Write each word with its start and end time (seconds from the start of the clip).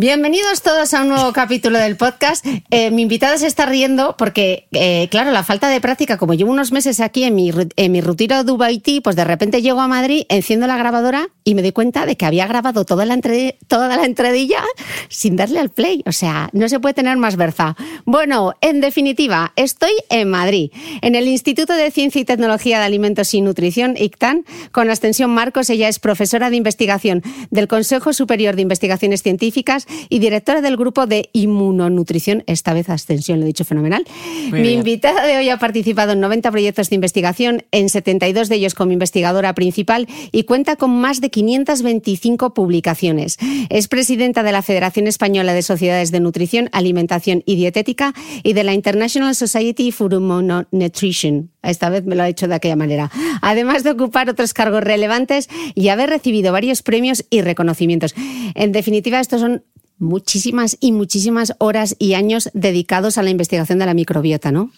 Bienvenidos 0.00 0.62
todos 0.62 0.94
a 0.94 1.02
un 1.02 1.10
nuevo 1.10 1.30
capítulo 1.34 1.78
del 1.78 1.98
podcast. 1.98 2.46
Eh, 2.70 2.90
mi 2.90 3.02
invitada 3.02 3.36
se 3.36 3.46
está 3.46 3.66
riendo 3.66 4.16
porque, 4.16 4.66
eh, 4.72 5.08
claro, 5.10 5.30
la 5.30 5.44
falta 5.44 5.68
de 5.68 5.78
práctica, 5.78 6.16
como 6.16 6.32
llevo 6.32 6.50
unos 6.50 6.72
meses 6.72 7.00
aquí 7.00 7.24
en 7.24 7.34
mi, 7.34 7.52
en 7.76 7.92
mi 7.92 8.00
retiro 8.00 8.42
Dubai 8.42 8.78
Tea, 8.78 9.02
pues 9.02 9.14
de 9.14 9.24
repente 9.24 9.60
llego 9.60 9.78
a 9.78 9.88
Madrid, 9.88 10.24
enciendo 10.30 10.66
la 10.66 10.78
grabadora 10.78 11.28
y 11.44 11.54
me 11.54 11.60
doy 11.60 11.72
cuenta 11.72 12.06
de 12.06 12.16
que 12.16 12.24
había 12.24 12.46
grabado 12.46 12.86
toda 12.86 13.04
la, 13.04 13.20
toda 13.68 13.94
la 13.94 14.06
entradilla 14.06 14.64
sin 15.10 15.36
darle 15.36 15.58
al 15.58 15.68
play. 15.68 16.02
O 16.06 16.12
sea, 16.12 16.48
no 16.54 16.66
se 16.70 16.80
puede 16.80 16.94
tener 16.94 17.18
más 17.18 17.36
verza. 17.36 17.76
Bueno, 18.06 18.54
en 18.62 18.80
definitiva, 18.80 19.52
estoy 19.56 19.92
en 20.08 20.30
Madrid, 20.30 20.70
en 21.02 21.14
el 21.14 21.28
Instituto 21.28 21.74
de 21.74 21.90
Ciencia 21.90 22.22
y 22.22 22.24
Tecnología 22.24 22.78
de 22.78 22.86
Alimentos 22.86 23.34
y 23.34 23.42
Nutrición, 23.42 23.98
ICTAN, 23.98 24.46
con 24.72 24.88
Ascensión 24.88 25.28
Marcos. 25.28 25.68
Ella 25.68 25.88
es 25.90 25.98
profesora 25.98 26.48
de 26.48 26.56
investigación 26.56 27.22
del 27.50 27.68
Consejo 27.68 28.14
Superior 28.14 28.56
de 28.56 28.62
Investigaciones 28.62 29.22
Científicas 29.22 29.86
y 30.08 30.18
directora 30.18 30.60
del 30.60 30.76
grupo 30.76 31.06
de 31.06 31.30
inmunonutrición, 31.32 32.44
esta 32.46 32.72
vez 32.72 32.88
Ascensión, 32.88 33.40
lo 33.40 33.44
he 33.44 33.48
dicho 33.48 33.64
fenomenal. 33.64 34.04
Mi 34.52 34.72
invitada 34.72 35.26
de 35.26 35.36
hoy 35.36 35.48
ha 35.48 35.58
participado 35.58 36.12
en 36.12 36.20
90 36.20 36.50
proyectos 36.50 36.90
de 36.90 36.94
investigación, 36.96 37.64
en 37.70 37.88
72 37.88 38.48
de 38.48 38.56
ellos 38.56 38.74
como 38.74 38.92
investigadora 38.92 39.54
principal 39.54 40.08
y 40.32 40.44
cuenta 40.44 40.76
con 40.76 40.90
más 40.90 41.20
de 41.20 41.30
525 41.30 42.54
publicaciones. 42.54 43.38
Es 43.68 43.88
presidenta 43.88 44.42
de 44.42 44.52
la 44.52 44.62
Federación 44.62 45.06
Española 45.06 45.54
de 45.54 45.62
Sociedades 45.62 46.10
de 46.10 46.20
Nutrición, 46.20 46.68
Alimentación 46.72 47.42
y 47.46 47.56
Dietética 47.56 48.14
y 48.42 48.52
de 48.52 48.64
la 48.64 48.74
International 48.74 49.34
Society 49.34 49.92
for 49.92 50.12
Immunonutrition. 50.12 51.50
Esta 51.62 51.90
vez 51.90 52.04
me 52.04 52.14
lo 52.14 52.22
ha 52.22 52.28
hecho 52.28 52.48
de 52.48 52.54
aquella 52.54 52.76
manera. 52.76 53.10
Además 53.42 53.84
de 53.84 53.90
ocupar 53.90 54.30
otros 54.30 54.54
cargos 54.54 54.82
relevantes 54.82 55.48
y 55.74 55.88
haber 55.88 56.10
recibido 56.10 56.52
varios 56.52 56.82
premios 56.82 57.24
y 57.30 57.42
reconocimientos. 57.42 58.14
En 58.54 58.72
definitiva, 58.72 59.20
estos 59.20 59.40
son 59.40 59.64
muchísimas 60.00 60.76
y 60.80 60.90
muchísimas 60.90 61.54
horas 61.58 61.94
y 61.98 62.14
años 62.14 62.50
dedicados 62.54 63.18
a 63.18 63.22
la 63.22 63.30
investigación 63.30 63.78
de 63.78 63.86
la 63.86 63.94
microbiota, 63.94 64.50
¿no? 64.50 64.72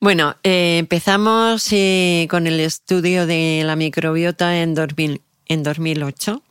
Bueno, 0.00 0.36
eh, 0.42 0.78
empezamos 0.78 1.68
eh, 1.72 2.26
con 2.30 2.46
el 2.46 2.60
estudio 2.60 3.26
de 3.26 3.62
la 3.64 3.76
microbiota 3.76 4.60
en, 4.60 4.74
en 5.46 5.62
2008, 5.62 6.42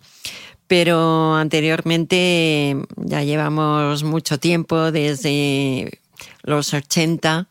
pero 0.67 1.35
anteriormente 1.35 2.75
ya 2.97 3.23
llevamos 3.23 4.03
mucho 4.03 4.38
tiempo, 4.38 4.91
desde 4.91 6.00
los 6.44 6.73
80, 6.73 7.47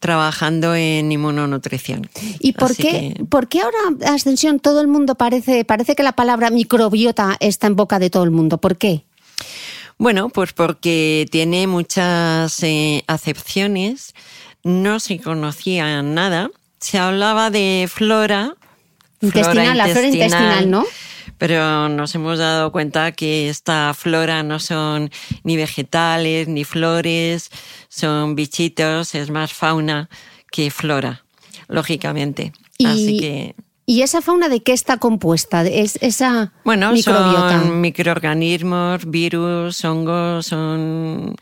trabajando 0.00 0.74
en 0.74 1.12
inmunonutrición. 1.12 2.08
¿Y 2.38 2.52
por 2.52 2.74
qué, 2.74 3.14
por 3.28 3.48
qué 3.48 3.60
ahora, 3.60 3.78
Ascensión, 4.06 4.58
todo 4.58 4.80
el 4.80 4.88
mundo 4.88 5.14
parece, 5.14 5.64
parece 5.64 5.94
que 5.94 6.02
la 6.02 6.12
palabra 6.12 6.50
microbiota 6.50 7.36
está 7.40 7.66
en 7.66 7.76
boca 7.76 7.98
de 7.98 8.10
todo 8.10 8.24
el 8.24 8.30
mundo? 8.30 8.58
¿Por 8.58 8.76
qué? 8.76 9.04
Bueno, 9.98 10.30
pues 10.30 10.54
porque 10.54 11.26
tiene 11.30 11.66
muchas 11.66 12.62
eh, 12.62 13.04
acepciones, 13.06 14.14
no 14.64 14.98
se 14.98 15.18
conocía 15.20 16.02
nada, 16.02 16.50
se 16.78 16.98
hablaba 16.98 17.50
de 17.50 17.86
flora. 17.92 18.54
Intestinal, 19.20 19.76
la 19.76 19.88
flora 19.88 20.06
intestinal, 20.08 20.70
¿no? 20.70 20.86
Pero 21.40 21.88
nos 21.88 22.14
hemos 22.14 22.38
dado 22.38 22.70
cuenta 22.70 23.12
que 23.12 23.48
esta 23.48 23.94
flora 23.94 24.42
no 24.42 24.58
son 24.58 25.10
ni 25.42 25.56
vegetales 25.56 26.48
ni 26.48 26.64
flores, 26.64 27.50
son 27.88 28.34
bichitos, 28.34 29.14
es 29.14 29.30
más 29.30 29.54
fauna 29.54 30.10
que 30.52 30.70
flora, 30.70 31.24
lógicamente. 31.66 32.52
Y, 32.76 32.84
Así 32.84 33.18
que. 33.18 33.54
¿Y 33.86 34.02
esa 34.02 34.20
fauna 34.20 34.50
de 34.50 34.62
qué 34.62 34.74
está 34.74 34.98
compuesta? 34.98 35.62
¿Es 35.66 35.96
esa 36.02 36.52
bueno, 36.62 36.92
microbiota? 36.92 37.58
son 37.58 37.80
microorganismos, 37.80 39.10
virus, 39.10 39.82
hongos, 39.82 40.44
son. 40.44 41.36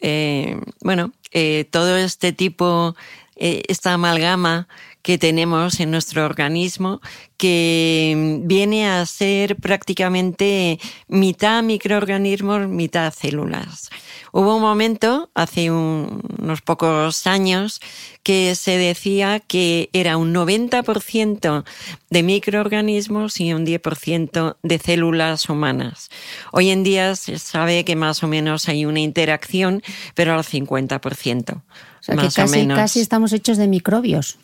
Eh, 0.00 0.60
bueno, 0.80 1.12
eh, 1.30 1.64
todo 1.70 1.96
este 1.96 2.32
tipo, 2.32 2.96
eh, 3.36 3.62
esta 3.68 3.92
amalgama 3.92 4.66
que 5.04 5.18
tenemos 5.18 5.80
en 5.80 5.90
nuestro 5.90 6.24
organismo 6.24 7.02
que 7.36 8.40
viene 8.44 8.88
a 8.88 9.04
ser 9.04 9.56
prácticamente 9.56 10.80
mitad 11.08 11.62
microorganismos, 11.62 12.68
mitad 12.68 13.12
células. 13.12 13.90
Hubo 14.32 14.56
un 14.56 14.62
momento, 14.62 15.30
hace 15.34 15.70
unos 15.70 16.62
pocos 16.62 17.26
años, 17.26 17.80
que 18.22 18.54
se 18.54 18.78
decía 18.78 19.40
que 19.40 19.90
era 19.92 20.16
un 20.16 20.32
90% 20.32 21.64
de 22.08 22.22
microorganismos 22.22 23.38
y 23.40 23.52
un 23.52 23.66
10% 23.66 24.56
de 24.62 24.78
células 24.78 25.50
humanas. 25.50 26.08
Hoy 26.50 26.70
en 26.70 26.82
día 26.82 27.14
se 27.14 27.38
sabe 27.38 27.84
que 27.84 27.94
más 27.94 28.22
o 28.22 28.26
menos 28.26 28.70
hay 28.70 28.86
una 28.86 29.00
interacción, 29.00 29.82
pero 30.14 30.32
al 30.32 30.44
50%. 30.44 31.62
O 32.04 32.06
sea, 32.06 32.16
que 32.16 32.28
casi, 32.30 32.66
casi 32.68 33.00
estamos 33.00 33.32
hechos 33.32 33.56
de 33.56 33.66
microbios. 33.66 34.38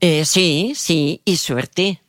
Eh, 0.00 0.24
sí, 0.24 0.72
sí, 0.76 1.22
y 1.24 1.36
suerte, 1.36 2.00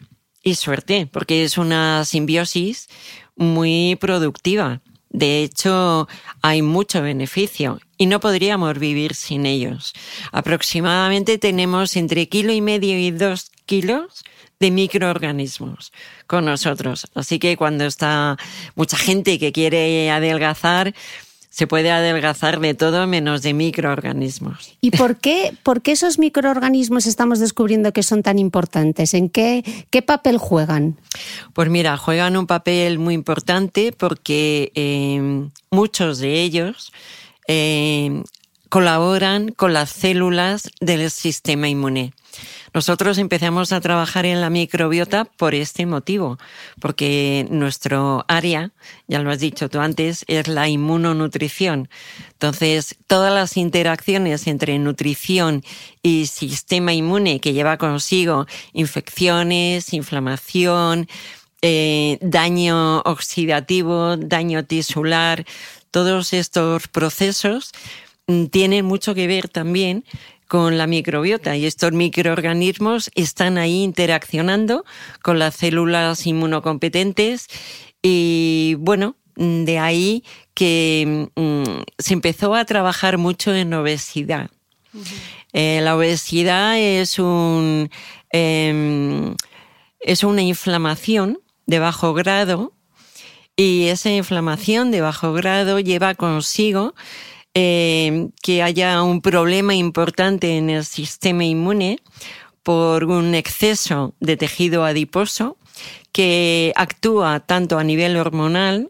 y 0.43 0.55
suerte, 0.55 1.07
porque 1.11 1.43
es 1.43 1.57
una 1.57 2.03
simbiosis 2.05 2.87
muy 3.35 3.97
productiva 3.99 4.81
De 5.09 5.43
hecho, 5.43 6.07
hay 6.41 6.61
mucho 6.61 7.01
beneficio 7.01 7.79
y 7.97 8.07
no 8.07 8.19
podríamos 8.19 8.77
vivir 8.79 9.15
sin 9.15 9.45
ellos. 9.45 9.93
Aproximadamente 10.33 11.37
tenemos 11.37 11.95
entre 11.95 12.27
kilo 12.27 12.51
y 12.51 12.59
medio 12.61 12.99
y 12.99 13.11
dos 13.11 13.51
kilos 13.65 14.23
de 14.59 14.71
microorganismos 14.71 15.93
con 16.27 16.45
nosotros. 16.45 17.07
Así 17.15 17.39
que 17.39 17.55
cuando 17.57 17.85
está 17.85 18.37
mucha 18.75 18.97
gente 18.97 19.39
que 19.39 19.51
quiere 19.53 20.11
adelgazar, 20.11 20.93
se 21.55 21.67
puede 21.67 21.89
adelgazar 21.89 22.59
de 22.59 22.73
todo 22.73 23.07
menos 23.07 23.41
de 23.41 23.53
microorganismos. 23.53 24.75
¿Y 24.81 24.91
por 24.91 25.15
qué, 25.15 25.55
por 25.63 25.81
qué 25.81 25.93
esos 25.93 26.19
microorganismos 26.19 27.05
estamos 27.05 27.39
descubriendo 27.39 27.93
que 27.93 28.03
son 28.03 28.23
tan 28.23 28.39
importantes? 28.39 29.13
¿En 29.13 29.29
qué, 29.29 29.63
qué 29.89 30.01
papel 30.01 30.37
juegan? 30.37 30.97
Pues 31.53 31.69
mira, 31.69 31.95
juegan 31.95 32.35
un 32.35 32.45
papel 32.45 32.99
muy 32.99 33.13
importante 33.13 33.93
porque 33.93 34.73
eh, 34.75 35.47
muchos 35.71 36.19
de 36.19 36.41
ellos 36.41 36.91
eh, 37.47 38.21
colaboran 38.67 39.53
con 39.53 39.71
las 39.71 39.91
células 39.91 40.69
del 40.81 41.09
sistema 41.09 41.69
inmune. 41.69 42.11
Nosotros 42.73 43.17
empezamos 43.17 43.71
a 43.71 43.81
trabajar 43.81 44.25
en 44.25 44.41
la 44.41 44.49
microbiota 44.49 45.25
por 45.25 45.55
este 45.55 45.85
motivo, 45.85 46.37
porque 46.79 47.47
nuestro 47.49 48.25
área, 48.27 48.71
ya 49.07 49.19
lo 49.19 49.31
has 49.31 49.39
dicho 49.39 49.69
tú 49.69 49.79
antes, 49.79 50.25
es 50.27 50.47
la 50.47 50.67
inmunonutrición. 50.67 51.89
Entonces, 52.33 52.95
todas 53.07 53.33
las 53.33 53.57
interacciones 53.57 54.47
entre 54.47 54.77
nutrición 54.79 55.63
y 56.01 56.27
sistema 56.27 56.93
inmune 56.93 57.39
que 57.39 57.53
lleva 57.53 57.77
consigo 57.77 58.45
infecciones, 58.73 59.93
inflamación, 59.93 61.07
eh, 61.61 62.19
daño 62.21 62.99
oxidativo, 62.99 64.17
daño 64.17 64.65
tisular, 64.65 65.45
todos 65.89 66.33
estos 66.33 66.87
procesos 66.89 67.71
mm, 68.27 68.45
tienen 68.47 68.85
mucho 68.85 69.15
que 69.15 69.27
ver 69.27 69.49
también 69.49 70.03
con 70.47 70.77
la 70.77 70.87
microbiota 70.87 71.55
y 71.55 71.65
estos 71.65 71.91
microorganismos 71.91 73.09
están 73.15 73.57
ahí 73.57 73.83
interaccionando 73.83 74.85
con 75.21 75.39
las 75.39 75.55
células 75.55 76.25
inmunocompetentes 76.27 77.47
y 78.01 78.75
bueno, 78.79 79.15
de 79.35 79.79
ahí 79.79 80.23
que 80.53 81.29
mm, 81.35 81.83
se 81.97 82.13
empezó 82.13 82.55
a 82.55 82.65
trabajar 82.65 83.17
mucho 83.17 83.53
en 83.53 83.73
obesidad. 83.73 84.49
Eh, 85.51 85.81
la 85.81 85.95
obesidad 85.97 86.79
es 86.79 87.19
un 87.19 87.89
em, 88.31 89.35
es 89.99 90.23
una 90.23 90.41
inflamación 90.41 91.39
de 91.65 91.79
bajo 91.79 92.13
grado 92.13 92.73
y 93.57 93.87
esa 93.87 94.09
inflamación 94.11 94.91
de 94.91 95.01
bajo 95.01 95.33
grado 95.33 95.79
lleva 95.79 96.13
consigo 96.15 96.93
eh, 97.55 98.27
que 98.41 98.61
haya 98.61 99.01
un 99.01 99.21
problema 99.21 99.73
importante 99.73 100.57
en 100.57 100.69
el 100.69 100.83
sistema 100.83 101.45
inmune 101.45 101.99
por 102.63 103.05
un 103.05 103.33
exceso 103.33 104.13
de 104.19 104.35
tejido 104.35 104.83
adiposo 104.83 105.57
que 106.11 106.73
actúa 106.75 107.39
tanto 107.39 107.77
a 107.77 107.83
nivel 107.83 108.17
hormonal 108.17 108.89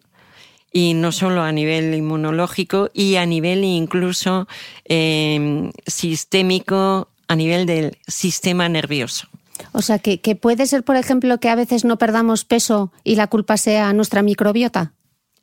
y 0.71 0.93
no 0.95 1.11
solo 1.11 1.43
a 1.43 1.51
nivel 1.51 1.93
inmunológico 1.93 2.89
y 2.93 3.15
a 3.15 3.25
nivel 3.25 3.63
incluso 3.63 4.47
eh, 4.85 5.71
sistémico, 5.85 7.09
a 7.27 7.35
nivel 7.35 7.65
del 7.65 7.97
sistema 8.07 8.67
nervioso. 8.67 9.27
O 9.73 9.81
sea, 9.81 9.99
que, 9.99 10.21
que, 10.21 10.35
puede 10.35 10.65
ser, 10.65 10.83
por 10.83 10.95
ejemplo, 10.95 11.39
que 11.39 11.49
a 11.49 11.55
veces 11.55 11.85
no 11.85 11.97
perdamos 11.97 12.45
peso 12.45 12.91
y 13.03 13.15
la 13.15 13.27
culpa 13.27 13.57
sea 13.57 13.93
nuestra 13.93 14.21
microbiota. 14.21 14.93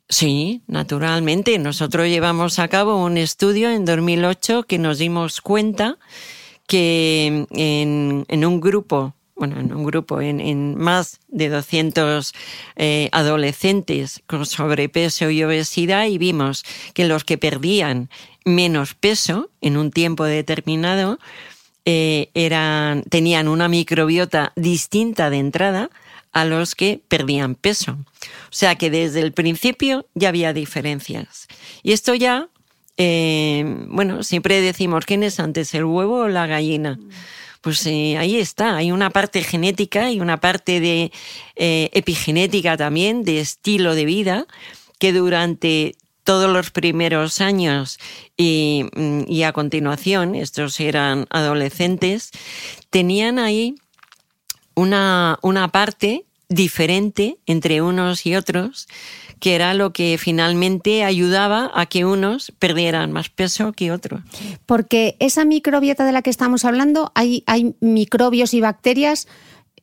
Sí, 0.09 0.61
naturalmente. 0.67 1.57
Nosotros 1.59 2.07
llevamos 2.07 2.59
a 2.59 2.67
cabo 2.67 3.03
un 3.03 3.17
estudio 3.17 3.69
en 3.69 3.85
2008 3.85 4.63
que 4.63 4.77
nos 4.77 4.97
dimos 4.99 5.41
cuenta 5.41 5.97
que 6.67 7.45
en, 7.51 8.45
un 8.45 8.61
grupo, 8.61 9.15
bueno, 9.35 9.59
en 9.59 9.73
un 9.73 9.83
grupo, 9.83 10.21
en, 10.21 10.75
más 10.75 11.19
de 11.27 11.49
200 11.49 12.33
eh, 12.75 13.09
adolescentes 13.11 14.21
con 14.27 14.45
sobrepeso 14.45 15.29
y 15.29 15.43
obesidad 15.43 16.05
y 16.05 16.17
vimos 16.17 16.63
que 16.93 17.05
los 17.05 17.23
que 17.23 17.37
perdían 17.37 18.09
menos 18.45 18.93
peso 18.93 19.49
en 19.61 19.77
un 19.77 19.91
tiempo 19.91 20.25
determinado 20.25 21.17
eh, 21.85 22.29
eran, 22.33 23.03
tenían 23.03 23.47
una 23.47 23.67
microbiota 23.67 24.53
distinta 24.55 25.29
de 25.29 25.37
entrada 25.37 25.89
a 26.31 26.45
los 26.45 26.75
que 26.75 27.01
perdían 27.07 27.55
peso. 27.55 27.97
O 28.45 28.55
sea 28.55 28.75
que 28.75 28.89
desde 28.89 29.21
el 29.21 29.31
principio 29.31 30.07
ya 30.13 30.29
había 30.29 30.53
diferencias. 30.53 31.47
Y 31.81 31.91
esto 31.91 32.13
ya, 32.13 32.49
eh, 32.97 33.63
bueno, 33.87 34.23
siempre 34.23 34.61
decimos, 34.61 35.05
¿quién 35.05 35.23
es 35.23 35.39
antes, 35.39 35.73
el 35.73 35.85
huevo 35.85 36.21
o 36.21 36.27
la 36.27 36.47
gallina? 36.47 36.99
Pues 37.61 37.85
eh, 37.85 38.17
ahí 38.17 38.37
está, 38.37 38.75
hay 38.75 38.91
una 38.91 39.09
parte 39.09 39.41
genética 39.41 40.11
y 40.11 40.19
una 40.19 40.37
parte 40.37 40.79
de 40.79 41.11
eh, 41.55 41.89
epigenética 41.93 42.75
también, 42.75 43.23
de 43.23 43.39
estilo 43.39 43.95
de 43.95 44.05
vida, 44.05 44.47
que 44.99 45.13
durante 45.13 45.95
todos 46.23 46.51
los 46.51 46.71
primeros 46.71 47.41
años 47.41 47.99
y, 48.37 48.85
mm, 48.95 49.23
y 49.27 49.43
a 49.43 49.53
continuación, 49.53 50.35
estos 50.35 50.79
eran 50.79 51.25
adolescentes, 51.29 52.31
tenían 52.89 53.39
ahí 53.39 53.75
una, 54.75 55.39
una 55.41 55.67
parte 55.69 56.25
diferente 56.53 57.37
entre 57.45 57.81
unos 57.81 58.25
y 58.25 58.35
otros, 58.35 58.87
que 59.39 59.55
era 59.55 59.73
lo 59.73 59.91
que 59.91 60.17
finalmente 60.17 61.03
ayudaba 61.03 61.71
a 61.73 61.85
que 61.85 62.05
unos 62.05 62.53
perdieran 62.59 63.11
más 63.11 63.29
peso 63.29 63.73
que 63.73 63.91
otros. 63.91 64.21
Porque 64.65 65.15
esa 65.19 65.45
microbiota 65.45 66.05
de 66.05 66.11
la 66.11 66.21
que 66.21 66.29
estamos 66.29 66.65
hablando, 66.65 67.11
hay, 67.15 67.43
hay 67.45 67.75
microbios 67.81 68.53
y 68.53 68.61
bacterias 68.61 69.27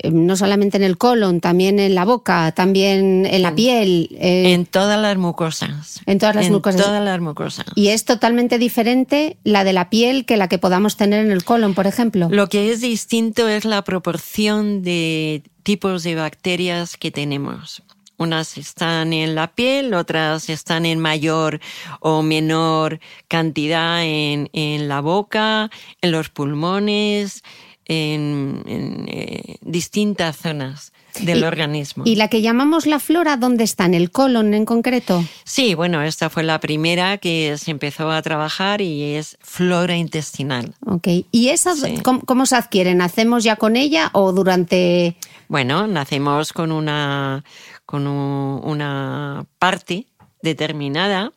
eh, 0.03 0.11
no 0.11 0.37
solamente 0.37 0.79
en 0.79 0.83
el 0.83 0.97
colon, 0.97 1.41
también 1.41 1.79
en 1.79 1.95
la 1.95 2.05
boca, 2.05 2.53
también 2.53 3.27
en 3.27 3.43
la 3.43 3.55
piel. 3.55 4.09
Eh, 4.19 4.53
en 4.53 4.65
todas 4.65 5.01
las 5.01 5.17
mucosas. 5.19 6.01
En 6.07 6.19
todas 6.19 6.37
las 6.37 6.47
en 6.47 6.53
mucosas. 6.53 6.81
todas 6.81 7.05
las 7.05 7.21
mucosas. 7.21 7.67
Y 7.75 7.89
es 7.89 8.05
totalmente 8.05 8.59
diferente 8.59 9.37
la 9.45 9.65
de 9.65 9.73
la 9.73 9.91
piel 9.91 10.25
que 10.25 10.37
la 10.37 10.49
que 10.49 10.59
podamos 10.59 10.97
tener 10.97 11.25
en 11.25 11.31
el 11.31 11.45
colon, 11.45 11.75
por 11.75 11.87
ejemplo. 11.87 12.29
Lo 12.31 12.49
que 12.49 12.73
es 12.73 12.81
distinto 12.81 13.47
es 13.49 13.65
la 13.65 13.83
proporción 13.85 14.83
de 14.83 15.43
tipos 15.71 16.03
de 16.03 16.17
bacterias 16.17 16.97
que 16.97 17.13
tenemos. 17.13 17.85
Unas 18.17 18.59
están 18.59 19.13
en 19.13 19.37
la 19.37 19.55
piel, 19.55 19.95
otras 19.95 20.49
están 20.49 20.85
en 20.85 20.99
mayor 20.99 21.61
o 22.01 22.23
menor 22.23 22.99
cantidad 23.29 24.03
en, 24.03 24.51
en 24.53 24.89
la 24.89 25.01
boca, 25.01 25.71
en 26.01 26.11
los 26.11 26.29
pulmones, 26.29 27.45
en, 27.85 28.65
eh, 29.07 29.59
distintas 29.61 30.39
zonas 30.39 30.93
del 31.21 31.45
organismo. 31.45 32.03
¿Y 32.05 32.17
la 32.17 32.27
que 32.27 32.43
llamamos 32.43 32.87
la 32.87 32.99
flora, 32.99 33.37
dónde 33.37 33.63
está? 33.63 33.85
¿En 33.85 33.95
el 33.95 34.11
colon 34.11 34.55
en 34.55 34.65
concreto? 34.65 35.25
Sí, 35.45 35.75
bueno, 35.75 36.03
esta 36.03 36.31
fue 36.31 36.43
la 36.43 36.59
primera 36.59 37.19
que 37.19 37.57
se 37.59 37.71
empezó 37.71 38.11
a 38.11 38.21
trabajar 38.23 38.81
y 38.81 39.15
es 39.15 39.39
flora 39.41 39.97
intestinal. 39.97 40.75
Ok, 40.85 41.07
¿y 41.31 41.49
esas 41.51 41.85
¿cómo, 42.03 42.47
se 42.47 42.57
adquieren? 42.57 43.03
¿Hacemos 43.03 43.45
ya 43.45 43.55
con 43.55 43.77
ella 43.77 44.11
o 44.15 44.33
durante...? 44.33 45.17
Bueno, 45.51 45.89
nacemos 45.89 46.53
con 46.53 46.71
una, 46.71 47.43
con 47.85 48.07
una 48.07 49.45
parte 49.59 50.07
determinada 50.43 51.33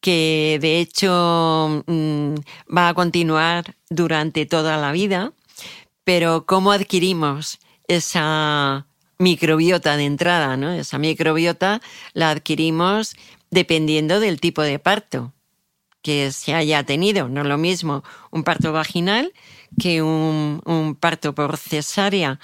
que 0.00 0.58
de 0.60 0.78
hecho 0.78 1.82
mm, 1.88 2.34
va 2.72 2.88
a 2.88 2.94
continuar 2.94 3.74
durante 3.90 4.46
toda 4.46 4.76
la 4.76 4.92
vida 4.92 5.32
pero 6.04 6.46
¿cómo 6.46 6.70
adquirimos 6.70 7.58
esa 7.88 8.86
microbiota 9.18 9.96
de 9.96 10.04
entrada? 10.04 10.56
¿no? 10.56 10.70
Esa 10.70 10.98
microbiota 10.98 11.82
la 12.12 12.30
adquirimos 12.30 13.16
dependiendo 13.50 14.20
del 14.20 14.38
tipo 14.38 14.62
de 14.62 14.78
parto 14.78 15.32
que 16.00 16.30
se 16.32 16.54
haya 16.54 16.84
tenido. 16.84 17.28
No 17.28 17.42
es 17.42 17.46
lo 17.46 17.58
mismo 17.58 18.04
un 18.30 18.44
parto 18.44 18.72
vaginal 18.72 19.32
que 19.80 20.02
un, 20.02 20.96
parto 21.00 21.34
por 21.34 21.56
cesárea. 21.56 22.38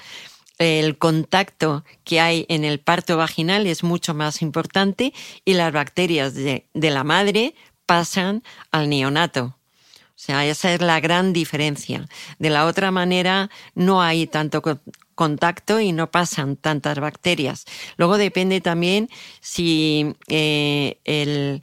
El 0.59 0.99
contacto 0.99 1.85
que 2.05 2.21
hay 2.21 2.47
en 2.49 2.65
el 2.65 2.81
parto 2.81 3.17
vaginal 3.17 3.67
es 3.67 3.85
mucho 3.85 4.13
más 4.13 4.43
importante 4.43 5.15
y 5.45 5.55
las 5.55 5.73
bacterias 5.73 6.35
de 6.35 6.67
la 6.75 7.05
madre 7.05 7.55
pasan 7.87 8.43
al 8.71 8.89
neonato. 8.89 9.59
O 10.19 10.21
sea, 10.21 10.45
esa 10.45 10.75
es 10.75 10.81
la 10.81 10.99
gran 10.99 11.33
diferencia. 11.33 12.09
De 12.41 12.51
la 12.51 12.67
otra 12.67 12.91
manera, 12.91 13.51
no 13.77 14.03
hay 14.03 14.27
tanto 14.27 14.61
contacto 15.15 15.79
y 15.79 15.93
no 15.93 16.11
pasan 16.11 16.57
tantas 16.57 16.99
bacterias. 16.99 17.67
Luego 17.97 18.19
depende 18.19 18.61
también 18.61 19.09
si 19.41 20.17
eh, 20.27 20.99
el, 21.05 21.63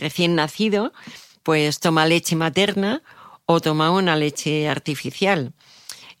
recién 0.00 0.34
nacido 0.34 0.94
pues 1.42 1.80
toma 1.80 2.06
leche 2.06 2.34
materna 2.34 3.02
o 3.44 3.60
toma 3.60 3.90
una 3.90 4.16
leche 4.16 4.66
artificial. 4.66 5.52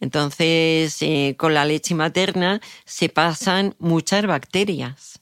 Entonces, 0.04 1.00
eh, 1.00 1.34
con 1.38 1.54
la 1.54 1.64
leche 1.64 1.94
materna 1.94 2.60
se 2.84 3.08
pasan 3.08 3.74
muchas 3.78 4.26
bacterias 4.26 5.18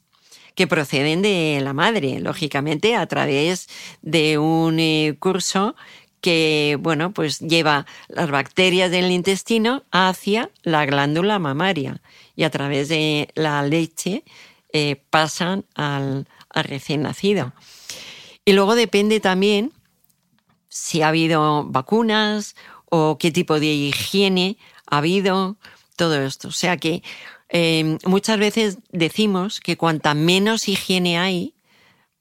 que 0.56 0.66
proceden 0.66 1.22
de 1.22 1.60
la 1.62 1.72
madre, 1.72 2.18
lógicamente 2.18 2.96
a 2.96 3.06
través 3.06 3.68
de 4.02 4.38
un 4.38 4.80
eh, 4.80 5.14
curso 5.20 5.76
que, 6.20 6.76
bueno, 6.80 7.12
pues 7.12 7.38
lleva 7.38 7.86
las 8.08 8.28
bacterias 8.32 8.90
del 8.90 9.12
intestino 9.12 9.84
hacia 9.92 10.50
la 10.64 10.84
glándula 10.84 11.38
mamaria 11.38 12.02
y 12.34 12.42
a 12.42 12.50
través 12.50 12.88
de 12.88 13.28
la 13.36 13.62
leche 13.62 14.24
eh, 14.72 15.00
pasan 15.10 15.64
al, 15.76 16.26
recién 16.52 17.02
nacido. 17.02 17.52
Y 18.44 18.52
luego 18.54 18.74
depende 18.74 19.20
también 19.20 19.70
si 20.68 21.02
ha 21.02 21.08
habido 21.08 21.62
vacunas 21.68 22.56
o 22.94 23.16
qué 23.18 23.30
tipo 23.30 23.58
de 23.58 23.66
higiene 23.66 24.58
habido, 24.98 25.56
todo 25.96 26.20
esto. 26.22 26.48
O 26.48 26.52
sea 26.52 26.76
que 26.76 27.02
eh, 27.48 27.98
muchas 28.04 28.38
veces 28.38 28.78
decimos 28.90 29.60
que 29.60 29.76
cuanta 29.76 30.14
menos 30.14 30.68
higiene 30.68 31.18
hay, 31.18 31.54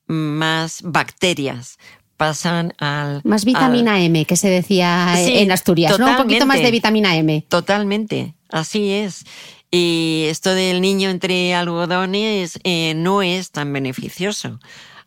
más 0.08 0.82
bacterias 0.84 1.78
pasan 2.18 2.76
al... 2.78 3.22
Más 3.24 3.46
vitamina 3.46 4.00
M, 4.04 4.26
que 4.26 4.36
se 4.36 4.48
decía 4.48 5.16
en 5.18 5.52
Asturias, 5.52 5.98
¿no? 5.98 6.08
Un 6.08 6.18
poquito 6.18 6.46
más 6.46 6.62
de 6.62 6.70
vitamina 6.70 7.16
M. 7.16 7.44
Totalmente, 7.50 8.36
así 8.50 8.92
es. 8.92 9.26
Y 9.72 10.26
esto 10.28 10.54
del 10.54 10.82
niño 10.82 11.10
entre 11.10 11.56
algodones 11.56 12.60
eh, 12.64 12.94
no 12.96 13.24
es 13.24 13.50
tan 13.50 13.74
beneficioso. 13.74 14.60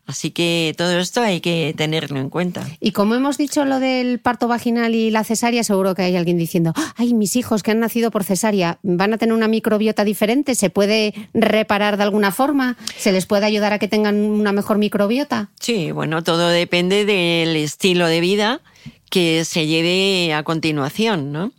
Así 0.07 0.29
que 0.29 0.75
todo 0.77 0.99
esto 0.99 1.21
hay 1.21 1.41
que 1.41 1.73
tenerlo 1.75 2.19
en 2.19 2.29
cuenta. 2.29 2.63
Y 2.79 2.91
como 2.91 3.15
hemos 3.15 3.37
dicho 3.37 3.65
lo 3.65 3.79
del 3.79 4.19
parto 4.19 4.47
vaginal 4.47 4.93
y 4.93 5.09
la 5.09 5.23
cesárea, 5.23 5.63
seguro 5.63 5.95
que 5.95 6.03
hay 6.03 6.15
alguien 6.15 6.37
diciendo, 6.37 6.73
ay, 6.95 7.15
mis 7.15 7.35
hijos 7.35 7.63
que 7.63 7.71
han 7.71 7.79
nacido 7.79 8.11
por 8.11 8.23
cesárea, 8.23 8.77
¿van 8.83 9.13
a 9.13 9.17
tener 9.17 9.33
una 9.33 9.47
microbiota 9.47 10.03
diferente? 10.03 10.53
¿Se 10.53 10.69
puede 10.69 11.13
reparar 11.33 11.97
de 11.97 12.03
alguna 12.03 12.31
forma? 12.31 12.77
¿Se 12.97 13.11
les 13.11 13.25
puede 13.25 13.45
ayudar 13.45 13.73
a 13.73 13.79
que 13.79 13.87
tengan 13.87 14.15
una 14.15 14.51
mejor 14.51 14.77
microbiota? 14.77 15.49
Sí, 15.59 15.91
bueno, 15.91 16.23
todo 16.23 16.49
depende 16.49 17.05
del 17.05 17.55
estilo 17.55 18.05
de 18.07 18.19
vida 18.19 18.61
que 19.09 19.43
se 19.45 19.65
lleve 19.65 20.33
a 20.33 20.43
continuación, 20.43 21.31
¿no? 21.31 21.51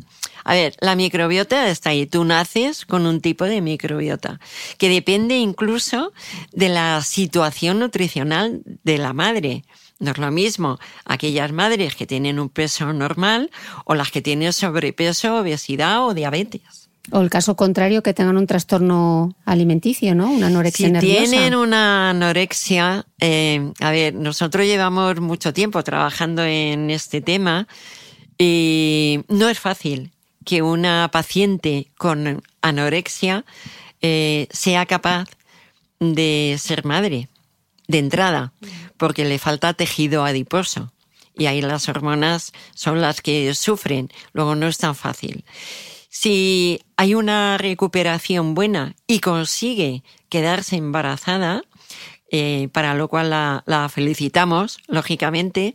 A 0.48 0.54
ver, 0.54 0.76
la 0.80 0.94
microbiota 0.94 1.68
está 1.68 1.90
ahí. 1.90 2.06
Tú 2.06 2.24
naces 2.24 2.86
con 2.86 3.04
un 3.04 3.20
tipo 3.20 3.46
de 3.46 3.60
microbiota 3.60 4.38
que 4.78 4.88
depende 4.88 5.36
incluso 5.38 6.12
de 6.52 6.68
la 6.68 7.02
situación 7.02 7.80
nutricional 7.80 8.62
de 8.64 8.98
la 8.98 9.12
madre. 9.12 9.64
No 9.98 10.12
es 10.12 10.18
lo 10.18 10.30
mismo 10.30 10.78
aquellas 11.04 11.50
madres 11.50 11.96
que 11.96 12.06
tienen 12.06 12.38
un 12.38 12.48
peso 12.48 12.92
normal 12.92 13.50
o 13.86 13.96
las 13.96 14.12
que 14.12 14.22
tienen 14.22 14.52
sobrepeso, 14.52 15.40
obesidad 15.40 16.06
o 16.06 16.14
diabetes. 16.14 16.90
O 17.10 17.20
el 17.22 17.30
caso 17.30 17.56
contrario, 17.56 18.04
que 18.04 18.14
tengan 18.14 18.36
un 18.36 18.46
trastorno 18.46 19.34
alimenticio, 19.46 20.14
¿no? 20.14 20.30
Una 20.30 20.46
anorexia 20.46 21.00
si 21.00 21.06
tienen 21.06 21.56
una 21.56 22.10
anorexia, 22.10 23.04
eh, 23.18 23.72
a 23.80 23.90
ver, 23.90 24.14
nosotros 24.14 24.64
llevamos 24.64 25.20
mucho 25.20 25.52
tiempo 25.52 25.82
trabajando 25.82 26.44
en 26.44 26.90
este 26.90 27.20
tema 27.20 27.66
y 28.38 29.24
no 29.28 29.48
es 29.48 29.58
fácil 29.58 30.12
que 30.46 30.62
una 30.62 31.10
paciente 31.12 31.90
con 31.98 32.42
anorexia 32.62 33.44
eh, 34.00 34.46
sea 34.50 34.86
capaz 34.86 35.28
de 35.98 36.56
ser 36.58 36.84
madre 36.84 37.28
de 37.88 37.98
entrada, 37.98 38.52
porque 38.96 39.24
le 39.24 39.38
falta 39.38 39.74
tejido 39.74 40.24
adiposo. 40.24 40.92
Y 41.34 41.46
ahí 41.46 41.60
las 41.60 41.88
hormonas 41.88 42.52
son 42.74 43.00
las 43.00 43.20
que 43.20 43.52
sufren. 43.54 44.08
Luego 44.32 44.54
no 44.54 44.68
es 44.68 44.78
tan 44.78 44.94
fácil. 44.94 45.44
Si 46.08 46.80
hay 46.96 47.14
una 47.14 47.58
recuperación 47.58 48.54
buena 48.54 48.94
y 49.06 49.18
consigue 49.18 50.02
quedarse 50.28 50.76
embarazada, 50.76 51.62
eh, 52.30 52.68
para 52.72 52.94
lo 52.94 53.08
cual 53.08 53.30
la, 53.30 53.90
felicitamos, 53.92 54.78
lógicamente, 54.86 55.74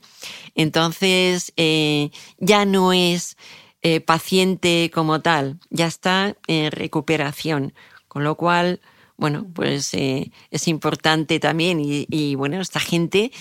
entonces 0.56 1.54
eh, 1.58 2.10
ya 2.40 2.66
no 2.66 2.94
es 2.94 3.38
eh, 3.84 4.02
paciente 4.02 4.92
como 4.94 5.22
tal, 5.22 5.60
ya 5.70 5.88
está 5.88 6.36
en 6.48 6.72
recuperación, 6.72 7.74
con 8.08 8.24
lo 8.24 8.36
cual, 8.36 8.80
bueno, 9.18 9.48
pues 9.54 9.94
eh, 9.94 10.32
es 10.52 10.68
importante 10.68 11.40
también 11.40 11.80
y, 11.82 12.36
bueno, 12.36 12.62
esta 12.62 12.80
gente 12.80 13.32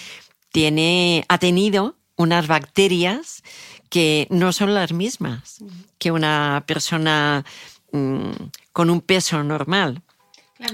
tiene, 0.51 1.25
ha 1.29 1.39
tenido 1.39 1.97
unas 2.17 2.47
bacterias 2.47 3.43
que 3.89 4.27
no 4.31 4.53
son 4.53 4.75
las 4.75 4.93
mismas 4.93 5.63
que 5.99 6.11
una 6.13 6.65
persona 6.67 7.45
mm, 7.93 8.31
con 8.73 8.91
un 8.91 9.01
peso 9.01 9.43
normal 9.43 10.03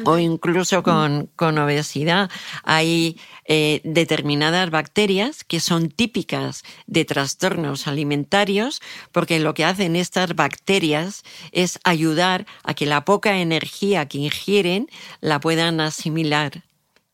o 0.05 0.19
incluso 0.19 0.83
con, 0.83 1.29
con 1.37 1.59
obesidad. 1.59 2.31
Hay 2.65 3.19
eh, 3.45 3.81
determinadas 3.85 4.71
bacterias 4.71 5.45
que 5.45 5.61
son 5.61 5.89
típicas 5.89 6.63
de 6.87 7.05
trastornos 7.05 7.87
alimentarios 7.87 8.81
porque 9.13 9.39
lo 9.39 9.55
que 9.55 9.65
hacen 9.65 9.97
estas 9.97 10.35
bacterias 10.35 11.23
es 11.53 11.79
ayudar 11.85 12.47
a 12.65 12.75
que 12.75 12.87
la 12.87 13.05
poca 13.05 13.39
energía 13.39 14.07
que 14.07 14.19
ingieren 14.19 14.89
la 15.21 15.41
puedan 15.41 15.81
asimilar 15.81 16.65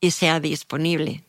y 0.01 0.11
sea 0.11 0.39
disponible. 0.39 1.23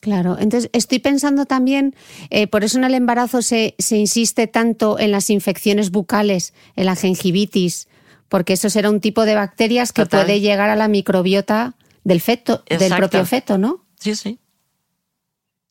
Claro, 0.00 0.36
entonces 0.38 0.70
estoy 0.72 1.00
pensando 1.00 1.44
también, 1.44 1.94
eh, 2.30 2.46
por 2.46 2.62
eso 2.62 2.78
en 2.78 2.84
el 2.84 2.94
embarazo 2.94 3.42
se, 3.42 3.74
se 3.78 3.96
insiste 3.96 4.46
tanto 4.46 4.96
en 4.98 5.10
las 5.10 5.28
infecciones 5.28 5.90
bucales, 5.90 6.54
en 6.76 6.86
la 6.86 6.94
gingivitis, 6.94 7.88
porque 8.28 8.54
eso 8.54 8.70
será 8.70 8.90
un 8.90 9.00
tipo 9.00 9.24
de 9.24 9.34
bacterias 9.34 9.92
que 9.92 10.06
puede 10.06 10.40
llegar 10.40 10.70
a 10.70 10.76
la 10.76 10.88
microbiota 10.88 11.74
del 12.04 12.20
feto, 12.20 12.62
del 12.68 12.94
propio 12.94 13.24
feto, 13.26 13.58
¿no? 13.58 13.84
Sí, 13.98 14.14
sí. 14.14 14.38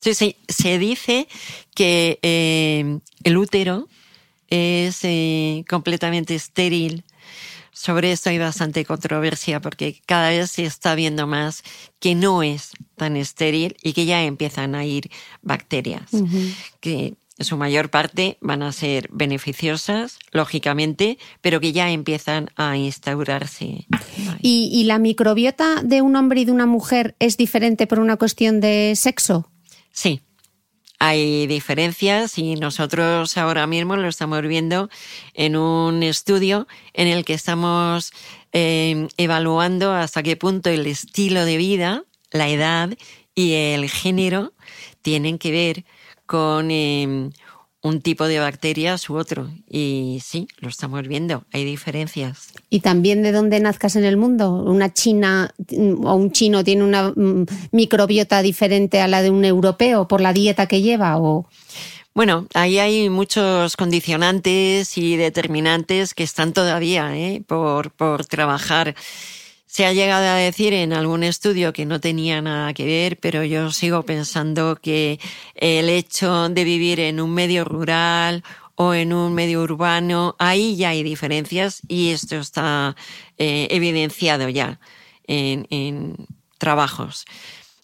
Sí, 0.02 0.14
sí. 0.14 0.36
Se 0.48 0.78
dice 0.78 1.28
que 1.74 2.20
eh, 2.22 3.00
el 3.24 3.38
útero 3.38 3.88
es 4.48 5.00
eh, 5.04 5.66
completamente 5.68 6.36
estéril. 6.36 7.04
Sobre 7.72 8.12
esto 8.12 8.30
hay 8.30 8.40
bastante 8.40 8.86
controversia 8.86 9.60
porque 9.60 10.02
cada 10.06 10.30
vez 10.30 10.52
se 10.52 10.66
está 10.66 10.96
viendo 10.96 11.28
más 11.28 11.64
que 12.00 12.16
no 12.16 12.42
es 12.42 12.72
tan 12.96 13.16
estéril 13.16 13.78
y 13.84 13.94
que 13.94 14.06
ya 14.06 14.24
empiezan 14.24 14.74
a 14.74 14.86
ir 14.86 15.12
bacterias. 15.42 16.10
Que 16.80 17.16
en 17.38 17.46
su 17.46 17.58
mayor 17.58 17.90
parte 17.90 18.38
van 18.42 18.64
a 18.64 18.72
ser 18.72 19.10
beneficiosas, 19.12 20.18
lógicamente, 20.32 21.18
pero 21.42 21.60
que 21.60 21.72
ya 21.72 21.92
empiezan 21.92 22.50
a 22.56 22.78
instaurarse. 22.78 23.86
¿Y, 24.42 24.84
la 24.86 25.00
microbiota 25.00 25.82
de 25.84 26.02
un 26.02 26.16
hombre 26.16 26.42
y 26.42 26.46
de 26.46 26.52
una 26.52 26.66
mujer 26.66 27.16
es 27.20 27.38
diferente 27.38 27.88
por 27.88 28.00
una 28.00 28.18
cuestión 28.18 28.60
de 28.60 28.94
sexo? 28.96 29.52
Sí, 29.92 30.22
hay 31.00 31.46
diferencias 31.48 32.38
y 32.38 32.56
nosotros 32.56 33.38
ahora 33.38 33.68
mismo 33.68 33.98
lo 33.98 34.08
estamos 34.08 34.42
viendo 34.42 34.90
en 35.34 35.56
un 35.56 36.02
estudio 36.02 36.68
en 36.94 37.08
el 37.08 37.24
que 37.24 37.34
estamos 37.34 38.14
eh, 38.52 39.08
evaluando 39.18 39.94
hasta 39.94 40.24
qué 40.24 40.38
punto 40.38 40.70
el 40.70 40.88
estilo 40.88 41.46
de 41.46 41.58
vida, 41.58 42.04
la 42.32 42.50
edad 42.50 42.98
y 43.36 43.54
el 43.54 43.90
género 43.90 44.54
tienen 45.04 45.38
que 45.38 45.52
ver 45.52 45.86
con 46.28 46.70
em, 46.70 47.32
un 47.82 48.02
tipo 48.02 48.28
de 48.28 48.40
bacterias 48.40 49.10
u 49.10 49.16
otro. 49.16 49.50
Y 49.70 50.20
sí, 50.24 50.48
lo 50.60 50.70
estamos 50.70 51.08
viendo, 51.08 51.46
hay 51.52 51.66
diferencias. 51.66 52.50
¿Y 52.70 52.82
también 52.82 53.24
de 53.24 53.32
dónde 53.32 53.60
nazcas 53.60 53.96
en 53.96 54.04
el 54.04 54.18
mundo? 54.18 54.52
¿Una 54.52 54.94
china 54.94 55.54
o 55.72 56.16
un 56.16 56.32
chino 56.32 56.64
tiene 56.64 56.84
una 56.84 57.14
mm, 57.16 57.46
microbiota 57.72 58.42
diferente 58.42 59.02
a 59.02 59.08
la 59.08 59.22
de 59.22 59.32
un 59.32 59.46
europeo 59.46 60.08
por 60.08 60.22
la 60.22 60.34
dieta 60.34 60.68
que 60.68 60.82
lleva? 60.82 61.18
O... 61.18 61.48
Bueno, 62.14 62.48
ahí 62.54 62.80
hay 62.80 63.10
muchos 63.10 63.78
condicionantes 63.78 64.98
y 64.98 65.16
determinantes 65.16 66.14
que 66.14 66.24
están 66.24 66.52
todavía 66.52 67.16
¿eh? 67.16 67.44
por, 67.48 67.92
por 67.92 68.26
trabajar. 68.26 68.96
Se 69.78 69.86
ha 69.86 69.94
llegado 69.94 70.26
a 70.26 70.34
decir 70.34 70.74
en 70.74 70.92
algún 70.92 71.22
estudio 71.22 71.72
que 71.72 71.86
no 71.86 72.00
tenía 72.00 72.42
nada 72.42 72.74
que 72.74 72.84
ver, 72.84 73.20
pero 73.20 73.44
yo 73.44 73.70
sigo 73.70 74.02
pensando 74.02 74.80
que 74.82 75.20
el 75.54 75.88
hecho 75.90 76.50
de 76.50 76.64
vivir 76.64 77.00
en 77.00 77.22
un 77.22 77.32
medio 77.32 77.64
rural 77.64 78.44
o 78.74 78.96
en 78.96 79.14
un 79.14 79.36
medio 79.36 79.62
urbano, 79.62 80.36
ahí 80.40 80.78
ya 80.78 80.90
hay 80.90 81.04
diferencias 81.04 81.84
y 81.88 82.10
esto 82.10 82.38
está 82.38 82.96
eh, 83.38 83.68
evidenciado 83.70 84.50
ya 84.50 84.80
en, 85.28 85.68
en 85.70 86.26
trabajos. 86.58 87.26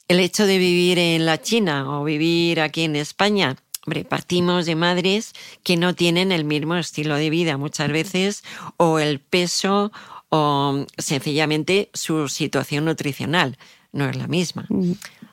El 0.07 0.19
hecho 0.19 0.47
de 0.47 0.57
vivir 0.57 0.97
en 0.97 1.27
la 1.27 1.43
China 1.43 1.99
o 1.99 2.03
vivir 2.03 2.59
aquí 2.59 2.85
en 2.85 2.95
España, 2.95 3.55
Hombre, 3.85 4.05
partimos 4.05 4.65
de 4.65 4.75
madres 4.75 5.33
que 5.61 5.75
no 5.75 5.93
tienen 5.93 6.31
el 6.31 6.45
mismo 6.45 6.75
estilo 6.77 7.17
de 7.17 7.29
vida 7.29 7.57
muchas 7.57 7.91
veces, 7.91 8.43
o 8.77 8.97
el 8.97 9.19
peso, 9.19 9.91
o 10.35 10.87
sencillamente 10.97 11.91
su 11.93 12.27
situación 12.27 12.85
nutricional 12.85 13.55
no 13.91 14.09
es 14.09 14.15
la 14.15 14.27
misma. 14.27 14.67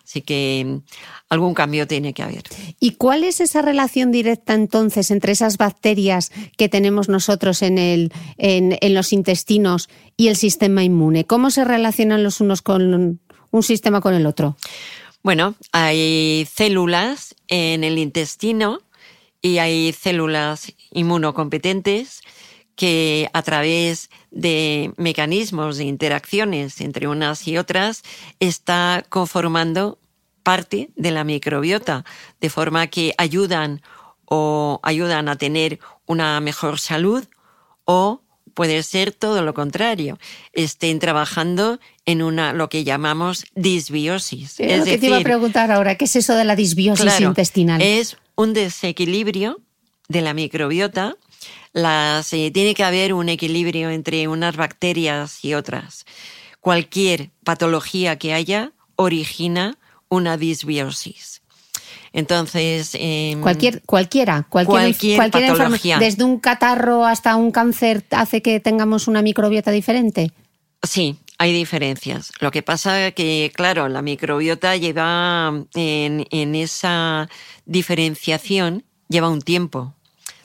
Así 0.05 0.21
que 0.21 0.63
mm, 0.67 0.77
algún 1.31 1.55
cambio 1.55 1.87
tiene 1.87 2.13
que 2.13 2.23
haber. 2.23 2.43
¿Y 2.79 2.97
cuál 2.97 3.25
es 3.25 3.41
esa 3.41 3.63
relación 3.63 4.13
directa 4.13 4.53
entonces 4.53 5.11
entre 5.11 5.33
esas 5.33 5.57
bacterias 5.57 6.31
que 6.59 6.69
tenemos 6.69 7.09
nosotros 7.09 7.63
en, 7.63 7.79
el, 7.79 8.13
en, 8.37 8.77
los 8.93 9.15
intestinos 9.15 9.89
y 10.19 10.29
el 10.29 10.37
sistema 10.37 10.85
inmune? 10.85 11.25
¿Cómo 11.25 11.51
se 11.51 11.65
relacionan 11.65 12.23
los 12.23 12.43
unos 12.43 12.61
con, 12.61 13.21
un 13.51 13.63
sistema 13.63 14.03
con 14.03 14.13
el 14.13 14.27
otro? 14.27 14.59
Bueno, 15.23 15.55
hay 15.73 16.47
células 16.53 17.35
en 17.49 17.85
el 17.85 17.97
intestino 17.97 18.83
y 19.41 19.57
hay 19.57 19.95
células 19.95 20.75
inmunocompetentes 20.91 22.21
que 22.81 23.29
a 23.35 23.43
través 23.43 24.09
de 24.31 24.95
mecanismos 24.97 25.77
de 25.77 25.85
interacciones 25.85 26.81
entre 26.81 27.09
unas 27.09 27.47
y 27.47 27.59
otras 27.59 28.01
está 28.39 29.05
conformando 29.11 29.99
parte 30.43 30.89
de 30.97 31.11
la 31.11 31.23
microbiota, 31.23 32.07
de 32.41 32.49
forma 32.49 32.87
que 32.87 33.13
ayudan 33.19 33.83
o 34.25 34.81
ayudan 34.83 35.29
a 35.29 35.37
tener 35.37 35.79
una 36.07 36.41
mejor 36.41 36.81
salud 36.81 37.23
o 37.85 38.23
puede 38.55 38.83
ser 38.83 39.13
todo 39.13 39.43
lo 39.43 39.53
contrario, 39.53 40.19
estén 40.55 41.01
trabajando 41.01 41.81
en 42.07 42.23
una 42.23 42.55
lo 42.55 42.71
que 42.71 42.83
llamamos 42.83 43.45
disbiosis. 43.55 44.59
Es, 44.59 44.79
lo 44.79 44.85
que 44.87 44.97
te 44.97 45.09
iba 45.09 45.19
a 45.19 45.21
preguntar 45.21 45.71
ahora, 45.71 45.97
¿qué 45.97 46.07
es 46.07 46.17
eso 46.17 46.35
de 46.35 46.45
la 46.45 46.57
disbiosis 46.57 47.21
intestinal? 47.21 47.83
Es 47.83 48.17
un 48.37 48.55
desequilibrio 48.55 49.61
de 50.09 50.23
la 50.23 50.33
microbiota. 50.33 51.19
Las, 51.73 52.33
eh, 52.33 52.51
tiene 52.53 52.75
que 52.75 52.85
haber 52.85 53.15
un 53.15 53.29
equilibrio 53.29 53.91
entre 53.91 54.29
unas 54.29 54.57
bacterias 54.57 55.45
y 55.45 55.55
otras. 55.55 56.05
Cualquier 56.61 57.31
patología 57.45 58.19
que 58.19 58.35
haya 58.35 58.73
origina 58.97 59.79
una 60.09 60.37
disbiosis. 60.37 61.41
Entonces. 62.13 62.91
Em, 62.95 63.41
cualquier, 63.41 63.83
cualquiera, 63.83 64.47
cualquier, 64.49 65.17
cualquier, 65.17 65.31
patología. 65.31 65.99
Desde 65.99 66.25
un 66.25 66.39
catarro 66.39 67.07
hasta 67.07 67.37
un 67.37 67.53
cáncer 67.53 68.05
hace 68.11 68.43
que 68.43 68.61
tengamos 68.61 69.09
una 69.09 69.23
microbiota 69.23 69.71
diferente. 69.71 70.33
Sí, 70.83 71.17
hay 71.39 71.53
diferencias. 71.53 72.33
Lo 72.41 72.51
que 72.51 72.63
pasa 72.63 73.07
es 73.07 73.15
que, 73.15 73.53
claro, 73.55 73.89
la 73.89 74.03
microbiota 74.03 74.77
lleva 74.77 75.53
en, 75.75 76.27
en 76.31 76.55
esa 76.55 77.29
diferenciación, 77.65 78.85
lleva 79.09 79.29
un 79.29 79.41
tiempo. 79.41 79.95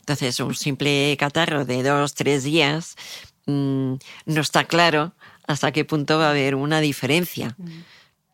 Entonces, 0.05 0.39
un 0.39 0.53
simple 0.53 1.15
catarro 1.17 1.65
de 1.65 1.81
dos, 1.81 2.13
tres 2.13 2.43
días 2.43 2.95
mm, 3.47 3.93
no 4.25 4.41
está 4.41 4.65
claro 4.65 5.13
hasta 5.47 5.71
qué 5.71 5.83
punto 5.83 6.19
va 6.19 6.27
a 6.27 6.29
haber 6.29 6.55
una 6.55 6.79
diferencia. 6.79 7.55
Mm 7.57 7.81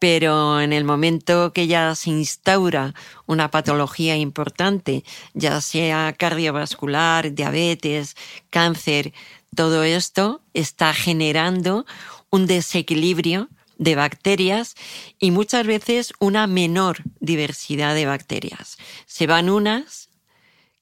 pero 0.01 0.59
en 0.59 0.73
el 0.73 0.83
momento 0.83 1.53
que 1.53 1.67
ya 1.67 1.93
se 1.93 2.09
instaura 2.09 2.95
una 3.27 3.51
patología 3.51 4.17
importante, 4.17 5.03
ya 5.35 5.61
sea 5.61 6.11
cardiovascular, 6.17 7.35
diabetes, 7.35 8.15
cáncer, 8.49 9.13
todo 9.55 9.83
esto 9.83 10.41
está 10.55 10.95
generando 10.95 11.85
un 12.31 12.47
desequilibrio 12.47 13.49
de 13.77 13.93
bacterias 13.93 14.73
y 15.19 15.29
muchas 15.29 15.67
veces 15.67 16.13
una 16.19 16.47
menor 16.47 17.03
diversidad 17.19 17.93
de 17.93 18.07
bacterias. 18.07 18.79
Se 19.05 19.27
van 19.27 19.51
unas 19.51 20.09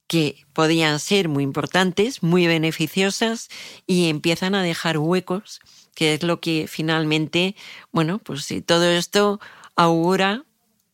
que 0.09 0.43
podían 0.51 0.99
ser 0.99 1.29
muy 1.29 1.45
importantes, 1.45 2.21
muy 2.21 2.47
beneficiosas 2.47 3.47
y 3.87 4.09
empiezan 4.09 4.55
a 4.55 4.63
dejar 4.63 4.97
huecos 4.97 5.61
que 5.99 6.13
es 6.13 6.23
lo 6.23 6.39
que 6.39 6.67
finalmente, 6.69 7.55
bueno, 7.91 8.19
pues 8.19 8.45
si 8.45 8.61
todo 8.61 8.85
esto 8.85 9.41
augura 9.75 10.45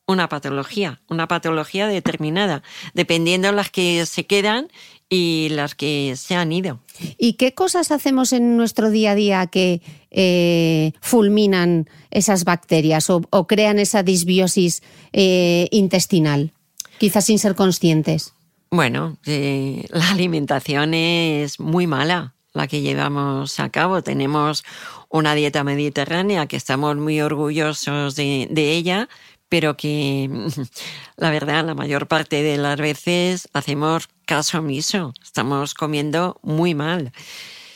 una 0.08 0.30
patología, 0.30 1.00
una 1.10 1.28
patología 1.28 1.88
determinada, 1.88 2.64
dependiendo 2.96 3.48
de 3.48 3.54
las 3.54 3.70
que 3.70 4.06
se 4.08 4.26
quedan 4.26 4.68
y 5.10 5.50
las 5.52 5.76
que 5.76 6.16
se 6.18 6.36
han 6.36 6.52
ido. 6.52 6.80
¿Y 7.18 7.34
qué 7.34 7.54
cosas 7.54 7.92
hacemos 7.92 8.34
en 8.34 8.58
nuestro 8.58 8.90
día 8.90 9.12
a 9.12 9.16
día 9.16 9.48
que 9.48 9.82
eh, 10.12 10.94
fulminan 11.02 11.88
esas 12.12 12.44
bacterias 12.44 13.10
o, 13.10 13.22
crean 13.48 13.78
esa 13.80 14.04
disbiosis 14.04 14.82
eh, 15.14 15.68
intestinal? 15.72 16.52
Quizás 16.98 17.26
sin 17.26 17.40
ser 17.40 17.56
conscientes. 17.56 18.35
Bueno, 18.76 19.18
eh, 19.26 19.86
la 19.90 20.10
alimentación 20.10 20.94
es 20.94 21.62
muy 21.62 21.88
mala 21.88 22.36
la 22.52 22.68
que 22.68 22.82
llevamos 22.82 23.58
a 23.62 23.70
cabo. 23.70 24.04
Tenemos 24.04 24.66
una 25.08 25.34
dieta 25.34 25.64
mediterránea 25.64 26.48
que 26.48 26.58
estamos 26.58 26.98
muy 26.98 27.22
orgullosos 27.22 28.18
de, 28.18 28.50
ella, 28.54 29.08
pero 29.48 29.78
que 29.78 30.30
la 31.16 31.30
verdad 31.30 31.66
la 31.66 31.74
mayor 31.74 32.10
parte 32.10 32.44
de 32.44 32.58
las 32.58 32.78
veces 32.78 33.48
hacemos 33.54 34.10
caso 34.26 34.60
omiso, 34.60 35.14
estamos 35.24 35.74
comiendo 35.74 36.38
muy 36.44 36.76
mal. 36.76 37.14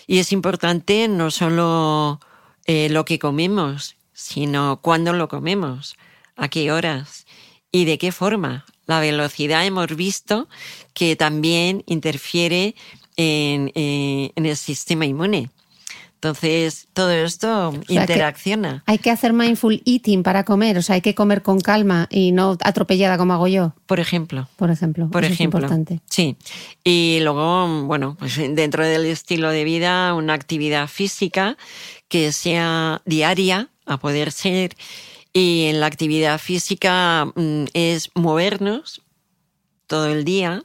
Y 0.06 0.20
es 0.20 0.34
importante 0.34 1.08
no 1.08 1.32
solo 1.32 2.20
eh, 2.66 2.90
lo 2.90 3.06
que 3.06 3.20
comemos, 3.20 3.96
sino 4.12 4.82
cuándo 4.82 5.14
lo 5.14 5.30
comemos, 5.30 5.96
a 6.36 6.50
qué 6.50 6.74
horas 6.74 7.26
y 7.72 7.86
de 7.86 7.98
qué 7.98 8.12
forma. 8.12 8.66
La 8.90 9.00
velocidad 9.00 9.68
hemos 9.68 9.96
visto 9.96 10.50
que 10.96 11.16
también 11.16 11.84
interfiere 11.86 12.74
eh, 13.18 14.32
en, 14.36 14.46
el 14.48 14.58
sistema 14.58 15.06
inmune. 15.06 15.52
Entonces, 16.16 16.88
todo 16.94 17.12
esto 17.12 17.72
interacciona. 17.88 18.82
Hay 18.88 18.98
que 18.98 19.12
hacer 19.12 19.32
mindful 19.32 19.84
eating 19.86 20.24
para 20.24 20.44
comer, 20.44 20.76
o 20.80 20.82
sea, 20.82 20.96
hay 20.96 21.02
que 21.02 21.14
comer 21.14 21.44
con 21.44 21.60
calma 21.60 22.08
y 22.10 22.32
no 22.32 22.58
atropellada 22.64 23.20
como 23.20 23.34
hago 23.34 23.48
yo. 23.48 23.76
Por 23.86 24.00
ejemplo. 24.00 24.50
Por 24.56 24.72
ejemplo. 24.72 25.08
Por 25.12 25.24
ejemplo. 25.24 25.60
Es 25.60 25.64
importante. 25.66 26.00
Sí. 26.10 26.36
Y 26.84 27.20
luego, 27.22 27.84
bueno, 27.84 28.16
pues 28.18 28.38
dentro 28.38 28.84
del 28.84 29.06
estilo 29.06 29.52
de 29.52 29.66
vida, 29.66 30.16
una 30.16 30.34
actividad 30.34 30.88
física 30.88 31.58
que 32.08 32.32
sea 32.32 33.04
diaria, 33.06 33.70
a 33.86 34.00
poder 34.00 34.32
ser. 34.32 34.76
Y 35.34 35.66
en 35.66 35.80
la 35.80 35.86
actividad 35.86 36.40
física 36.40 37.32
mm, 37.36 37.66
es 37.74 38.10
movernos 38.16 39.02
todo 39.88 40.08
el 40.08 40.24
día. 40.24 40.64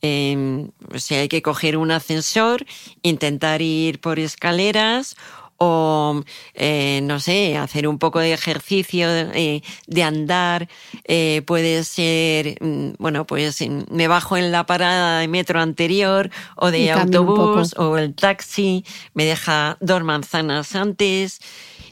Eh, 0.00 0.68
si 0.96 1.14
hay 1.14 1.28
que 1.28 1.42
coger 1.42 1.76
un 1.76 1.90
ascensor, 1.90 2.64
intentar 3.02 3.62
ir 3.62 4.00
por 4.00 4.18
escaleras 4.18 5.16
o, 5.58 6.22
eh, 6.54 7.00
no 7.02 7.18
sé, 7.18 7.56
hacer 7.56 7.88
un 7.88 7.98
poco 7.98 8.20
de 8.20 8.32
ejercicio, 8.32 9.08
eh, 9.10 9.62
de 9.86 10.02
andar, 10.04 10.68
eh, 11.04 11.42
puede 11.46 11.82
ser, 11.82 12.56
mm, 12.60 12.90
bueno, 12.98 13.26
pues 13.26 13.58
me 13.90 14.06
bajo 14.06 14.36
en 14.36 14.52
la 14.52 14.66
parada 14.66 15.18
de 15.18 15.28
metro 15.28 15.60
anterior 15.60 16.30
o 16.56 16.70
de 16.70 16.92
autobús 16.92 17.74
o 17.76 17.98
el 17.98 18.14
taxi, 18.14 18.84
me 19.14 19.24
deja 19.24 19.76
dos 19.80 20.04
manzanas 20.04 20.76
antes. 20.76 21.40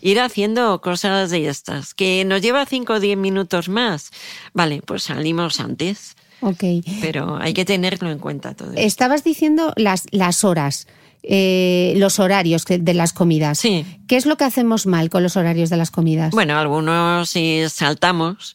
Ir 0.01 0.21
haciendo 0.21 0.81
cosas 0.81 1.31
de 1.31 1.49
estas, 1.49 1.95
que 1.95 2.25
nos 2.25 2.43
lleva 2.43 2.67
cinco 2.67 2.95
o 2.95 3.01
diez 3.01 3.17
minutos 3.17 3.69
más. 3.69 4.11
Vale, 4.53 4.83
pues 4.83 5.05
salimos 5.05 5.61
antes. 5.61 6.17
Ok. 6.41 6.65
Pero 7.01 7.39
hay 7.41 7.55
que 7.55 7.65
tenerlo 7.65 8.11
en 8.11 8.19
cuenta 8.19 8.55
todo. 8.55 8.73
Estabas 8.75 9.25
diciendo 9.25 9.73
las, 9.77 10.07
las 10.11 10.45
horas. 10.45 10.87
Eh, 11.29 11.95
los 11.97 12.21
horarios 12.21 12.65
de 12.67 12.95
las 12.95 13.13
comidas. 13.13 13.59
Sí. 13.59 13.85
¿Qué 14.07 14.17
es 14.17 14.27
lo 14.27 14.37
que 14.37 14.45
hacemos 14.45 14.87
mal 14.87 15.11
con 15.11 15.25
los 15.25 15.37
horarios 15.37 15.71
de 15.71 15.77
las 15.77 15.91
comidas? 15.91 16.31
Bueno, 16.31 16.57
algunos 16.57 17.35
saltamos 17.69 18.55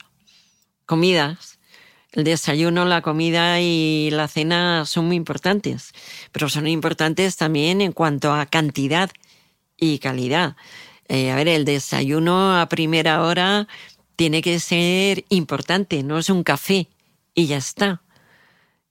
comidas. 0.86 1.60
El 2.13 2.23
desayuno, 2.23 2.86
la 2.86 3.01
comida 3.01 3.60
y 3.60 4.10
la 4.12 4.27
cena 4.27 4.86
son 4.86 5.08
muy 5.08 5.15
importantes, 5.15 5.91
pero 6.32 6.49
son 6.49 6.67
importantes 6.67 7.38
también 7.38 7.82
en 7.82 7.93
cuanto 7.93 8.34
a 8.34 8.45
cantidad 8.45 9.10
y 9.77 9.99
calidad. 9.99 10.56
Eh, 11.13 11.30
a 11.30 11.36
ver, 11.36 11.50
el 11.50 11.65
desayuno 11.65 12.58
a 12.58 12.69
primera 12.69 13.21
hora 13.24 13.67
tiene 14.15 14.41
que 14.41 14.62
ser 14.62 15.26
importante, 15.28 16.04
no 16.04 16.17
es 16.17 16.30
un 16.30 16.41
café 16.41 16.88
y 17.36 17.47
ya 17.47 17.58
está. 17.58 18.02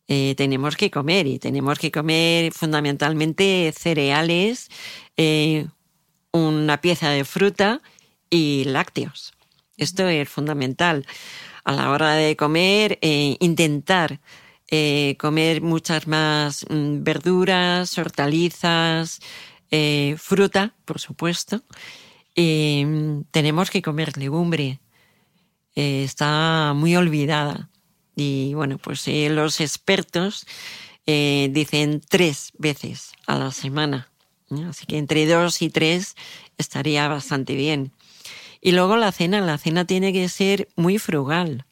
Eh, 0.06 0.34
tenemos 0.36 0.76
que 0.76 0.90
comer 0.90 1.26
y 1.26 1.38
tenemos 1.38 1.78
que 1.78 1.90
comer 1.90 2.52
fundamentalmente 2.52 3.72
cereales, 3.74 4.68
eh, 5.16 5.66
una 6.30 6.82
pieza 6.82 7.08
de 7.08 7.24
fruta 7.24 7.80
y 8.28 8.64
lácteos. 8.66 9.32
Esto 9.78 10.06
es 10.06 10.28
fundamental. 10.28 11.06
A 11.64 11.72
la 11.72 11.88
hora 11.90 12.12
de 12.16 12.36
comer, 12.36 12.98
intentar 13.00 14.20
comer 15.16 15.62
muchas 15.62 16.06
más 16.06 16.66
mm, 16.68 17.02
verduras, 17.02 17.96
hortalizas, 17.96 19.20
fruta, 20.18 20.74
por 20.84 21.00
supuesto. 21.00 21.62
Tenemos 22.34 23.70
que 23.70 23.82
comer 23.82 24.16
legumbre. 24.16 24.80
está 25.74 26.72
muy 26.74 26.96
olvidada. 26.96 27.70
Y 28.16 28.54
bueno, 28.54 28.78
pues 28.78 29.06
eh, 29.08 29.28
los 29.30 29.60
expertos 29.60 30.46
eh, 31.06 31.48
dicen 31.52 32.02
tres 32.06 32.52
veces 32.58 33.12
a 33.26 33.38
la 33.38 33.50
semana. 33.50 34.10
Así 34.68 34.84
que 34.84 34.98
entre 34.98 35.26
dos 35.26 35.62
y 35.62 35.70
tres 35.70 36.16
estaría 36.58 37.08
bastante 37.08 37.54
bien. 37.54 37.92
Y 38.60 38.72
luego 38.72 38.96
la 38.96 39.12
cena, 39.12 39.40
la 39.40 39.58
cena 39.58 39.86
tiene 39.86 40.12
que 40.12 40.28
ser 40.28 40.68
muy 40.76 40.98
frugal 40.98 41.64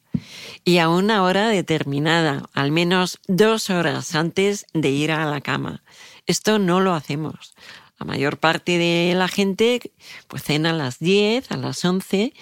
y 0.63 0.79
a 0.79 0.89
una 0.89 1.23
hora 1.23 1.49
determinada, 1.49 2.49
al 2.53 2.71
menos 2.71 3.19
dos 3.27 3.69
horas 3.69 4.15
antes 4.15 4.65
de 4.73 4.89
ir 4.89 5.11
a 5.11 5.25
la 5.25 5.41
cama. 5.41 5.83
Esto 6.25 6.57
no 6.59 6.79
lo 6.79 6.93
hacemos. 6.93 7.53
La 7.99 8.05
mayor 8.05 8.37
parte 8.37 8.77
de 8.77 9.13
la 9.15 9.27
gente 9.27 9.91
pues 10.27 10.43
cena 10.43 10.71
a 10.71 10.73
las 10.73 10.99
10, 10.99 11.51
a 11.51 11.57
las 11.57 11.83
11, 11.83 12.33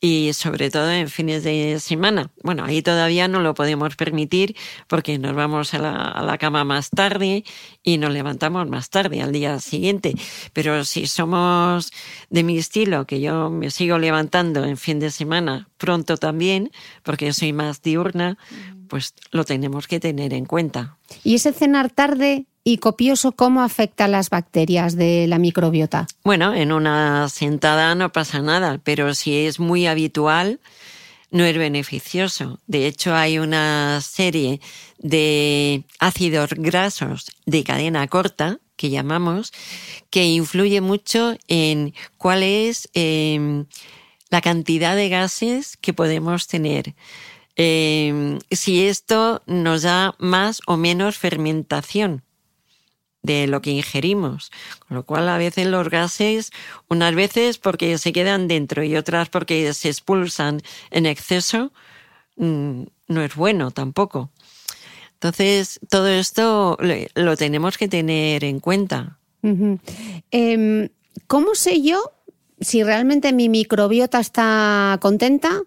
y 0.00 0.32
sobre 0.34 0.70
todo 0.70 0.90
en 0.90 1.08
fines 1.08 1.42
de 1.42 1.80
semana. 1.80 2.30
Bueno, 2.42 2.64
ahí 2.64 2.82
todavía 2.82 3.28
no 3.28 3.40
lo 3.40 3.54
podemos 3.54 3.96
permitir 3.96 4.54
porque 4.88 5.18
nos 5.18 5.34
vamos 5.34 5.72
a 5.74 5.78
la, 5.78 6.38
cama 6.38 6.64
más 6.64 6.90
tarde 6.90 7.44
y 7.82 7.98
nos 7.98 8.12
levantamos 8.12 8.68
más 8.68 8.90
tarde 8.90 9.22
al 9.22 9.32
día 9.32 9.58
siguiente. 9.58 10.14
Pero 10.52 10.84
si 10.84 11.06
somos 11.06 11.92
de 12.28 12.42
mi 12.42 12.58
estilo, 12.58 13.06
que 13.06 13.20
yo 13.20 13.48
me 13.50 13.70
sigo 13.70 13.98
levantando 13.98 14.64
en 14.64 14.76
fin 14.76 15.00
de 15.00 15.10
semana 15.10 15.68
pronto 15.78 16.16
también, 16.18 16.70
porque 17.02 17.32
soy 17.32 17.52
más 17.52 17.80
diurna, 17.80 18.36
pues 18.88 19.14
lo 19.30 19.44
tenemos 19.44 19.88
que 19.88 19.98
tener 19.98 20.34
en 20.34 20.44
cuenta. 20.44 20.98
¿Y 21.24 21.36
ese 21.36 21.52
cenar 21.52 21.90
tarde 21.90 22.46
y 22.68 22.78
copioso 22.78 23.30
cómo 23.30 23.62
afecta 23.62 24.06
a 24.06 24.08
las 24.08 24.28
bacterias 24.28 24.96
de 24.96 25.28
la 25.28 25.38
microbiota? 25.38 26.08
Bueno, 26.24 26.52
en 26.52 26.72
una 26.72 27.28
sentada 27.28 27.94
no 27.94 28.10
pasa 28.10 28.42
nada, 28.42 28.80
pero 28.82 29.14
si 29.14 29.46
es 29.46 29.60
muy 29.60 29.86
habitual, 29.86 30.58
no 31.30 31.44
es 31.44 31.56
beneficioso. 31.56 32.58
De 32.66 32.88
hecho, 32.88 33.14
hay 33.14 33.38
una 33.38 34.00
serie 34.00 34.60
de 34.98 35.84
ácidos 36.00 36.50
grasos 36.56 37.30
de 37.46 37.62
cadena 37.62 38.08
corta, 38.08 38.58
que 38.74 38.90
llamamos, 38.90 39.52
que 40.10 40.24
influye 40.24 40.80
mucho 40.80 41.36
en 41.46 41.94
cuál 42.18 42.42
es 42.42 42.88
em, 42.94 43.66
la 44.28 44.40
cantidad 44.40 44.96
de 44.96 45.08
gases 45.08 45.76
que 45.76 45.92
podemos 45.92 46.48
tener. 46.48 46.96
Em, 47.54 48.40
si 48.50 48.88
esto 48.88 49.44
nos 49.46 49.82
da 49.82 50.16
más 50.18 50.60
o 50.66 50.76
menos 50.76 51.16
fermentación 51.16 52.25
de 53.26 53.46
lo 53.46 53.60
que 53.60 53.70
ingerimos. 53.70 54.50
Con 54.86 54.96
lo 54.96 55.04
cual, 55.04 55.28
a 55.28 55.36
veces 55.36 55.66
los 55.66 55.90
gases, 55.90 56.52
unas 56.88 57.14
veces 57.14 57.58
porque 57.58 57.98
se 57.98 58.12
quedan 58.12 58.48
dentro 58.48 58.82
y 58.84 58.96
otras 58.96 59.28
porque 59.28 59.74
se 59.74 59.88
expulsan 59.88 60.62
en 60.90 61.06
exceso, 61.06 61.72
mm, 62.36 62.82
no 63.08 63.22
es 63.22 63.34
bueno 63.34 63.70
tampoco. 63.72 64.30
Entonces, 65.14 65.80
todo 65.90 66.08
esto 66.08 66.78
lo 67.14 67.36
tenemos 67.36 67.78
que 67.78 67.88
tener 67.88 68.44
en 68.44 68.60
cuenta. 68.60 69.18
Em, 70.30 70.88
¿Cómo 71.26 71.54
sé 71.54 71.82
yo 71.82 72.12
si 72.60 72.82
realmente 72.82 73.32
mi 73.32 73.48
microbiota 73.48 74.20
está 74.20 74.98
contenta 75.00 75.62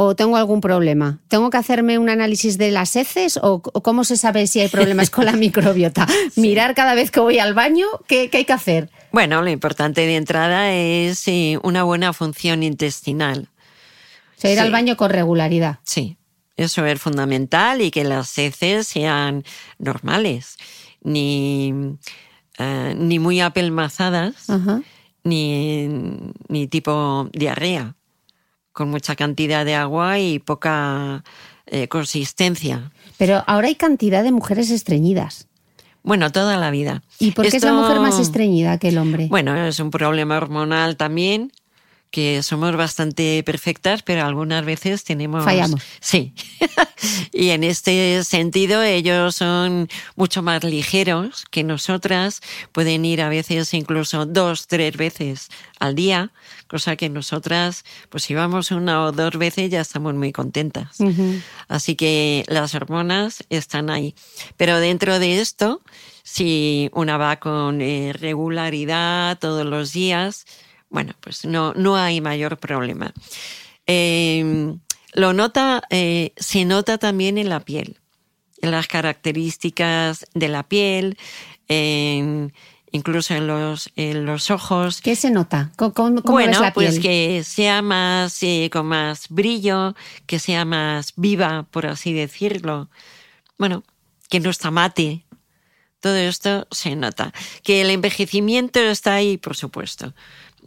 o 0.00 0.14
tengo 0.14 0.36
algún 0.36 0.60
problema? 0.60 1.18
¿Tengo 1.26 1.50
que 1.50 1.56
hacerme 1.56 1.98
un 1.98 2.08
análisis 2.08 2.56
de 2.56 2.70
las 2.70 2.94
heces 2.94 3.36
o, 3.42 3.60
cómo 3.60 4.04
se 4.04 4.16
sabe 4.16 4.46
si 4.46 4.60
hay 4.60 4.68
problemas 4.68 5.10
con 5.10 5.24
la 5.24 5.32
microbiota? 5.36 6.06
¿Mirar 6.36 6.76
cada 6.76 6.94
vez 6.94 7.10
que 7.10 7.18
voy 7.18 7.40
al 7.40 7.52
baño? 7.52 7.84
¿Qué, 8.06 8.30
hay 8.32 8.44
que 8.44 8.52
hacer? 8.52 8.90
Bueno, 9.10 9.42
lo 9.42 9.50
importante 9.50 10.02
de 10.02 10.14
entrada 10.14 10.72
es 10.72 11.26
una 11.64 11.82
buena 11.82 12.12
función 12.12 12.62
intestinal. 12.62 13.48
O 14.36 14.40
sea, 14.40 14.52
ir 14.52 14.60
al 14.60 14.70
baño 14.70 14.96
con 14.96 15.10
regularidad. 15.10 15.80
Sí, 15.82 16.16
eso 16.56 16.86
es 16.86 17.00
fundamental 17.00 17.82
y 17.82 17.90
que 17.90 18.04
las 18.04 18.38
heces 18.38 18.86
sean 18.86 19.42
normales, 19.80 20.58
ni, 21.02 21.74
eh, 22.56 22.94
ni 22.96 23.18
muy 23.18 23.40
apelmazadas, 23.40 24.46
ni, 25.24 25.88
ni 26.46 26.68
tipo 26.68 27.28
diarrea 27.32 27.97
con 28.78 28.90
mucha 28.90 29.16
cantidad 29.16 29.64
de 29.64 29.74
agua 29.74 30.20
y 30.20 30.38
poca 30.38 31.24
eh, 31.66 31.88
consistencia. 31.88 32.92
Pero 33.16 33.42
ahora 33.48 33.66
hay 33.66 33.74
cantidad 33.74 34.22
de 34.22 34.30
mujeres 34.30 34.70
estreñidas. 34.70 35.48
Bueno, 36.04 36.30
toda 36.30 36.56
la 36.58 36.70
vida. 36.70 37.02
¿Y 37.18 37.32
por 37.32 37.48
qué 37.48 37.56
es 37.56 37.64
la 37.64 37.72
mujer 37.72 37.98
más 37.98 38.20
estreñida 38.20 38.78
que 38.78 38.90
el 38.90 38.98
hombre? 38.98 39.26
Bueno, 39.28 39.66
es 39.66 39.80
un 39.80 39.90
problema 39.90 40.36
hormonal 40.36 40.96
también 40.96 41.50
que 42.10 42.42
somos 42.42 42.74
bastante 42.76 43.42
perfectas, 43.44 44.02
pero 44.02 44.24
algunas 44.24 44.64
veces 44.64 45.04
tenemos... 45.04 45.44
Fallamos. 45.44 45.82
Sí. 46.00 46.32
y 47.32 47.50
en 47.50 47.64
este 47.64 48.24
sentido 48.24 48.82
ellos 48.82 49.34
son 49.36 49.88
mucho 50.16 50.42
más 50.42 50.64
ligeros 50.64 51.44
que 51.50 51.64
nosotras, 51.64 52.40
pueden 52.72 53.04
ir 53.04 53.20
a 53.20 53.28
veces 53.28 53.74
incluso 53.74 54.26
dos, 54.26 54.66
tres 54.66 54.96
veces 54.96 55.48
al 55.78 55.94
día, 55.94 56.32
cosa 56.66 56.96
que 56.96 57.08
nosotras, 57.08 57.84
pues 58.08 58.24
si 58.24 58.34
vamos 58.34 58.70
una 58.70 59.04
o 59.04 59.12
dos 59.12 59.36
veces 59.36 59.70
ya 59.70 59.80
estamos 59.80 60.14
muy 60.14 60.32
contentas. 60.32 60.98
Así 61.68 61.96
que 61.96 62.44
las 62.48 62.74
hormonas 62.74 63.44
están 63.50 63.90
ahí. 63.90 64.14
Pero 64.56 64.80
dentro 64.80 65.18
de 65.18 65.40
esto, 65.40 65.82
si 66.22 66.90
una 66.92 67.16
va 67.16 67.36
con 67.36 67.80
eh, 67.80 68.12
regularidad 68.12 69.38
todos 69.38 69.66
los 69.66 69.92
días, 69.92 70.44
bueno, 70.90 71.14
pues 71.20 71.44
no, 71.44 71.74
no 71.74 71.96
hay 71.96 72.20
mayor 72.20 72.58
problema. 72.58 73.12
Em, 73.86 74.78
lo 75.12 75.32
nota, 75.32 75.82
eh, 75.90 76.32
se 76.36 76.64
nota 76.64 76.98
también 76.98 77.38
en 77.38 77.48
la 77.48 77.60
piel, 77.60 77.98
en 78.60 78.70
las 78.70 78.86
características 78.86 80.26
de 80.34 80.48
la 80.48 80.62
piel, 80.62 81.18
incluso 82.90 83.34
en 83.34 83.46
los, 83.46 83.90
en 83.96 84.24
los 84.24 84.50
ojos. 84.50 85.00
¿Qué 85.00 85.16
se 85.16 85.30
nota? 85.30 85.72
¿Cómo, 85.76 86.20
bueno, 86.22 86.60
la 86.60 86.72
pues 86.72 86.98
que 86.98 87.42
sea 87.44 87.82
más, 87.82 88.42
eh, 88.42 88.70
con 88.72 88.86
más 88.86 89.26
brillo, 89.28 89.94
que 90.26 90.38
sea 90.38 90.64
más 90.64 91.12
viva, 91.16 91.66
por 91.70 91.86
así 91.86 92.12
decirlo. 92.12 92.88
Bueno, 93.58 93.84
que 94.28 94.40
no 94.40 94.50
está 94.50 94.70
mate. 94.70 95.24
Todo 96.00 96.16
esto 96.16 96.68
se 96.70 96.94
nota. 96.94 97.32
Que 97.62 97.80
el 97.80 97.90
envejecimiento 97.90 98.78
está 98.78 99.14
ahí, 99.14 99.36
por 99.36 99.56
supuesto. 99.56 100.14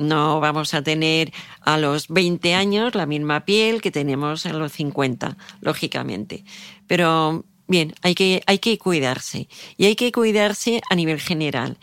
No 0.02 0.40
vamos 0.40 0.74
a 0.74 0.82
tener 0.82 1.32
a 1.62 1.78
los 1.78 2.08
20 2.08 2.56
años 2.56 2.96
la 2.96 3.06
misma 3.06 3.46
piel 3.46 3.82
que 3.82 3.92
tenemos 3.92 4.46
a 4.46 4.54
los 4.54 4.72
50, 4.72 5.38
lógicamente. 5.62 6.44
Pero 6.88 7.46
bien, 7.68 7.94
hay 8.02 8.16
que, 8.16 8.44
hay 8.48 8.60
que 8.60 8.78
cuidarse. 8.78 9.48
Y 9.78 9.86
hay 9.86 9.96
que 9.96 10.12
cuidarse 10.12 10.82
a 10.90 10.96
nivel 10.96 11.20
general. 11.20 11.78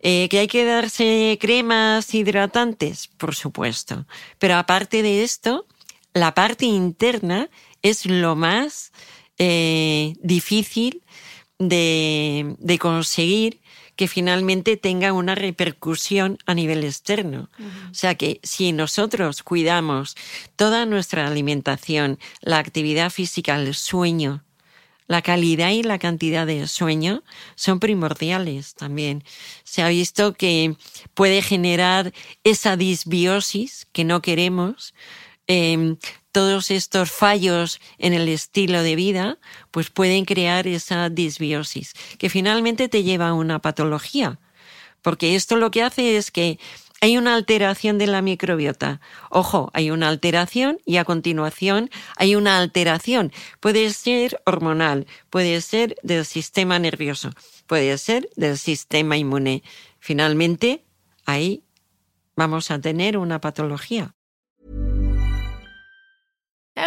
Eh, 0.00 0.28
¿Que 0.30 0.38
hay 0.38 0.46
que 0.46 0.64
darse 0.64 1.36
cremas 1.40 2.14
hidratantes? 2.14 3.08
Por 3.08 3.34
supuesto. 3.34 4.06
Pero 4.38 4.54
aparte 4.54 5.02
de 5.02 5.24
esto, 5.24 5.66
la 6.14 6.34
parte 6.34 6.66
interna 6.66 7.50
es 7.82 8.06
lo 8.06 8.36
más 8.36 8.92
eh, 9.38 10.14
difícil 10.22 11.02
de, 11.58 12.54
de 12.58 12.78
conseguir 12.78 13.60
que 13.98 14.06
finalmente 14.06 14.76
tenga 14.76 15.12
una 15.12 15.34
repercusión 15.34 16.38
a 16.46 16.54
nivel 16.54 16.84
externo. 16.84 17.50
O 17.90 17.94
sea 17.94 18.14
que 18.14 18.38
si 18.44 18.70
nosotros 18.70 19.42
cuidamos 19.42 20.14
toda 20.54 20.86
nuestra 20.86 21.26
alimentación, 21.26 22.20
la 22.40 22.58
actividad 22.58 23.10
física, 23.10 23.56
el 23.56 23.74
sueño, 23.74 24.44
la 25.08 25.20
calidad 25.20 25.70
y 25.70 25.82
la 25.82 25.98
cantidad 25.98 26.46
de 26.46 26.68
sueño 26.68 27.24
son 27.56 27.80
primordiales 27.80 28.74
también. 28.76 29.24
Se 29.64 29.82
ha 29.82 29.88
visto 29.88 30.32
que 30.32 30.76
puede 31.14 31.42
generar 31.42 32.12
esa 32.44 32.76
disbiosis 32.76 33.88
que 33.90 34.04
no 34.04 34.22
queremos, 34.22 34.94
em, 35.48 35.96
todos 36.38 36.70
estos 36.70 37.10
fallos 37.10 37.80
en 37.98 38.14
el 38.14 38.28
estilo 38.28 38.84
de 38.84 38.94
vida, 38.94 39.38
pues 39.72 39.90
pueden 39.90 40.24
crear 40.24 40.68
esa 40.68 41.08
disbiosis, 41.08 41.94
que 42.16 42.30
finalmente 42.30 42.88
te 42.88 43.02
lleva 43.02 43.30
a 43.30 43.34
una 43.34 43.58
patología. 43.58 44.38
Porque 45.02 45.34
esto 45.34 45.56
lo 45.56 45.72
que 45.72 45.82
hace 45.82 46.16
es 46.16 46.30
que 46.30 46.60
hay 47.00 47.18
una 47.18 47.34
alteración 47.34 47.98
de 47.98 48.06
la 48.06 48.22
microbiota. 48.22 49.00
Ojo, 49.30 49.72
hay 49.74 49.90
una 49.90 50.06
alteración 50.06 50.78
y 50.86 50.98
a 50.98 51.04
continuación 51.04 51.90
hay 52.16 52.36
una 52.36 52.58
alteración. 52.58 53.32
Puede 53.58 53.92
ser 53.92 54.40
hormonal, 54.46 55.08
puede 55.30 55.60
ser 55.60 55.96
del 56.04 56.24
sistema 56.24 56.78
nervioso, 56.78 57.32
puede 57.66 57.98
ser 57.98 58.30
del 58.36 58.56
sistema 58.58 59.16
inmune. 59.16 59.64
Finalmente, 59.98 60.84
ahí 61.26 61.64
vamos 62.36 62.70
a 62.70 62.80
tener 62.80 63.18
una 63.18 63.40
patología. 63.40 64.14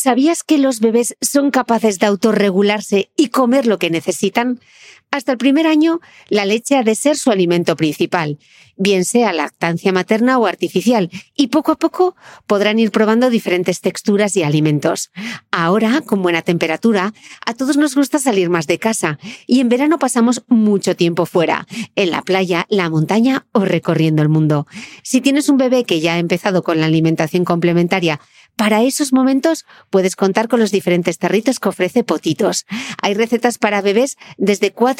¿Sabías 0.00 0.42
que 0.42 0.56
los 0.56 0.80
bebés 0.80 1.14
son 1.20 1.50
capaces 1.50 1.98
de 1.98 2.06
autorregularse 2.06 3.10
y 3.18 3.28
comer 3.28 3.66
lo 3.66 3.78
que 3.78 3.90
necesitan? 3.90 4.58
Hasta 5.10 5.32
el 5.32 5.38
primer 5.38 5.66
año, 5.66 6.00
la 6.28 6.44
leche 6.44 6.76
ha 6.76 6.84
de 6.84 6.94
ser 6.94 7.16
su 7.16 7.32
alimento 7.32 7.74
principal, 7.74 8.38
bien 8.76 9.04
sea 9.04 9.32
lactancia 9.32 9.92
materna 9.92 10.38
o 10.38 10.46
artificial, 10.46 11.10
y 11.34 11.48
poco 11.48 11.72
a 11.72 11.78
poco 11.78 12.14
podrán 12.46 12.78
ir 12.78 12.92
probando 12.92 13.28
diferentes 13.28 13.80
texturas 13.80 14.36
y 14.36 14.44
alimentos. 14.44 15.10
Ahora, 15.50 16.00
con 16.02 16.22
buena 16.22 16.42
temperatura, 16.42 17.12
a 17.44 17.54
todos 17.54 17.76
nos 17.76 17.96
gusta 17.96 18.20
salir 18.20 18.50
más 18.50 18.68
de 18.68 18.78
casa, 18.78 19.18
y 19.48 19.58
en 19.58 19.68
verano 19.68 19.98
pasamos 19.98 20.44
mucho 20.46 20.94
tiempo 20.94 21.26
fuera, 21.26 21.66
en 21.96 22.10
la 22.10 22.22
playa, 22.22 22.66
la 22.68 22.88
montaña 22.88 23.46
o 23.50 23.64
recorriendo 23.64 24.22
el 24.22 24.28
mundo. 24.28 24.68
Si 25.02 25.20
tienes 25.20 25.48
un 25.48 25.56
bebé 25.56 25.82
que 25.82 26.00
ya 26.00 26.14
ha 26.14 26.18
empezado 26.18 26.62
con 26.62 26.78
la 26.78 26.86
alimentación 26.86 27.44
complementaria, 27.44 28.20
para 28.56 28.82
esos 28.82 29.14
momentos 29.14 29.64
puedes 29.88 30.16
contar 30.16 30.46
con 30.48 30.60
los 30.60 30.70
diferentes 30.70 31.16
tarritos 31.16 31.58
que 31.58 31.70
ofrece 31.70 32.04
Potitos. 32.04 32.66
Hay 33.00 33.14
recetas 33.14 33.56
para 33.56 33.80
bebés 33.80 34.18
desde 34.36 34.72
4 34.72 34.99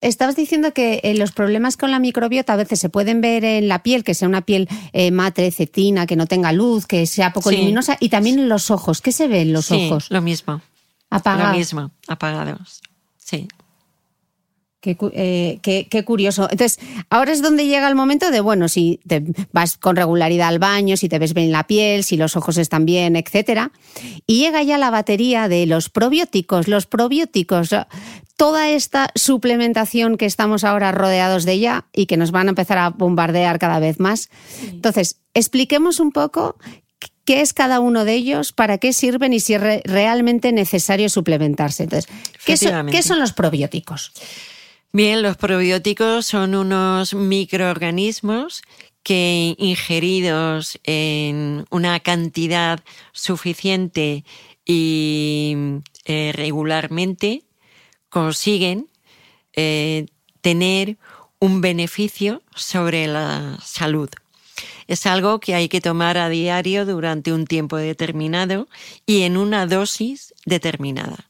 Estabas 0.00 0.34
diciendo 0.34 0.72
que 0.72 1.00
eh, 1.02 1.14
los 1.14 1.32
problemas 1.32 1.76
con 1.76 1.90
la 1.90 1.98
microbiota 1.98 2.54
a 2.54 2.56
veces 2.56 2.78
se 2.80 2.88
pueden 2.88 3.20
ver 3.20 3.44
en 3.44 3.68
la 3.68 3.82
piel, 3.82 4.02
que 4.02 4.14
sea 4.14 4.28
una 4.28 4.40
piel 4.40 4.66
eh, 4.94 5.10
mate, 5.10 5.50
cetina, 5.50 6.06
que 6.06 6.16
no 6.16 6.26
tenga 6.26 6.52
luz, 6.52 6.86
que 6.86 7.06
sea 7.06 7.32
poco 7.34 7.50
Sí. 7.50 7.56
luminosa, 7.58 7.96
y 8.00 8.08
también 8.08 8.38
en 8.38 8.48
los 8.48 8.70
ojos. 8.70 9.02
¿Qué 9.02 9.12
se 9.12 9.28
ve 9.28 9.42
en 9.42 9.52
los 9.52 9.66
Sí, 9.66 9.88
ojos? 9.88 10.10
Lo 10.10 10.22
mismo. 10.22 10.62
Apagados. 11.10 11.52
Lo 11.52 11.58
mismo, 11.58 11.90
apagados. 12.08 12.80
Sí. 13.18 13.46
Qué, 14.80 14.96
eh, 15.12 15.58
qué- 15.60 15.86
qué 15.90 16.04
curioso. 16.06 16.48
Entonces, 16.50 16.78
ahora 17.10 17.32
es 17.32 17.42
donde 17.42 17.66
llega 17.66 17.86
el 17.86 17.94
momento 17.94 18.30
de, 18.30 18.40
bueno, 18.40 18.66
si 18.68 18.98
te 19.06 19.22
vas 19.52 19.76
con 19.76 19.94
regularidad 19.94 20.48
al 20.48 20.58
baño, 20.58 20.96
si 20.96 21.08
te 21.10 21.18
ves 21.18 21.34
bien 21.34 21.52
la 21.52 21.66
piel, 21.66 22.02
si 22.02 22.16
los 22.16 22.34
ojos 22.34 22.56
están 22.56 22.86
bien, 22.86 23.14
etcétera. 23.14 23.72
Y 24.26 24.38
llega 24.38 24.62
ya 24.62 24.78
la 24.78 24.88
batería 24.90 25.48
de 25.48 25.66
los 25.66 25.90
probióticos, 25.90 26.66
los 26.66 26.86
probióticos, 26.86 27.68
toda 28.38 28.70
esta 28.70 29.10
suplementación 29.16 30.16
que 30.16 30.24
estamos 30.24 30.64
ahora 30.64 30.92
rodeados 30.92 31.44
de 31.44 31.52
ella 31.52 31.84
y 31.92 32.06
que 32.06 32.16
nos 32.16 32.30
van 32.30 32.46
a 32.46 32.50
empezar 32.50 32.78
a 32.78 32.88
bombardear 32.88 33.58
cada 33.58 33.80
vez 33.80 34.00
más. 34.00 34.30
Entonces, 34.70 35.16
expliquemos 35.34 36.00
un 36.00 36.10
poco 36.10 36.56
qué 37.26 37.42
es 37.42 37.52
cada 37.52 37.80
uno 37.80 38.06
de 38.06 38.14
ellos, 38.14 38.52
para 38.52 38.78
qué 38.78 38.94
sirven 38.94 39.34
y 39.34 39.40
si 39.40 39.52
es 39.54 39.60
re- 39.60 39.82
realmente 39.84 40.52
necesario 40.52 41.10
suplementarse. 41.10 41.82
Entonces, 41.82 42.06
¿qué 42.46 42.56
son, 42.56 42.68
Efectivamente. 42.68 42.96
qué 42.96 43.02
son 43.02 43.18
los 43.20 43.34
probióticos? 43.34 44.12
Bien, 44.92 45.22
los 45.22 45.36
probióticos 45.36 46.26
son 46.26 46.56
unos 46.56 47.14
microorganismos 47.14 48.62
que 49.04 49.54
ingeridos 49.56 50.80
en 50.82 51.64
una 51.70 52.00
cantidad 52.00 52.80
suficiente 53.12 54.24
y 54.66 55.54
eh, 56.06 56.32
regularmente 56.34 57.44
consiguen 58.08 58.88
eh, 59.54 60.06
tener 60.40 60.98
un 61.38 61.60
beneficio 61.60 62.42
sobre 62.56 63.06
la 63.06 63.58
salud. 63.62 64.10
Es 64.88 65.06
algo 65.06 65.38
que 65.38 65.54
hay 65.54 65.68
que 65.68 65.80
tomar 65.80 66.18
a 66.18 66.28
diario 66.28 66.84
durante 66.84 67.32
un 67.32 67.46
tiempo 67.46 67.76
determinado 67.76 68.68
y 69.06 69.22
en 69.22 69.36
una 69.36 69.66
dosis 69.66 70.34
determinada. 70.46 71.29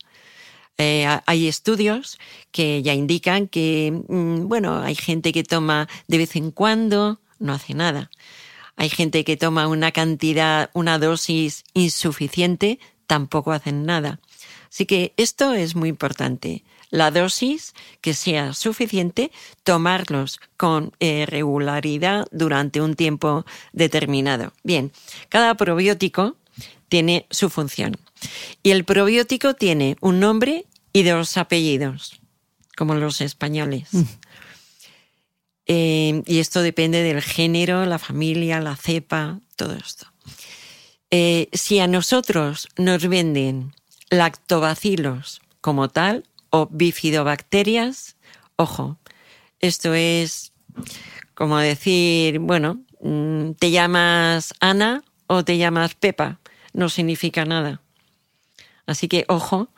Eh, 0.81 1.05
ha- 1.05 1.23
hay 1.27 1.47
estudios 1.47 2.19
que 2.53 2.83
ya 2.83 2.95
indican 2.95 3.49
que, 3.49 3.93
mm, 4.09 4.49
bueno, 4.49 4.81
hay 4.83 4.95
gente 4.95 5.31
que 5.31 5.45
toma 5.45 5.89
de 6.09 6.17
vez 6.17 6.37
en 6.37 6.51
cuando, 6.53 7.21
no 7.39 7.53
hace 7.53 7.75
nada. 7.75 8.11
Hay 8.77 8.89
gente 8.89 9.23
que 9.25 9.37
toma 9.37 9.69
una 9.69 9.93
cantidad, 9.93 10.71
una 10.73 10.99
dosis 10.99 11.65
insuficiente, 11.75 12.79
tampoco 13.07 13.53
hacen 13.53 13.85
nada. 13.85 14.21
Así 14.71 14.87
que 14.87 15.13
esto 15.19 15.53
es 15.53 15.77
muy 15.77 15.91
importante. 15.91 16.65
La 16.89 17.11
dosis 17.11 17.75
que 18.01 18.15
sea 18.15 18.55
suficiente, 18.55 19.33
tomarlos 19.65 20.41
con 20.57 20.93
eh, 20.99 21.27
regularidad 21.29 22.27
durante 22.33 22.81
un 22.81 22.95
tiempo 22.95 23.45
determinado. 23.75 24.55
Bien, 24.65 24.93
cada 25.29 25.55
probiótico 25.57 26.37
tiene 26.89 27.27
su 27.31 27.51
función. 27.51 27.99
Y 28.63 28.71
el 28.71 28.85
probiótico 28.85 29.55
tiene 29.55 29.97
un 30.01 30.21
nombre 30.21 30.65
y 30.93 31.03
dos 31.03 31.37
apellidos, 31.37 32.21
como 32.77 32.95
los 32.95 33.21
españoles. 33.21 33.89
Eh, 35.73 36.25
y 36.27 36.41
esto 36.41 36.63
depende 36.63 37.05
del 37.05 37.23
género, 37.23 37.87
la 37.87 38.01
familia, 38.01 38.61
la 38.61 38.75
cepa, 38.75 39.39
todo 39.55 39.75
esto. 39.75 40.09
Eh, 41.13 41.49
si 41.53 41.79
a 41.79 41.87
nosotros 41.87 42.69
nos 42.77 43.07
venden 43.09 43.73
lactobacilos 44.11 45.43
como 45.61 45.89
tal 45.89 46.25
o 46.51 46.67
bifidobacterias, 46.71 48.17
ojo, 48.57 48.99
esto 49.61 49.95
es 49.95 50.53
como 51.35 51.59
decir, 51.59 52.39
bueno, 52.39 52.81
mm, 53.01 53.53
te 53.53 53.71
llamas 53.71 54.55
Ana 54.61 55.03
o 55.27 55.45
te 55.45 55.57
llamas 55.57 55.95
Pepa, 55.95 56.41
no 56.73 56.89
significa 56.89 57.45
nada. 57.45 57.81
Así 58.87 59.09
que 59.09 59.25
ojo, 59.29 59.69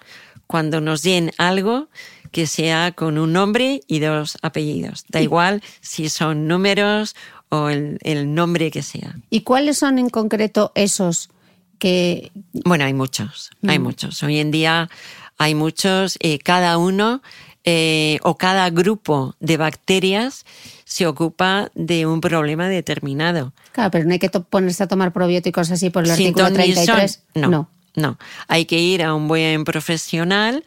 cuando 0.52 0.82
nos 0.82 1.00
den 1.00 1.30
algo 1.38 1.88
que 2.30 2.46
sea 2.46 2.92
con 2.92 3.16
un 3.16 3.32
nombre 3.32 3.80
y 3.86 4.00
dos 4.00 4.36
apellidos. 4.42 5.06
Da 5.08 5.22
igual 5.22 5.62
si 5.80 6.10
son 6.10 6.46
números 6.46 7.16
o 7.48 7.70
el, 7.70 7.98
el 8.02 8.34
nombre 8.34 8.70
que 8.70 8.82
sea. 8.82 9.16
¿Y 9.30 9.40
cuáles 9.40 9.78
son 9.78 9.98
en 9.98 10.10
concreto 10.10 10.70
esos 10.74 11.30
que... 11.78 12.32
Bueno, 12.66 12.84
hay 12.84 12.92
muchos, 12.92 13.50
hay 13.66 13.78
muchos. 13.78 14.22
Hoy 14.22 14.40
en 14.40 14.50
día 14.50 14.90
hay 15.38 15.54
muchos, 15.54 16.18
eh, 16.20 16.38
cada 16.38 16.76
uno 16.76 17.22
eh, 17.64 18.18
o 18.22 18.36
cada 18.36 18.68
grupo 18.68 19.34
de 19.40 19.56
bacterias 19.56 20.44
se 20.84 21.06
ocupa 21.06 21.70
de 21.74 22.04
un 22.04 22.20
problema 22.20 22.68
determinado. 22.68 23.54
Claro, 23.72 23.90
pero 23.90 24.04
no 24.04 24.12
hay 24.12 24.18
que 24.18 24.28
ponerse 24.28 24.82
a 24.82 24.86
tomar 24.86 25.14
probióticos 25.14 25.70
así 25.70 25.88
por 25.88 26.04
el 26.04 26.10
Sin 26.10 26.26
artículo 26.26 26.48
ton 26.48 26.58
ni 26.58 26.74
son. 26.74 26.84
33. 26.84 27.22
No, 27.36 27.70
no, 27.94 28.18
Hay 28.48 28.64
que 28.64 28.78
ir 28.78 29.02
a 29.02 29.14
un 29.14 29.28
buen 29.28 29.64
profesional 29.64 30.64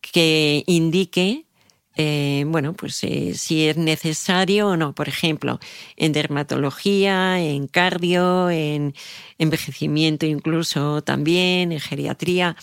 que 0.00 0.64
indique, 0.66 1.46
eh, 1.96 2.44
bueno, 2.48 2.72
pues 2.72 3.02
eh, 3.04 3.34
si 3.34 3.68
es 3.68 3.76
necesario 3.76 4.68
o 4.68 4.76
no. 4.76 4.94
Por 4.94 5.08
ejemplo, 5.08 5.60
en 5.96 6.12
dermatología, 6.12 7.40
en 7.40 7.68
cardio, 7.68 8.50
en 8.50 8.94
envejecimiento 9.38 10.26
incluso 10.26 11.02
también, 11.02 11.72
en 11.72 11.80
geriatría, 11.80 12.56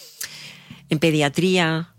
en 0.89 0.99
pediatría. 0.99 1.95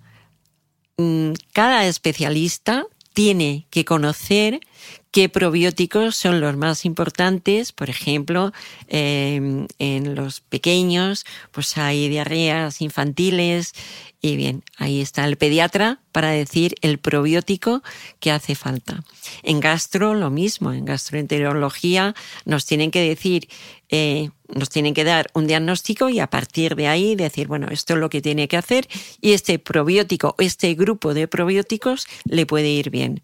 Mm, 0.98 1.32
Cada 1.52 1.86
especialista 1.86 2.86
tiene 3.14 3.66
que 3.70 3.84
conocer 3.84 4.60
qué 5.12 5.28
probióticos 5.28 6.16
son 6.16 6.40
los 6.40 6.56
más 6.56 6.84
importantes. 6.84 7.70
Por 7.70 7.90
ejemplo, 7.90 8.52
eh, 8.88 9.66
en 9.78 10.14
los 10.14 10.40
pequeños, 10.40 11.24
pues 11.52 11.76
hay 11.78 12.08
diarreas 12.08 12.80
infantiles 12.80 13.74
y 14.24 14.36
bien, 14.36 14.62
ahí 14.78 15.00
está 15.00 15.24
el 15.24 15.36
pediatra 15.36 15.98
para 16.12 16.30
decir 16.30 16.76
el 16.80 16.98
probiótico 16.98 17.82
que 18.20 18.30
hace 18.30 18.54
falta. 18.54 19.02
En 19.42 19.58
gastro 19.58 20.14
lo 20.14 20.30
mismo, 20.30 20.72
en 20.72 20.84
gastroenterología 20.84 22.14
nos 22.44 22.64
tienen 22.64 22.92
que 22.92 23.00
decir 23.00 23.48
eh, 23.92 24.30
nos 24.48 24.70
tienen 24.70 24.94
que 24.94 25.04
dar 25.04 25.28
un 25.34 25.46
diagnóstico 25.46 26.08
y 26.08 26.18
a 26.18 26.26
partir 26.26 26.76
de 26.76 26.88
ahí 26.88 27.14
decir, 27.14 27.46
bueno, 27.46 27.68
esto 27.70 27.94
es 27.94 28.00
lo 28.00 28.08
que 28.08 28.22
tiene 28.22 28.48
que 28.48 28.56
hacer 28.56 28.88
y 29.20 29.32
este 29.32 29.58
probiótico, 29.58 30.34
este 30.38 30.74
grupo 30.74 31.14
de 31.14 31.28
probióticos 31.28 32.06
le 32.24 32.46
puede 32.46 32.68
ir 32.68 32.88
bien. 32.90 33.22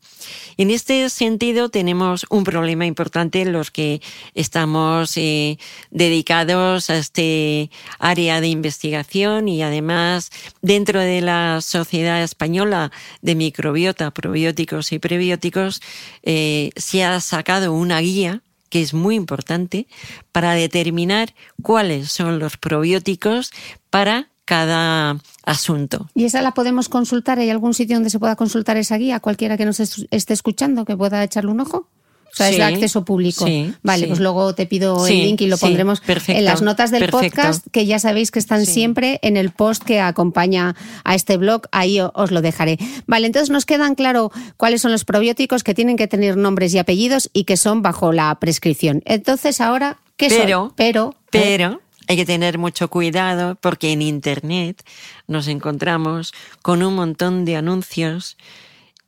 En 0.58 0.70
este 0.70 1.08
sentido 1.08 1.70
tenemos 1.70 2.26
un 2.28 2.44
problema 2.44 2.84
importante 2.84 3.44
los 3.46 3.70
que 3.70 4.02
estamos 4.34 5.16
eh, 5.16 5.58
dedicados 5.90 6.90
a 6.90 6.98
este 6.98 7.70
área 7.98 8.40
de 8.40 8.48
investigación 8.48 9.48
y 9.48 9.62
además 9.62 10.30
dentro 10.60 11.00
de 11.00 11.22
la 11.22 11.60
Sociedad 11.62 12.22
Española 12.22 12.92
de 13.22 13.34
Microbiota, 13.34 14.10
Probióticos 14.10 14.92
y 14.92 14.98
Prebióticos 14.98 15.80
eh, 16.22 16.70
se 16.76 17.04
ha 17.04 17.20
sacado 17.20 17.72
una 17.72 18.00
guía 18.00 18.42
que 18.68 18.82
es 18.82 18.94
muy 18.94 19.14
importante 19.14 19.86
para 20.32 20.52
determinar 20.52 21.34
cuáles 21.62 22.10
son 22.10 22.38
los 22.38 22.56
probióticos 22.56 23.50
para 23.90 24.28
cada 24.44 25.18
asunto. 25.44 26.08
¿Y 26.14 26.24
esa 26.24 26.40
la 26.40 26.52
podemos 26.52 26.88
consultar? 26.88 27.38
¿Hay 27.38 27.50
algún 27.50 27.74
sitio 27.74 27.96
donde 27.96 28.08
se 28.08 28.18
pueda 28.18 28.34
consultar 28.34 28.78
esa 28.78 28.96
guía? 28.96 29.20
Cualquiera 29.20 29.58
que 29.58 29.66
nos 29.66 29.78
esté 29.78 30.32
escuchando 30.32 30.86
que 30.86 30.96
pueda 30.96 31.22
echarle 31.22 31.50
un 31.50 31.60
ojo. 31.60 31.86
O 32.32 32.36
sea, 32.38 32.50
es 32.50 32.56
de 32.56 32.62
acceso 32.62 33.04
público. 33.04 33.46
Sí, 33.46 33.72
vale, 33.82 34.02
sí. 34.04 34.08
pues 34.08 34.20
luego 34.20 34.54
te 34.54 34.66
pido 34.66 35.06
el 35.06 35.12
link 35.14 35.40
y 35.40 35.46
lo 35.46 35.58
pondremos 35.58 36.00
perfecto, 36.00 36.38
en 36.38 36.44
las 36.44 36.62
notas 36.62 36.90
del 36.90 37.00
perfecto. 37.06 37.36
podcast, 37.36 37.66
que 37.72 37.86
ya 37.86 37.98
sabéis 37.98 38.30
que 38.30 38.38
están 38.38 38.64
siempre 38.66 39.18
en 39.22 39.36
el 39.36 39.50
post 39.50 39.82
que 39.82 40.00
acompaña 40.00 40.76
a 41.04 41.14
este 41.14 41.36
blog. 41.36 41.62
Ahí 41.72 41.98
os 42.00 42.30
lo 42.30 42.40
dejaré. 42.42 42.78
Vale, 43.06 43.26
entonces 43.26 43.50
nos 43.50 43.66
quedan 43.66 43.94
claro 43.94 44.30
cuáles 44.56 44.82
son 44.82 44.92
los 44.92 45.04
probióticos 45.04 45.64
que 45.64 45.74
tienen 45.74 45.96
que 45.96 46.06
tener 46.06 46.36
nombres 46.36 46.74
y 46.74 46.78
apellidos 46.78 47.30
y 47.32 47.44
que 47.44 47.56
son 47.56 47.82
bajo 47.82 48.12
la 48.12 48.34
prescripción. 48.38 49.02
Entonces, 49.04 49.60
ahora, 49.60 49.98
¿qué 50.16 50.28
Pero- 50.28 50.66
son? 50.66 50.74
Pero, 50.76 51.14
Pero 51.30 51.80
hay 52.06 52.16
que 52.16 52.24
tener 52.26 52.58
mucho 52.58 52.88
cuidado 52.88 53.56
porque 53.60 53.92
en 53.92 54.02
Internet 54.02 54.82
nos 55.26 55.48
encontramos 55.48 56.32
con 56.62 56.82
un 56.82 56.94
montón 56.94 57.44
de 57.44 57.56
anuncios 57.56 58.36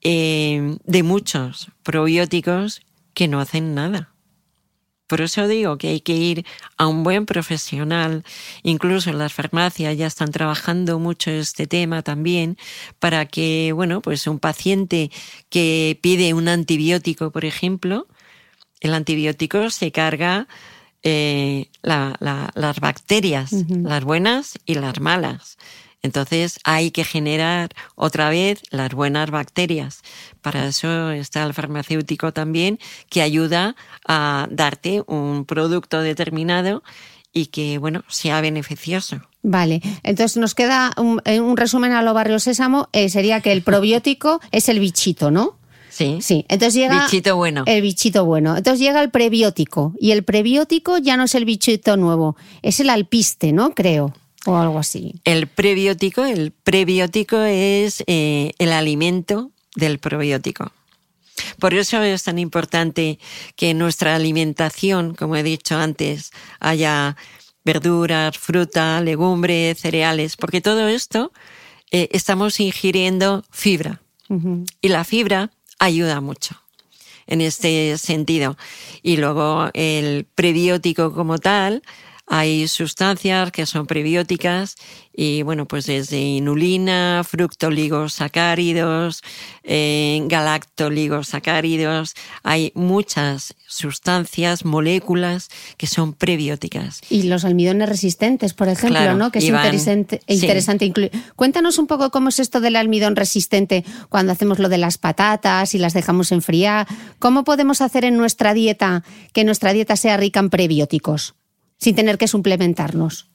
eh, 0.03 0.77
de 0.85 1.03
muchos 1.03 1.69
probióticos 1.83 2.83
que 3.15 3.29
no 3.29 3.41
hacen 3.41 3.75
nada. 3.75 4.15
Por 5.07 5.21
eso 5.23 5.49
digo 5.49 5.77
que 5.77 5.89
hay 5.89 6.01
que 6.01 6.15
ir 6.15 6.47
a 6.77 6.87
un 6.87 7.03
buen 7.03 7.27
profesional, 7.27 8.23
incluso 8.63 9.11
en 9.11 9.19
las 9.19 9.33
farmacias 9.33 9.97
ya 9.99 10.07
están 10.07 10.31
trabajando 10.31 11.01
mucho 11.01 11.33
este 11.33 11.67
tema 11.67 12.03
también, 12.03 12.57
para 13.01 13.27
que, 13.27 13.73
bueno, 13.75 14.03
pues 14.03 14.29
un 14.29 14.39
paciente 14.39 15.11
que 15.49 15.99
pide 16.01 16.33
un 16.33 16.47
antibiótico, 16.47 17.33
por 17.33 17.45
ejemplo, 17.45 18.07
el 18.81 18.95
antibiótico 18.95 19.71
se 19.71 19.91
carga 19.91 20.47
eh, 21.03 21.71
la- 21.83 22.15
la- 22.21 22.51
las 22.55 22.79
bacterias, 22.79 23.53
las 23.85 24.05
buenas 24.05 24.59
y 24.67 24.75
las 24.75 25.01
malas. 25.01 25.57
Entonces 26.03 26.59
hay 26.65 26.91
que 26.91 27.05
generar 27.05 27.71
otra 27.95 28.31
vez 28.31 28.63
las 28.71 28.93
buenas 28.93 29.31
bacterias. 29.31 30.03
Para 30.41 30.67
eso 30.67 31.11
está 31.11 31.45
el 31.45 31.55
farmacéutico 31.55 32.33
también, 32.33 32.79
que 33.09 33.23
ayuda 33.23 33.77
a 34.07 34.49
darte 34.51 35.03
un 35.07 35.45
producto 35.45 36.01
determinado 36.01 36.83
y 37.33 37.47
que, 37.47 37.79
bueno, 37.79 38.03
sea 38.09 38.41
beneficioso. 38.41 39.21
Vale, 39.43 39.81
entonces 40.03 40.37
nos 40.37 40.55
queda 40.55 40.93
un, 40.97 41.23
eh, 41.25 41.41
un 41.41 41.57
resumen 41.57 41.93
a 41.93 42.03
lo 42.03 42.13
barrio 42.13 42.39
sésamo, 42.39 42.89
eh, 42.93 43.09
sería 43.09 43.41
que 43.41 43.53
el 43.53 43.63
probiótico 43.63 44.41
es 44.53 44.69
el 44.69 44.81
bichito, 44.81 45.31
¿no? 45.31 45.57
Sí. 45.91 46.19
Sí, 46.21 46.47
entonces 46.49 46.75
llega... 46.75 47.05
Bichito 47.05 47.37
bueno. 47.37 47.65
El 47.67 47.83
bichito 47.83 48.25
bueno. 48.25 48.57
Entonces 48.57 48.81
llega 48.81 49.03
el 49.03 49.11
prebiótico 49.11 49.93
y 49.99 50.13
el 50.13 50.23
prebiótico 50.23 50.99
ya 50.99 51.17
no 51.17 51.25
es 51.25 51.35
el 51.35 51.45
bichito 51.45 51.97
nuevo, 51.97 52.37
es 52.63 52.81
el 52.81 52.91
alpiste, 52.91 53.53
¿no? 53.53 53.75
Creo, 53.75 54.15
o 54.47 54.57
algo 54.57 54.79
así. 54.79 55.21
El 55.25 55.47
prebiótico, 55.47 56.25
el 56.25 56.53
prebiótico 56.53 57.41
es 57.41 58.03
eh, 58.07 58.53
el 58.59 58.73
alimento 58.73 59.51
del 59.77 59.99
probiótico. 59.99 60.73
Por 61.59 61.75
eso 61.75 62.03
es 62.03 62.25
tan 62.25 62.39
importante 62.39 63.19
que 63.57 63.75
nuestra 63.75 64.15
alimentación, 64.15 65.15
como 65.15 65.37
he 65.37 65.43
dicho 65.43 65.77
antes, 65.77 66.33
haya 66.59 67.17
verduras, 67.65 68.39
fruta, 68.39 69.01
legumbres, 69.01 69.79
cereales, 69.79 70.37
porque 70.37 70.61
todo 70.61 70.89
esto 70.89 71.33
eh, 71.91 72.09
estamos 72.13 72.61
ingiriendo 72.61 73.45
fibra. 73.51 74.01
Y 74.81 74.89
la 74.89 75.03
fibra 75.03 75.51
ayuda 75.81 76.21
mucho 76.21 76.55
en 77.27 77.41
este 77.41 77.99
sentido. 77.99 78.57
Y 79.03 79.17
luego 79.17 79.71
el 79.75 80.25
prebiótico 80.37 81.13
como 81.13 81.39
tal, 81.39 81.83
hay 82.33 82.69
sustancias 82.69 83.51
que 83.51 83.67
son 83.67 83.89
prebióticas 83.89 84.77
y 85.13 85.43
bueno, 85.43 85.67
pues 85.67 85.87
desde 85.87 86.21
inulina, 86.21 87.23
fructoligosacáridos, 87.29 89.23
eh, 89.65 90.23
galactoligosacáridos, 90.27 92.15
hay 92.45 92.71
muchas 92.77 93.57
sustancias, 93.67 94.65
moléculas 94.65 95.49
que 95.77 95.89
son 95.89 96.13
prebióticas. 96.13 97.01
Y 97.11 97.25
los 97.25 97.45
almidones 97.45 97.89
resistentes, 97.89 98.55
por 98.55 98.69
ejemplo, 98.69 99.01
Claro, 99.01 99.17
¿no? 99.17 99.33
Que 99.33 99.41
es 99.41 99.47
sí. 99.47 99.51
interesante 100.29 100.85
incluir. 100.85 101.11
Cuéntanos 101.35 101.79
un 101.79 101.89
poco 101.89 102.13
cómo 102.13 102.29
es 102.29 102.39
esto 102.39 102.61
del 102.61 102.77
almidón 102.77 103.17
resistente 103.17 103.85
cuando 104.09 104.31
hacemos 104.31 104.61
lo 104.61 104.69
de 104.69 104.79
las 104.79 104.99
patatas 104.99 105.75
y 105.75 105.79
las 105.79 105.95
dejamos 105.95 106.31
enfriar. 106.31 106.87
¿Cómo 107.19 107.43
podemos 107.43 107.81
hacer 107.81 108.05
en 108.05 108.17
nuestra 108.17 108.55
dieta 108.55 109.03
que 109.33 109.43
nuestra 109.43 109.73
dieta 109.73 109.97
sea 109.97 110.17
rica 110.17 110.39
en 110.39 110.51
prebióticos 110.51 111.35
sin 111.81 111.95
tener 111.97 112.19
que 112.19 112.29
suplementarnos? 112.29 113.31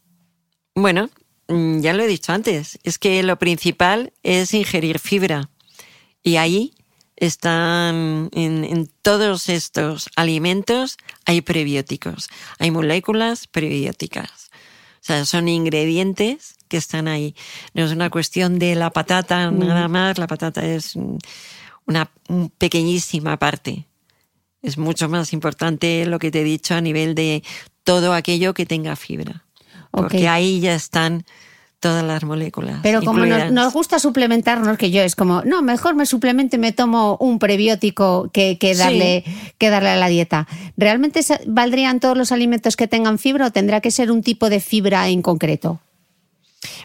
Bueno, 0.75 1.09
mm, 1.47 1.79
ya 1.79 1.93
lo 1.93 2.03
he 2.03 2.07
dicho 2.07 2.31
antes, 2.31 2.79
es 2.83 2.97
que 2.97 3.23
lo 3.23 3.37
principal 3.37 4.13
es 4.23 4.53
ingerir 4.53 4.99
fibra. 4.99 5.49
Y 6.23 6.37
ahí 6.37 6.73
están, 7.15 8.29
en, 8.33 8.63
en 8.63 8.89
todos 9.01 9.49
estos 9.49 10.09
alimentos 10.15 10.97
hay 11.25 11.41
prebióticos, 11.41 12.29
hay 12.59 12.71
moléculas 12.71 13.47
prebióticas. 13.47 14.49
O 15.01 15.07
sea, 15.07 15.25
son 15.25 15.47
ingredientes 15.47 16.55
que 16.67 16.77
están 16.77 17.07
ahí. 17.07 17.35
No 17.73 17.85
es 17.85 17.91
una 17.91 18.09
cuestión 18.09 18.57
de 18.57 18.75
la 18.75 18.89
patata 18.89 19.51
nada 19.51 19.87
más, 19.87 20.17
la 20.17 20.27
patata 20.27 20.65
es 20.65 20.95
mm, 20.95 21.17
una 21.85 22.11
mm, 22.27 22.45
pequeñísima 22.57 23.37
parte. 23.37 23.87
Es 24.65 24.77
mucho 24.77 25.09
más 25.09 25.33
importante 25.33 26.05
lo 26.05 26.19
que 26.19 26.31
te 26.31 26.41
he 26.41 26.43
dicho 26.43 26.75
a 26.75 26.81
nivel 26.81 27.15
de 27.15 27.43
todo 27.83 28.13
aquello 28.13 28.53
que 28.53 28.65
tenga 28.65 28.95
fibra. 28.95 29.43
Porque 29.91 30.27
ahí 30.27 30.59
ya 30.59 30.75
están 30.75 31.23
todas 31.79 32.03
las 32.03 32.23
moléculas. 32.23 32.79
Pero 32.81 33.03
como 33.03 33.25
nos, 33.25 33.71
gusta 33.73 33.99
suplementarnos, 33.99 34.77
que 34.77 34.89
yo 34.89 35.03
es 35.03 35.15
como, 35.15 35.43
no, 35.43 35.61
mejor 35.61 35.93
me 35.93 36.05
suplemento 36.07 36.55
y 36.55 36.59
me 36.59 36.71
tomo 36.71 37.15
un 37.19 37.37
prebiótico 37.37 38.29
que, 38.33 38.57
que, 38.57 38.73
Sí. 38.73 38.79
darle, 38.79 39.23
que 39.59 39.69
darle 39.69 39.89
a 39.89 39.95
la 39.95 40.07
dieta. 40.07 40.47
¿Realmente 40.77 41.21
valdrían 41.45 41.99
todos 41.99 42.17
los 42.17 42.31
alimentos 42.31 42.75
que 42.75 42.87
tengan 42.87 43.19
fibra 43.19 43.47
o 43.47 43.51
tendrá 43.51 43.81
que 43.81 43.91
ser 43.91 44.11
un 44.11 44.23
tipo 44.23 44.49
de 44.49 44.59
fibra 44.59 45.07
en 45.09 45.21
concreto? 45.21 45.79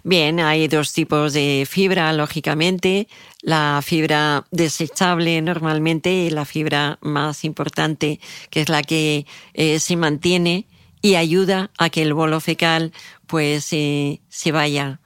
Bien, 0.04 0.40
hay 0.40 0.68
dos 0.68 0.92
tipos 0.92 1.32
de 1.32 1.66
fibra, 1.68 2.12
lógicamente. 2.12 3.08
La 3.42 3.80
fibra 3.84 4.46
desechable 4.50 5.40
normalmente 5.42 6.12
y 6.12 6.30
la 6.30 6.44
fibra 6.44 6.98
más 7.00 7.44
importante, 7.44 8.20
que 8.50 8.62
es 8.62 8.68
la 8.68 8.82
que 8.82 9.26
eh, 9.54 9.78
se 9.80 9.96
mantiene 9.96 10.66
y 11.02 11.14
ayuda 11.14 11.70
a 11.78 11.88
que 11.90 12.02
el 12.02 12.12
bolo 12.14 12.40
fecal 12.40 12.92
pues 13.26 13.68
eh, 13.72 14.20
se 14.28 14.52
vaya, 14.52 15.00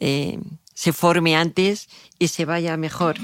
eh, 0.00 0.38
se 0.72 0.92
forme 0.92 1.36
antes 1.36 1.88
y 2.18 2.28
se 2.28 2.44
vaya 2.44 2.76
mejor. 2.76 3.16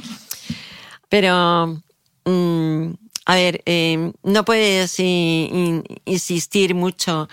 Pero, 1.09 1.81
mm, 2.25 2.91
a 3.27 3.35
ver, 3.35 3.63
eh, 3.67 4.13
no 4.23 4.45
puedes 4.45 4.99
in- 5.01 5.85
insistir 6.05 6.75
mucho 6.75 7.29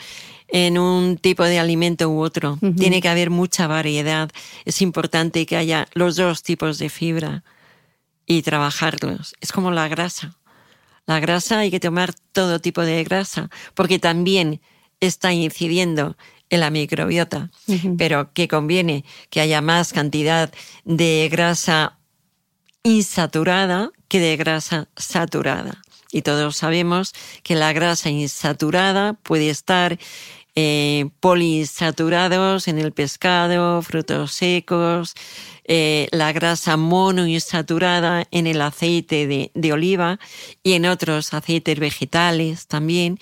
en 0.47 0.77
un 0.77 1.17
tipo 1.17 1.43
de 1.43 1.59
alimento 1.59 2.09
u 2.09 2.19
otro. 2.19 2.57
Tiene 2.77 3.01
que 3.01 3.09
haber 3.09 3.29
mucha 3.29 3.67
variedad. 3.67 4.29
Es 4.65 4.81
importante 4.81 5.45
que 5.45 5.57
haya 5.57 5.87
los 5.93 6.15
dos 6.15 6.43
tipos 6.43 6.77
de 6.77 6.89
fibra 6.89 7.43
y 8.25 8.41
trabajarlos. 8.41 9.35
Es 9.41 9.51
como 9.51 9.71
la 9.71 9.87
grasa. 9.87 10.37
La 11.05 11.19
grasa 11.19 11.59
hay 11.59 11.71
que 11.71 11.79
tomar 11.79 12.13
todo 12.31 12.59
tipo 12.59 12.81
de 12.81 13.03
grasa 13.03 13.49
porque 13.73 13.99
también 13.99 14.61
está 14.99 15.33
incidiendo 15.33 16.17
en 16.49 16.59
la 16.61 16.69
microbiota, 16.69 17.49
pero 17.97 18.31
que 18.33 18.47
conviene 18.47 19.03
que 19.29 19.41
haya 19.41 19.61
más 19.61 19.91
cantidad 19.91 20.51
de 20.85 21.27
grasa 21.31 21.97
insaturada 22.83 23.91
que 24.07 24.19
de 24.19 24.37
grasa 24.37 24.87
saturada. 24.95 25.81
Y 26.11 26.21
todos 26.21 26.57
sabemos 26.57 27.13
que 27.43 27.55
la 27.55 27.73
grasa 27.73 28.09
insaturada 28.09 29.13
puede 29.13 29.49
estar 29.49 29.97
eh, 30.55 31.09
poliinsaturados 31.19 32.67
en 32.67 32.79
el 32.79 32.91
pescado, 32.91 33.81
frutos 33.83 34.31
secos, 34.31 35.13
eh, 35.65 36.07
la 36.11 36.31
grasa 36.31 36.77
monoinsaturada 36.77 38.25
en 38.31 38.47
el 38.47 38.61
aceite 38.61 39.27
de, 39.27 39.51
de 39.53 39.73
oliva 39.73 40.19
y 40.63 40.73
en 40.73 40.87
otros 40.87 41.33
aceites 41.33 41.77
vegetales 41.77 42.65
también. 42.65 43.19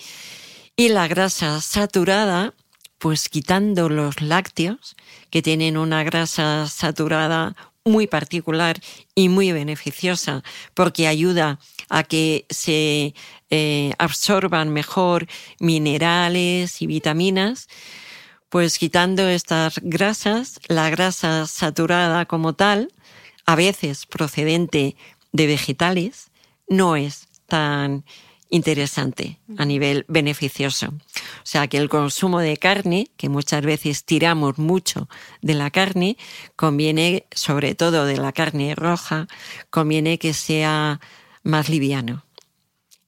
Y 0.76 0.88
la 0.88 1.08
grasa 1.08 1.60
saturada, 1.60 2.54
pues 2.98 3.28
quitando 3.28 3.88
los 3.88 4.22
lácteos, 4.22 4.96
que 5.28 5.42
tienen 5.42 5.76
una 5.76 6.04
grasa 6.04 6.66
saturada 6.68 7.54
muy 7.84 8.06
particular 8.06 8.80
y 9.14 9.28
muy 9.28 9.52
beneficiosa 9.52 10.42
porque 10.74 11.06
ayuda 11.06 11.50
a 11.50 11.58
que 12.08 12.46
se 12.50 13.14
eh, 13.50 13.92
absorban 13.98 14.70
mejor 14.70 15.26
minerales 15.60 16.82
y 16.82 16.86
vitaminas, 16.86 17.68
pues 18.48 18.78
quitando 18.78 19.28
estas 19.28 19.80
grasas, 19.82 20.60
la 20.68 20.90
grasa 20.90 21.46
saturada 21.46 22.26
como 22.26 22.54
tal, 22.54 22.92
a 23.44 23.56
veces 23.56 24.06
procedente 24.06 24.96
de 25.32 25.46
vegetales, 25.46 26.30
no 26.68 26.96
es 26.96 27.28
tan 27.46 28.04
interesante 28.48 29.38
a 29.58 29.64
nivel 29.64 30.04
beneficioso. 30.08 30.88
O 30.88 31.44
sea 31.44 31.66
que 31.66 31.78
el 31.78 31.88
consumo 31.88 32.38
de 32.40 32.56
carne, 32.56 33.10
que 33.16 33.28
muchas 33.28 33.62
veces 33.62 34.04
tiramos 34.04 34.58
mucho 34.58 35.08
de 35.42 35.54
la 35.54 35.70
carne, 35.70 36.16
conviene, 36.54 37.26
sobre 37.32 37.74
todo 37.74 38.06
de 38.06 38.16
la 38.16 38.32
carne 38.32 38.74
roja, 38.74 39.26
conviene 39.70 40.18
que 40.18 40.32
sea 40.32 41.00
más 41.46 41.68
liviano, 41.68 42.24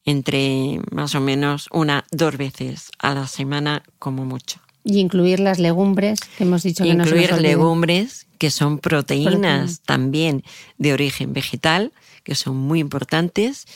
entre 0.05 0.81
más 0.91 1.15
o 1.15 1.21
menos 1.21 1.69
una, 1.73 2.05
dos 2.11 2.37
veces 2.37 2.91
a 2.99 3.15
la 3.15 3.27
semana 3.27 3.83
como 3.99 4.25
mucho. 4.25 4.61
Y 4.85 5.01
incluir 5.01 5.41
las 5.41 5.59
legumbres, 5.59 6.19
que 6.39 6.45
hemos 6.45 6.63
dicho 6.63 6.85
que 6.85 6.91
Incluir 6.91 7.31
nos 7.33 7.41
legumbres, 7.43 8.27
que 8.39 8.51
son 8.51 8.79
proteínas 8.79 9.33
Proteínas. 9.35 9.81
también 9.83 10.45
de 10.79 10.93
origen 10.95 11.33
vegetal, 11.33 11.93
que 12.23 12.35
son 12.35 12.57
muy 12.57 12.79
importantes 12.81 13.67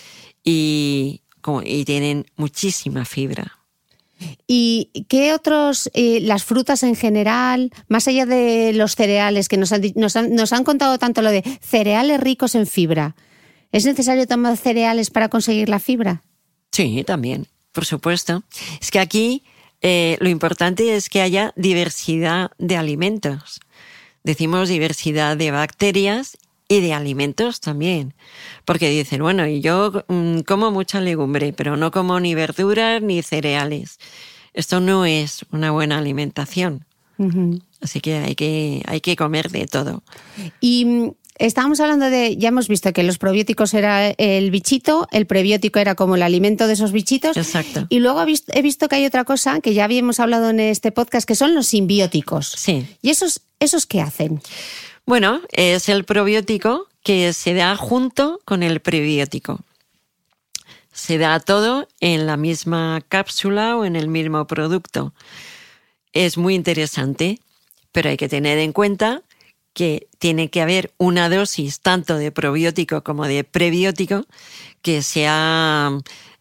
y, 0.45 1.21
como- 1.43 1.63
y 1.63 1.85
tienen 1.85 2.27
muchísima 2.37 3.05
fibra. 3.05 3.59
¿Y 4.47 5.05
qué 5.09 5.35
otros, 5.35 5.91
eh, 5.95 6.21
las 6.23 6.45
frutas 6.45 6.85
en 6.85 6.95
general, 6.95 7.73
más 7.89 8.07
allá 8.07 8.25
de 8.25 8.73
los 8.73 8.95
cereales, 8.95 9.49
que 9.49 9.57
nos 9.57 9.73
han, 9.73 9.83
nos, 9.97 10.15
han, 10.17 10.35
nos 10.35 10.53
han 10.53 10.63
contado 10.65 10.97
tanto 10.99 11.23
lo 11.23 11.31
de 11.31 11.43
cereales 11.61 12.21
ricos 12.21 12.55
en 12.55 12.67
fibra? 12.69 13.17
¿Es 13.73 13.85
necesario 13.87 14.27
tomar 14.27 14.57
cereales 14.57 15.11
para 15.11 15.29
conseguir 15.29 15.69
la 15.69 15.79
fibra? 15.81 16.23
Sí, 16.71 17.03
también, 17.05 17.47
por 17.73 17.85
supuesto. 17.85 18.45
Es 18.81 18.91
que 18.91 19.01
aquí 19.01 19.43
eh, 19.81 20.17
lo 20.21 20.29
importante 20.29 20.95
es 20.95 21.09
que 21.09 21.23
haya 21.23 21.53
diversidad 21.57 22.53
de 22.59 22.77
alimentos. 22.77 23.61
Decimos 24.23 24.69
diversidad 24.69 25.37
de 25.37 25.51
bacterias 25.51 26.39
y 26.69 26.81
de 26.81 26.95
alimentos 26.95 27.61
también. 27.61 28.15
Porque 28.65 28.89
dicen, 28.89 29.23
bueno, 29.23 29.47
y 29.47 29.61
yo 29.61 30.05
mm, 30.09 30.41
como 30.41 30.71
mucha 30.71 31.01
legumbre, 31.01 31.53
pero 31.53 31.77
no 31.77 31.91
como 31.91 32.21
ni 32.21 32.35
verduras 32.35 33.03
ni 33.03 33.23
cereales. 33.23 33.99
Esto 34.55 34.81
no 34.81 35.05
es 35.05 35.45
una 35.51 35.71
buena 35.71 35.99
alimentación. 35.99 36.85
Así 37.81 38.01
que 38.01 38.17
hay 38.17 38.35
que, 38.35 38.83
hay 38.87 39.01
que 39.01 39.15
comer 39.15 39.51
de 39.51 39.67
todo. 39.67 40.03
Y 40.61 40.85
mm, 40.85 41.11
estábamos 41.39 41.81
hablando 41.81 42.11
de, 42.11 42.37
ya 42.37 42.49
hemos 42.49 42.69
visto 42.69 42.93
que 42.93 43.03
los 43.03 43.19
probióticos 43.19 43.75
era 43.75 44.11
el 44.11 44.51
bichito, 44.51 45.09
el 45.13 45.27
prebiótico 45.27 45.79
era 45.79 45.95
como 45.95 46.17
el 46.17 46.23
alimento 46.23 46.67
de 46.67 46.75
esos 46.75 46.93
bichitos. 46.93 47.37
Exacto. 47.37 47.87
Y 47.89 48.01
luego 48.01 48.23
he 48.23 48.27
visto, 48.27 48.53
he 48.55 48.63
visto 48.63 48.89
que 48.89 48.97
hay 48.97 49.07
otra 49.07 49.25
cosa 49.25 49.61
que 49.61 49.75
ya 49.75 49.85
habíamos 49.85 50.21
hablado 50.21 50.51
en 50.51 50.61
este 50.61 50.93
podcast, 50.93 51.27
que 51.27 51.35
son 51.35 51.55
los 51.55 51.69
simbióticos. 51.69 52.49
Sí. 52.57 52.87
¿Y 53.03 53.11
esos, 53.11 53.41
esos 53.61 53.87
qué 53.87 54.01
hacen? 54.01 54.41
Bueno, 55.07 55.41
es 55.51 55.89
el 55.89 56.05
probiótico 56.05 56.87
que 57.03 57.33
se 57.33 57.55
da 57.55 57.77
junto 57.77 58.41
con 58.45 58.63
el 58.63 58.81
prebiótico. 58.81 59.61
Se 60.93 61.19
da 61.19 61.41
todo 61.41 61.89
en 62.01 62.27
la 62.27 62.37
misma 62.37 63.03
cápsula 63.09 63.77
o 63.77 63.85
en 63.85 63.97
el 63.97 64.09
mismo 64.09 64.47
producto. 64.47 65.15
Es 66.13 66.37
muy 66.37 66.55
interesante, 66.55 67.41
pero 67.91 68.11
hay 68.11 68.17
que 68.17 68.29
tener 68.29 68.59
en 68.59 68.73
cuenta 68.73 69.23
que 69.75 70.09
tiene 70.19 70.51
que 70.51 70.61
haber 70.61 70.93
una 70.99 71.29
dosis 71.29 71.81
tanto 71.81 72.17
de 72.17 72.31
probiótico 72.31 73.03
como 73.03 73.27
de 73.27 73.45
prebiótico 73.45 74.27
que 74.83 75.03
sea 75.03 75.93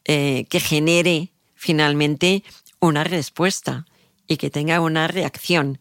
eh, 0.06 0.46
que 0.50 0.60
genere 0.60 1.32
finalmente 1.56 2.44
una 2.80 3.04
respuesta 3.04 3.86
y 4.28 4.38
que 4.38 4.50
tenga 4.50 4.82
una 4.82 5.08
reacción 5.08 5.80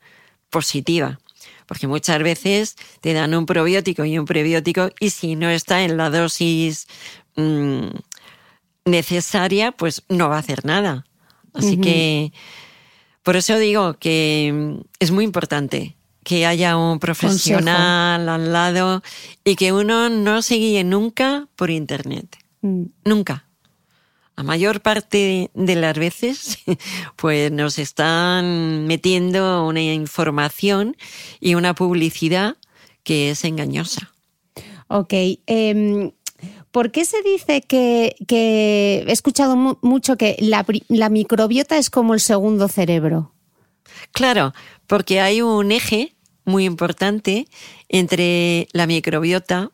positiva. 0.50 1.18
Porque 1.66 1.86
muchas 1.86 2.22
veces 2.22 2.76
te 3.00 3.12
dan 3.12 3.34
un 3.34 3.46
probiótico 3.46 4.04
y 4.04 4.18
un 4.18 4.26
prebiótico 4.26 4.90
y 4.98 5.10
si 5.10 5.36
no 5.36 5.48
está 5.48 5.82
en 5.82 5.96
la 5.96 6.10
dosis 6.10 6.88
mm, 7.36 7.86
necesaria, 8.84 9.72
pues 9.72 10.02
no 10.08 10.28
va 10.28 10.36
a 10.36 10.40
hacer 10.40 10.64
nada. 10.64 11.06
Así 11.54 11.78
que 11.78 12.32
por 13.22 13.36
eso 13.36 13.58
digo 13.58 13.94
que 13.94 14.52
mm, 14.52 14.80
es 14.98 15.10
muy 15.10 15.24
importante 15.24 15.96
que 16.30 16.46
haya 16.46 16.76
un 16.76 17.00
profesional 17.00 18.28
al 18.28 18.52
lado 18.52 19.02
y 19.42 19.56
que 19.56 19.72
uno 19.72 20.08
no 20.08 20.42
se 20.42 20.54
guíe 20.54 20.84
nunca 20.84 21.48
por 21.56 21.70
internet. 21.70 22.36
Mm. 22.62 22.84
Nunca. 23.04 23.48
La 24.36 24.44
mayor 24.44 24.80
parte 24.80 25.50
de 25.52 25.74
las 25.74 25.98
veces, 25.98 26.58
pues 27.16 27.50
nos 27.50 27.80
están 27.80 28.86
metiendo 28.86 29.66
una 29.66 29.82
información 29.82 30.96
y 31.40 31.56
una 31.56 31.74
publicidad 31.74 32.56
que 33.02 33.30
es 33.32 33.42
engañosa. 33.44 34.12
Ok. 34.86 35.12
em, 35.46 36.12
¿Por 36.70 36.92
qué 36.92 37.04
se 37.06 37.22
dice 37.24 37.62
que, 37.62 38.14
que 38.28 39.02
he 39.04 39.10
escuchado 39.10 39.56
mu- 39.56 39.78
mucho 39.82 40.16
que 40.16 40.36
la, 40.38 40.64
la 40.86 41.08
microbiota 41.08 41.76
es 41.76 41.90
como 41.90 42.14
el 42.14 42.20
segundo 42.20 42.68
cerebro? 42.68 43.34
Claro, 44.12 44.54
porque 44.86 45.20
hay 45.20 45.42
un 45.42 45.72
eje 45.72 46.14
muy 46.50 46.64
importante 46.64 47.46
entre 47.88 48.68
la 48.72 48.86
microbiota 48.86 49.70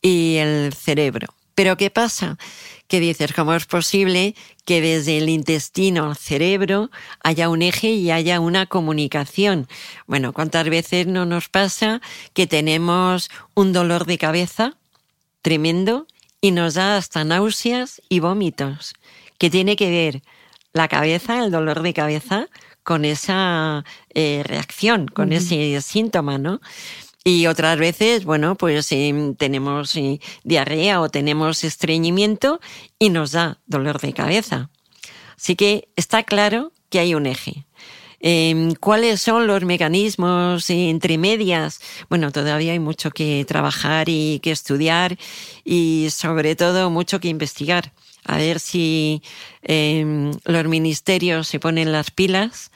y 0.00 0.36
el 0.36 0.72
cerebro. 0.72 1.34
Pero 1.54 1.76
¿qué 1.76 1.90
pasa? 1.90 2.38
Que 2.86 3.00
dices, 3.00 3.32
¿cómo 3.32 3.52
es 3.54 3.66
posible 3.66 4.36
que 4.64 4.80
desde 4.80 5.18
el 5.18 5.28
intestino 5.28 6.08
al 6.08 6.16
cerebro 6.16 6.90
haya 7.24 7.48
un 7.48 7.62
eje 7.62 7.90
y 7.90 8.12
haya 8.12 8.38
una 8.38 8.66
comunicación? 8.66 9.66
Bueno, 10.06 10.32
¿cuántas 10.32 10.68
veces 10.68 11.08
no 11.08 11.26
nos 11.26 11.48
pasa 11.48 12.00
que 12.32 12.46
tenemos 12.46 13.28
un 13.54 13.72
dolor 13.72 14.06
de 14.06 14.18
cabeza 14.18 14.76
tremendo 15.42 16.06
y 16.40 16.52
nos 16.52 16.74
da 16.74 16.96
hasta 16.96 17.24
náuseas 17.24 18.00
y 18.08 18.20
vómitos? 18.20 18.94
¿Qué 19.38 19.50
tiene 19.50 19.74
que 19.74 19.90
ver 19.90 20.22
la 20.72 20.86
cabeza, 20.86 21.44
el 21.44 21.50
dolor 21.50 21.82
de 21.82 21.92
cabeza, 21.92 22.46
con 22.88 23.04
esa 23.04 23.84
eh, 24.14 24.42
reacción, 24.46 25.08
con 25.08 25.34
ese 25.34 25.78
síntoma, 25.82 26.38
¿no? 26.38 26.62
Y 27.22 27.46
otras 27.46 27.78
veces, 27.78 28.24
bueno, 28.24 28.54
pues 28.54 28.90
eh, 28.92 29.34
tenemos 29.36 29.94
eh, 29.96 30.20
diarrea 30.42 31.02
o 31.02 31.10
tenemos 31.10 31.64
estreñimiento 31.64 32.60
y 32.98 33.10
nos 33.10 33.32
da 33.32 33.58
dolor 33.66 34.00
de 34.00 34.14
cabeza. 34.14 34.70
Así 35.36 35.54
que 35.54 35.90
está 35.96 36.22
claro 36.22 36.72
que 36.88 37.00
hay 37.00 37.14
un 37.14 37.26
eje. 37.26 37.66
Eh, 38.20 38.72
¿Cuáles 38.80 39.20
son 39.20 39.46
los 39.46 39.64
mecanismos 39.64 40.70
entre 40.70 41.18
medias? 41.18 41.80
Bueno, 42.08 42.32
todavía 42.32 42.72
hay 42.72 42.78
mucho 42.78 43.10
que 43.10 43.44
trabajar 43.46 44.08
y 44.08 44.40
que 44.40 44.50
estudiar 44.50 45.18
y 45.62 46.08
sobre 46.10 46.56
todo 46.56 46.88
mucho 46.88 47.20
que 47.20 47.28
investigar. 47.28 47.92
A 48.28 48.36
ver 48.36 48.60
si 48.60 49.22
eh, 49.62 50.30
los 50.44 50.64
ministerios 50.66 51.48
se 51.48 51.58
ponen 51.58 51.92
las 51.92 52.10
pilas 52.10 52.70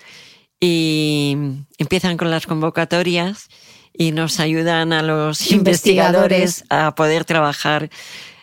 y 0.59 1.37
empiezan 1.77 2.17
con 2.17 2.31
las 2.31 2.47
convocatorias 2.47 3.49
y 3.93 4.13
nos 4.13 4.41
ayudan 4.41 4.95
a 4.95 5.03
los 5.03 5.53
Investigadores. 5.53 6.63
investigadores 6.63 6.65
a 6.71 6.95
poder 6.95 7.27
trabajar 7.27 7.91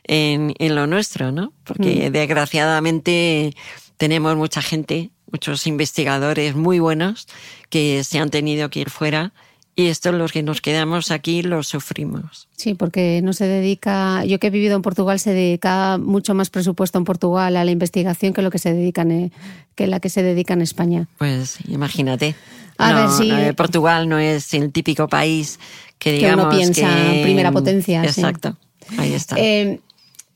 en, 0.03 0.53
en 0.59 0.75
lo 0.75 0.85
nuestro, 0.85 1.31
¿no? 1.31 1.51
Porque 1.63 2.11
desgraciadamente 2.11 3.55
tenemos 3.97 4.35
mucha 4.35 4.61
gente, 4.61 5.09
muchos 5.31 5.65
investigadores 5.65 6.55
muy 6.55 6.79
buenos 6.79 7.27
que 7.69 8.03
se 8.03 8.19
han 8.19 8.29
tenido 8.29 8.69
que 8.69 8.81
ir 8.81 8.89
fuera 8.91 9.33
y 9.79 9.87
esto 9.87 10.11
los 10.11 10.31
que 10.31 10.43
nos 10.43 10.61
quedamos 10.61 11.11
aquí 11.11 11.41
lo 11.41 11.63
sufrimos. 11.63 12.47
Sí, 12.57 12.73
porque 12.73 13.21
no 13.23 13.33
se 13.33 13.45
dedica, 13.45 14.25
yo 14.25 14.39
que 14.39 14.47
he 14.47 14.49
vivido 14.49 14.75
en 14.75 14.81
Portugal, 14.81 15.19
se 15.19 15.33
dedica 15.33 15.97
mucho 15.97 16.33
más 16.33 16.49
presupuesto 16.49 16.97
en 16.97 17.05
Portugal 17.05 17.55
a 17.55 17.63
la 17.63 17.71
investigación 17.71 18.33
que 18.33 18.41
lo 18.41 18.51
que 18.51 18.59
se 18.59 18.73
dedican, 18.73 19.31
que 19.75 19.87
la 19.87 19.99
que 19.99 20.09
se 20.09 20.21
dedica 20.23 20.53
en 20.53 20.61
España. 20.61 21.07
Pues 21.17 21.57
imagínate. 21.67 22.35
A 22.77 22.91
No, 22.93 22.97
ver 22.99 23.09
si- 23.09 23.31
eh, 23.31 23.53
Portugal 23.53 24.07
no 24.09 24.17
es 24.19 24.53
el 24.53 24.71
típico 24.71 25.07
país 25.07 25.59
que 25.97 26.11
Que 26.19 26.25
uno 26.33 26.49
digamos 26.49 26.55
piensa 26.55 26.95
que- 27.13 27.21
primera 27.23 27.51
potencia, 27.51 28.01
sí. 28.03 28.21
Exacto. 28.21 28.57
Ahí 28.97 29.13
está. 29.13 29.35
Eh, 29.37 29.79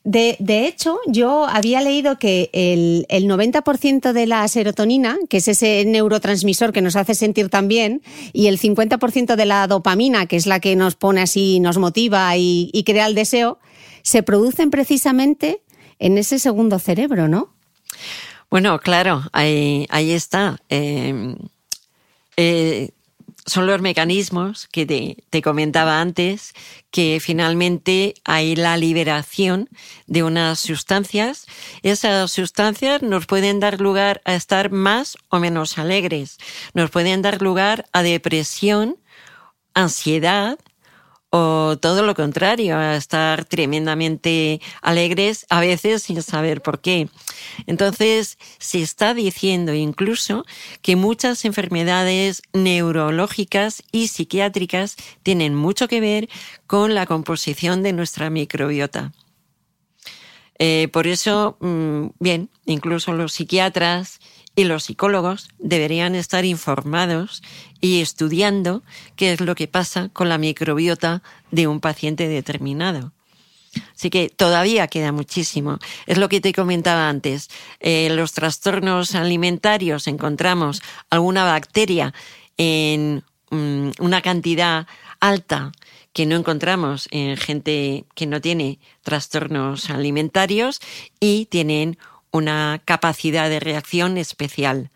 de, 0.04 0.36
de 0.40 0.68
hecho, 0.68 1.00
yo 1.08 1.46
había 1.46 1.82
leído 1.82 2.20
que 2.20 2.50
el, 2.52 3.06
el 3.10 3.26
90% 3.26 4.12
de 4.12 4.28
la 4.28 4.46
serotonina, 4.48 5.18
que 5.30 5.38
es 5.38 5.48
ese 5.48 5.86
neurotransmisor 5.86 6.74
que 6.74 6.82
nos 6.82 6.96
hace 6.96 7.16
sentir 7.16 7.50
tan 7.50 7.68
bien, 7.68 8.02
y 8.34 8.48
el 8.48 8.60
50% 8.60 9.36
de 9.36 9.46
la 9.46 9.66
dopamina, 9.68 10.26
que 10.26 10.36
es 10.36 10.46
la 10.46 10.60
que 10.60 10.76
nos 10.76 10.96
pone 10.96 11.22
así, 11.22 11.60
nos 11.60 11.78
motiva 11.78 12.36
y, 12.36 12.70
y 12.74 12.84
crea 12.84 13.06
el 13.06 13.16
deseo, 13.16 13.60
se 14.02 14.24
producen 14.24 14.70
precisamente 14.70 15.62
en 16.00 16.18
ese 16.18 16.38
segundo 16.38 16.80
cerebro, 16.80 17.30
¿no? 17.30 17.54
Bueno, 18.50 18.80
claro, 18.80 19.24
ahí, 19.32 19.88
ahí 19.90 20.12
está. 20.12 20.60
Eh, 20.70 21.36
eh, 22.38 22.90
son 23.46 23.68
los 23.68 23.82
mecanismos 23.82 24.68
que 24.72 24.86
te, 24.86 25.42
comentaba 25.42 26.00
antes, 26.00 26.54
que 26.92 27.20
finalmente 27.22 28.14
hay 28.24 28.56
la 28.56 28.78
liberación 28.78 29.70
de 30.08 30.24
unas 30.24 30.60
sustancias. 30.60 31.46
Esas 31.82 32.32
sustancias 32.32 33.02
nos 33.02 33.26
pueden 33.26 33.60
dar 33.60 33.82
lugar 33.82 34.22
a 34.26 34.36
estar 34.36 34.72
más 34.72 35.18
o 35.30 35.40
menos 35.40 35.78
alegres, 35.78 36.38
nos 36.74 36.90
pueden 36.90 37.22
dar 37.22 37.42
lugar 37.42 37.86
a 37.92 38.04
depresión, 38.04 38.98
ansiedad, 39.74 40.58
o 41.36 41.80
todo 41.80 42.04
lo 42.04 42.14
contrario, 42.14 42.78
a 42.78 42.96
estar 42.96 43.44
tremendamente 43.46 44.62
alegres, 44.84 45.48
a 45.50 45.62
veces 45.62 46.04
sin 46.04 46.22
saber 46.22 46.62
por 46.62 46.80
qué. 46.80 47.10
Entonces, 47.66 48.38
se 48.60 48.84
está 48.84 49.16
diciendo 49.16 49.74
incluso 49.74 50.46
que 50.84 50.96
muchas 50.96 51.44
enfermedades 51.44 52.44
neurológicas 52.54 53.82
y 53.92 54.10
psiquiátricas 54.10 54.96
tienen 55.24 55.56
mucho 55.56 55.88
que 55.88 56.02
ver 56.02 56.30
con 56.68 56.94
la 56.94 57.08
composición 57.08 57.82
de 57.82 57.94
nuestra 57.94 58.30
microbiota. 58.30 59.12
Eh, 60.60 60.88
por 60.94 61.08
eso, 61.08 61.58
mm, 61.62 62.10
bien, 62.20 62.52
incluso 62.68 63.12
los 63.12 63.34
psiquiatras 63.34 64.20
y 64.56 64.66
los 64.66 64.84
psicólogos 64.84 65.50
deberían 65.58 66.16
estar 66.16 66.46
informados 66.46 67.42
y 67.82 68.02
estudiando 68.02 68.84
qué 69.16 69.34
es 69.34 69.42
lo 69.42 69.56
que 69.56 69.68
pasa 69.68 70.10
con 70.14 70.30
la 70.30 70.38
microbiota 70.38 71.24
de 71.52 71.68
un 71.68 71.80
paciente 71.80 72.28
determinado. 72.28 73.12
Así 73.96 74.10
que 74.10 74.30
todavía 74.30 74.88
queda 74.88 75.12
muchísimo. 75.12 75.80
Es 76.06 76.18
lo 76.18 76.30
que 76.30 76.42
te 76.42 76.54
comentaba 76.54 77.10
antes. 77.10 77.50
Eh, 77.80 78.10
los 78.12 78.34
trastornos 78.34 79.16
alimentarios 79.16 80.08
encontramos 80.08 80.82
alguna 81.10 81.44
bacteria 81.44 82.14
en 82.58 83.24
mm, 83.50 83.92
una 84.00 84.22
cantidad 84.22 84.88
alta 85.20 85.72
que 86.14 86.28
no 86.28 86.36
encontramos 86.36 87.08
en 87.10 87.38
gente 87.38 88.06
que 88.14 88.28
no 88.28 88.40
tiene 88.40 88.80
trastornos 89.02 89.90
alimentarios 89.90 90.80
y 91.20 91.46
tienen 91.48 91.98
una 92.34 92.82
capacidad 92.84 93.50
de 93.50 93.62
reacción 93.62 94.18
especial 94.18 94.90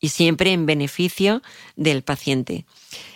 y 0.00 0.10
siempre 0.10 0.52
en 0.52 0.64
beneficio 0.64 1.42
del 1.74 2.02
paciente. 2.02 2.64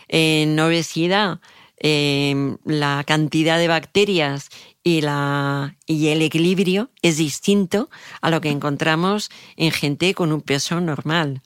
En 0.09 0.59
obesidad, 0.59 1.41
em, 1.79 2.59
la 2.65 3.05
cantidad 3.07 3.59
de 3.59 3.69
bacterias 3.69 4.49
y, 4.83 5.03
la, 5.03 5.77
y 5.87 6.09
el 6.09 6.21
equilibrio 6.21 6.91
es 7.01 7.17
distinto 7.17 7.89
a 8.21 8.31
lo 8.31 8.41
que 8.41 8.51
encontramos 8.51 9.31
en 9.57 9.71
gente 9.71 10.15
con 10.15 10.33
un 10.33 10.43
peso 10.43 10.81
normal. 10.81 11.41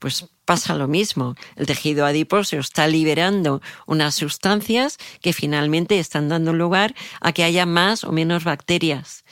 Pues 0.00 0.26
pasa 0.44 0.74
lo 0.74 0.88
mismo. 0.88 1.36
El 1.54 1.66
tejido 1.66 2.04
adiposo 2.04 2.58
está 2.58 2.88
liberando 2.88 3.62
unas 3.86 4.16
sustancias 4.16 4.98
que 5.20 5.32
finalmente 5.32 6.00
están 6.00 6.28
dando 6.28 6.52
lugar 6.52 6.94
a 7.20 7.32
que 7.32 7.44
haya 7.44 7.66
más 7.66 8.02
o 8.02 8.10
menos 8.10 8.42
bacterias. 8.42 9.24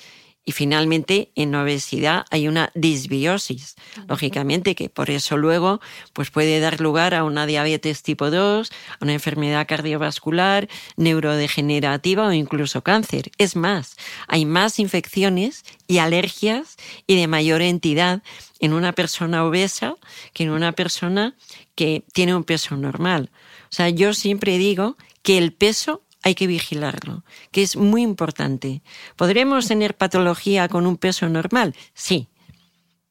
Y 0.48 0.52
finalmente, 0.52 1.30
en 1.34 1.54
obesidad 1.54 2.24
hay 2.30 2.48
una 2.48 2.72
disbiosis, 2.74 3.76
lógicamente, 4.08 4.74
que 4.74 4.88
por 4.88 5.10
eso 5.10 5.36
luego 5.36 5.78
pues 6.14 6.30
puede 6.30 6.58
dar 6.58 6.80
lugar 6.80 7.14
a 7.14 7.24
una 7.24 7.44
diabetes 7.44 8.02
tipo 8.02 8.30
2, 8.30 8.70
a 8.70 9.04
una 9.04 9.12
enfermedad 9.12 9.66
cardiovascular, 9.66 10.66
neurodegenerativa 10.96 12.26
o 12.26 12.32
incluso 12.32 12.82
cáncer. 12.82 13.30
Es 13.36 13.56
más, 13.56 13.98
hay 14.26 14.46
más 14.46 14.78
infecciones 14.78 15.66
y 15.86 15.98
alergias 15.98 16.76
y 17.06 17.16
de 17.16 17.26
mayor 17.26 17.60
entidad 17.60 18.22
en 18.58 18.72
una 18.72 18.92
persona 18.92 19.44
obesa 19.44 19.96
que 20.32 20.44
en 20.44 20.50
una 20.50 20.72
persona 20.72 21.36
que 21.74 22.04
tiene 22.14 22.34
un 22.34 22.44
peso 22.44 22.74
normal. 22.74 23.28
O 23.64 23.74
sea, 23.74 23.90
yo 23.90 24.14
siempre 24.14 24.56
digo 24.56 24.96
que 25.22 25.36
el 25.36 25.52
peso 25.52 26.00
hay 26.22 26.34
que 26.34 26.46
vigilarlo, 26.46 27.24
que 27.50 27.62
es 27.62 27.76
muy 27.76 28.02
importante. 28.02 28.82
¿Podremos 29.16 29.68
tener 29.68 29.96
patología 29.96 30.68
con 30.68 30.86
un 30.86 30.96
peso 30.96 31.28
normal? 31.28 31.74
Sí, 31.94 32.28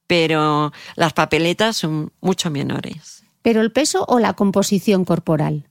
pero 0.07 0.71
las 0.95 1.13
papeletas 1.13 1.77
son 1.77 2.11
mucho 2.21 2.49
menores. 2.49 3.23
¿Pero 3.41 3.61
el 3.61 3.71
peso 3.71 4.05
o 4.07 4.19
la 4.19 4.33
composición 4.33 5.05
corporal? 5.05 5.67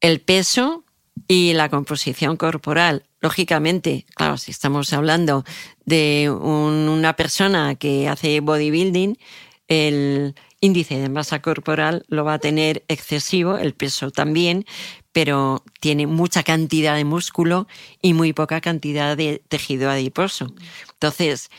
El 0.00 0.20
peso 0.20 0.84
y 1.28 1.52
la 1.52 1.68
composición 1.68 2.36
corporal. 2.36 3.04
Lógicamente, 3.20 4.06
claro, 4.14 4.36
si 4.36 4.50
estamos 4.50 4.92
hablando 4.92 5.44
de 5.84 6.30
una 6.30 7.14
persona 7.14 7.74
que 7.74 8.08
hace 8.08 8.40
bodybuilding, 8.40 9.18
el 9.68 10.34
índice 10.60 10.98
de 10.98 11.08
masa 11.08 11.40
corporal 11.42 12.04
lo 12.08 12.24
va 12.24 12.34
a 12.34 12.38
tener 12.38 12.84
excesivo, 12.88 13.58
el 13.58 13.74
peso 13.74 14.10
también, 14.10 14.64
pero 15.12 15.62
tiene 15.80 16.06
mucha 16.06 16.42
cantidad 16.42 16.96
de 16.96 17.04
músculo 17.04 17.68
y 18.00 18.14
muy 18.14 18.32
poca 18.32 18.60
cantidad 18.60 19.16
de 19.16 19.42
tejido 19.48 19.90
adiposo. 19.90 20.54
Entonces, 20.94 21.50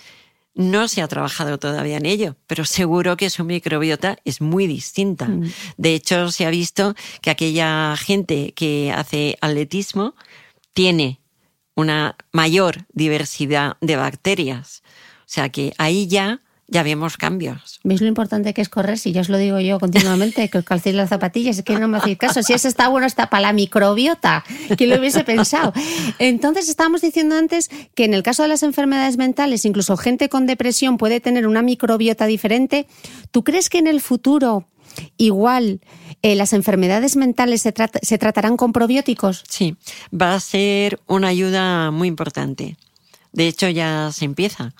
no 0.55 0.87
se 0.87 1.01
ha 1.01 1.07
trabajado 1.07 1.57
todavía 1.57 1.97
en 1.97 2.05
ello, 2.05 2.35
pero 2.47 2.65
seguro 2.65 3.17
que 3.17 3.29
su 3.29 3.43
microbiota 3.43 4.17
es 4.23 4.41
muy 4.41 4.67
distinta. 4.67 5.25
Mm. 5.25 5.51
De 5.77 5.93
hecho, 5.95 6.31
se 6.31 6.45
ha 6.45 6.49
visto 6.49 6.95
que 7.21 7.29
aquella 7.31 7.95
gente 7.97 8.53
que 8.53 8.91
hace 8.91 9.37
atletismo 9.41 10.15
tiene 10.73 11.19
una 11.75 12.15
mayor 12.31 12.85
diversidad 12.93 13.77
de 13.81 13.95
bacterias. 13.95 14.83
O 15.21 15.33
sea 15.33 15.49
que 15.49 15.73
ahí 15.77 16.07
ya 16.07 16.41
ya 16.73 16.81
vemos 16.81 17.17
cambios. 17.17 17.79
¿Veis 17.83 18.01
lo 18.01 18.07
importante 18.07 18.53
que 18.53 18.61
es 18.61 18.67
correr? 18.67 18.97
Si 18.97 19.11
ya 19.11 19.21
os 19.21 19.29
lo 19.29 19.37
digo 19.37 19.59
yo 19.59 19.79
continuamente, 19.79 20.49
que 20.49 20.57
os 20.57 20.65
calcéis 20.65 20.95
las 20.95 21.09
zapatillas, 21.09 21.59
es 21.59 21.63
que 21.63 21.77
no 21.77 21.87
me 21.87 21.99
hacéis 21.99 22.17
caso. 22.17 22.41
Si 22.41 22.51
eso 22.51 22.67
está 22.67 22.87
bueno, 22.87 23.05
está 23.05 23.29
para 23.29 23.41
la 23.41 23.53
microbiota. 23.53 24.43
¿Quién 24.75 24.89
lo 24.89 24.97
hubiese 24.97 25.23
pensado? 25.23 25.71
Entonces, 26.17 26.67
estábamos 26.67 27.01
diciendo 27.01 27.37
antes 27.37 27.69
que 27.93 28.05
en 28.05 28.15
el 28.15 28.23
caso 28.23 28.41
de 28.41 28.49
las 28.49 28.63
enfermedades 28.63 29.17
mentales, 29.17 29.65
incluso 29.65 29.95
gente 29.97 30.29
con 30.29 30.47
depresión 30.47 30.97
puede 30.97 31.19
tener 31.19 31.45
una 31.45 31.61
microbiota 31.61 32.25
diferente. 32.25 32.87
¿Tú 33.29 33.43
crees 33.43 33.69
que 33.69 33.77
en 33.77 33.85
el 33.85 34.01
futuro 34.01 34.65
igual 35.17 35.79
eh, 36.23 36.35
las 36.35 36.53
enfermedades 36.53 37.15
mentales 37.15 37.61
se, 37.61 37.73
se 38.01 38.17
tratarán 38.17 38.57
con 38.57 38.73
probióticos? 38.73 39.43
Sí, 39.47 39.75
va 40.11 40.33
a 40.33 40.39
ser 40.39 40.99
una 41.05 41.27
ayuda 41.27 41.91
muy 41.91 42.07
importante. 42.07 42.77
De 43.31 43.47
hecho, 43.47 43.69
ya 43.69 44.09
se 44.11 44.25
empieza 44.25 44.73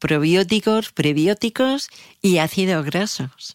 probióticos, 0.00 0.90
prebióticos 0.90 1.90
y 2.20 2.38
ácidos 2.38 2.84
grasos. 2.84 3.54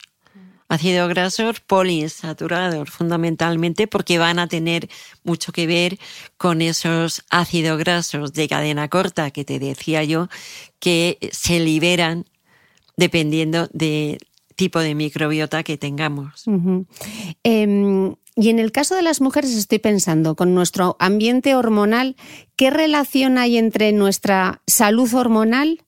Ácidos 0.68 1.10
grasos 1.10 1.60
poliinsaturados, 1.60 2.90
fundamentalmente 2.90 3.88
porque 3.88 4.18
van 4.18 4.40
a 4.40 4.48
tener 4.48 4.90
mucho 5.24 5.52
que 5.52 5.68
ver 5.68 6.00
con 6.38 6.62
esos 6.62 7.24
ácidos 7.30 7.78
grasos 7.78 8.34
de 8.34 8.48
cadena 8.48 8.88
corta 8.88 9.30
que 9.32 9.44
te 9.44 9.60
decía 9.60 10.04
yo, 10.04 10.28
que 10.80 11.20
se 11.32 11.60
liberan 11.60 12.26
dependiendo 12.98 13.68
del 13.74 14.18
tipo 14.56 14.80
de 14.80 14.96
microbiota 14.96 15.64
que 15.64 15.78
tengamos. 15.78 16.46
Em, 17.44 18.16
y 18.36 18.50
en 18.50 18.60
el 18.60 18.72
caso 18.72 18.96
de 18.96 19.02
las 19.02 19.22
mujeres 19.22 19.52
estoy 19.52 19.80
pensando, 19.80 20.36
con 20.36 20.56
nuestro 20.56 20.96
ambiente 21.00 21.56
hormonal, 21.56 22.16
¿qué 22.56 22.70
relación 22.70 23.38
hay 23.38 23.58
entre 23.58 23.92
nuestra 23.92 24.62
salud 24.66 25.14
hormonal 25.14 25.85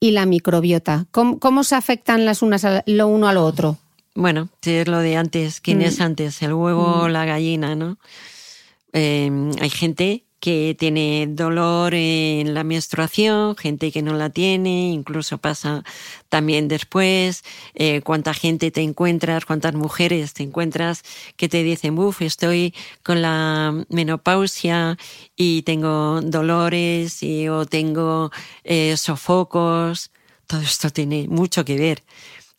y 0.00 0.10
la 0.12 0.26
microbiota? 0.26 1.06
¿Cómo, 1.12 1.64
se 1.64 1.76
afectan 1.76 2.24
las 2.24 2.42
unas 2.42 2.66
lo 2.86 3.06
uno 3.06 3.28
a 3.28 3.32
lo 3.32 3.44
otro? 3.44 3.78
Bueno, 4.14 4.48
es 4.62 4.88
lo 4.88 4.98
de 4.98 5.16
antes, 5.16 5.60
¿quién 5.60 5.82
es 5.82 6.00
mm. 6.00 6.02
antes? 6.02 6.42
¿El 6.42 6.54
huevo 6.54 7.02
o 7.02 7.08
mm. 7.08 7.12
la 7.12 7.24
gallina, 7.26 7.76
no? 7.76 7.98
Em, 8.92 9.52
hay 9.60 9.70
gente 9.70 10.24
que 10.40 10.74
tiene 10.78 11.26
dolor 11.28 11.94
en 11.94 12.54
la 12.54 12.64
menstruación, 12.64 13.56
gente 13.56 13.92
que 13.92 14.02
no 14.02 14.14
la 14.14 14.30
tiene, 14.30 14.90
incluso 14.90 15.38
pasa 15.38 15.84
también 16.30 16.66
después, 16.66 17.44
eh, 17.74 18.00
cuánta 18.02 18.32
gente 18.32 18.70
te 18.70 18.80
encuentras, 18.80 19.44
cuántas 19.44 19.74
mujeres 19.74 20.32
te 20.32 20.42
encuentras 20.42 21.02
que 21.36 21.48
te 21.48 21.62
dicen, 21.62 21.98
uff, 21.98 22.22
estoy 22.22 22.74
con 23.02 23.20
la 23.20 23.84
menopausia 23.90 24.96
y 25.36 25.62
tengo 25.62 26.20
dolores 26.22 27.22
y, 27.22 27.48
o 27.48 27.66
tengo 27.66 28.30
eh, 28.64 28.96
sofocos. 28.96 30.10
Todo 30.46 30.62
esto 30.62 30.90
tiene 30.90 31.28
mucho 31.28 31.64
que 31.64 31.76
ver 31.76 32.02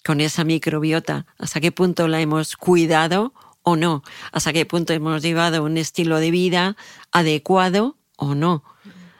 con 0.04 0.22
esa 0.22 0.44
microbiota, 0.44 1.26
hasta 1.38 1.60
qué 1.60 1.72
punto 1.72 2.08
la 2.08 2.22
hemos 2.22 2.58
cuidado 2.58 3.34
o 3.64 3.76
no, 3.76 4.04
hasta 4.32 4.54
qué 4.54 4.66
punto 4.66 4.94
hemos 4.94 5.22
llevado 5.22 5.64
un 5.64 5.78
estilo 5.78 6.20
de 6.20 6.32
vida 6.32 6.76
adecuado 7.12 7.98
o 8.16 8.36
no. 8.36 8.64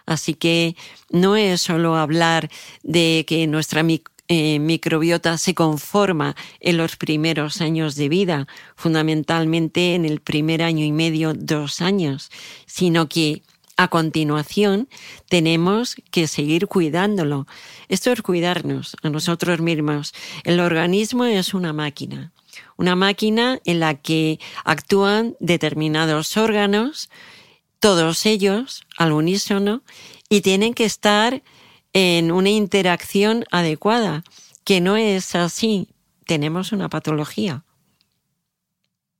Así 0.06 0.34
que 0.34 0.76
no 1.10 1.36
es 1.36 1.62
solo 1.62 1.96
hablar 1.96 2.50
de 2.84 3.24
que 3.28 3.48
nuestra 3.48 3.86
eh, 4.28 4.60
microbiota 4.60 5.38
se 5.38 5.54
conforma 5.54 6.36
en 6.60 6.78
los 6.78 6.96
primeros 6.96 7.62
años 7.62 7.96
de 7.96 8.10
vida, 8.10 8.48
fundamentalmente 8.76 9.96
en 9.96 10.06
el 10.06 10.20
primer 10.20 10.64
año 10.64 10.84
y 10.84 10.92
medio, 10.92 11.34
dos 11.34 11.82
años, 11.82 12.32
sino 12.66 13.08
que 13.08 13.44
a 13.78 13.88
continuación 13.88 14.88
tenemos 15.28 15.96
que 16.12 16.28
seguir 16.28 16.68
cuidándolo. 16.68 17.48
Esto 17.90 18.12
es 18.12 18.22
cuidarnos 18.22 18.96
a 19.02 19.10
nosotros 19.10 19.60
mismos. 19.60 20.14
El 20.44 20.60
organismo 20.60 21.26
es 21.26 21.54
una 21.54 21.74
máquina, 21.74 22.32
una 22.78 22.96
máquina 22.96 23.60
en 23.66 23.80
la 23.80 23.96
que 23.96 24.40
actúan 24.64 25.36
determinados 25.40 26.38
órganos, 26.38 27.10
todos 27.80 28.26
ellos 28.26 28.84
al 28.98 29.12
unísono, 29.12 29.84
y 30.30 30.42
tienen 30.42 30.74
que 30.74 30.86
estar 30.86 31.42
en 31.94 32.32
una 32.32 32.50
interacción 32.50 33.46
adecuada, 33.52 34.24
que 34.64 34.82
no 34.82 34.98
es 34.98 35.36
así. 35.36 35.90
Tenemos 36.26 36.72
una 36.72 36.90
patología. 36.90 37.64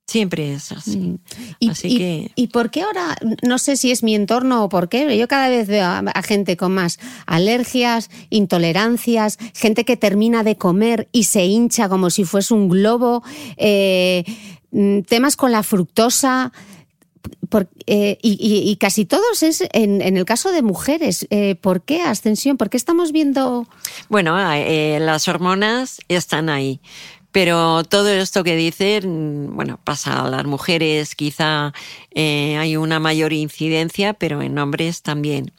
Siempre 0.06 0.52
es 0.52 0.72
así. 0.72 0.98
Mm. 0.98 1.18
¿Y, 1.60 1.70
así 1.70 1.88
y- 1.88 1.98
que 1.98 2.32
¿Y 2.34 2.46
por 2.48 2.70
qué 2.70 2.82
ahora, 2.82 3.16
no 3.42 3.58
sé 3.58 3.76
si 3.76 3.90
es 3.92 4.02
mi 4.02 4.14
entorno 4.14 4.64
o 4.64 4.68
por 4.68 4.88
qué, 4.88 5.04
pero 5.04 5.14
yo 5.14 5.28
cada 5.28 5.48
vez 5.48 5.68
veo 5.68 5.86
a, 5.86 5.98
a 6.00 6.22
gente 6.22 6.56
con 6.56 6.74
más 6.74 6.98
alergias, 7.24 8.10
intolerancias, 8.28 9.38
gente 9.54 9.84
que 9.84 9.96
termina 9.96 10.42
de 10.42 10.56
comer 10.56 11.08
y 11.12 11.24
se 11.24 11.46
hincha 11.46 11.88
como 11.88 12.10
si 12.10 12.24
fuese 12.24 12.52
un 12.52 12.68
globo, 12.68 13.22
eh, 13.56 14.24
mm, 14.72 15.00
temas 15.02 15.36
con 15.36 15.52
la 15.52 15.62
fructosa. 15.62 16.52
por- 17.48 17.68
eh, 17.86 18.18
y, 18.22 18.76
casi 18.80 19.04
todos 19.04 19.42
es 19.44 19.62
en, 19.72 20.02
en 20.02 20.16
el 20.16 20.24
caso 20.24 20.50
de 20.50 20.62
mujeres. 20.62 21.26
Eh, 21.30 21.54
¿Por 21.54 21.82
qué 21.82 22.02
ascensión? 22.02 22.56
¿Por 22.56 22.68
qué 22.68 22.76
estamos 22.76 23.12
viendo.? 23.12 23.68
Bueno, 24.08 24.36
las 24.36 25.28
hormonas 25.28 26.00
están 26.08 26.48
ahí. 26.48 26.80
Pero 27.32 27.82
todo 27.84 28.10
esto 28.10 28.44
que 28.44 28.56
dicen, 28.56 29.50
bueno, 29.54 29.80
pasa 29.82 30.24
a 30.24 30.28
las 30.28 30.44
mujeres, 30.44 31.14
quizá 31.14 31.72
eh, 32.10 32.56
hay 32.58 32.76
una 32.76 33.00
mayor 33.00 33.32
incidencia, 33.32 34.12
pero 34.12 34.42
en 34.42 34.58
hombres 34.58 35.02
también. 35.02 35.52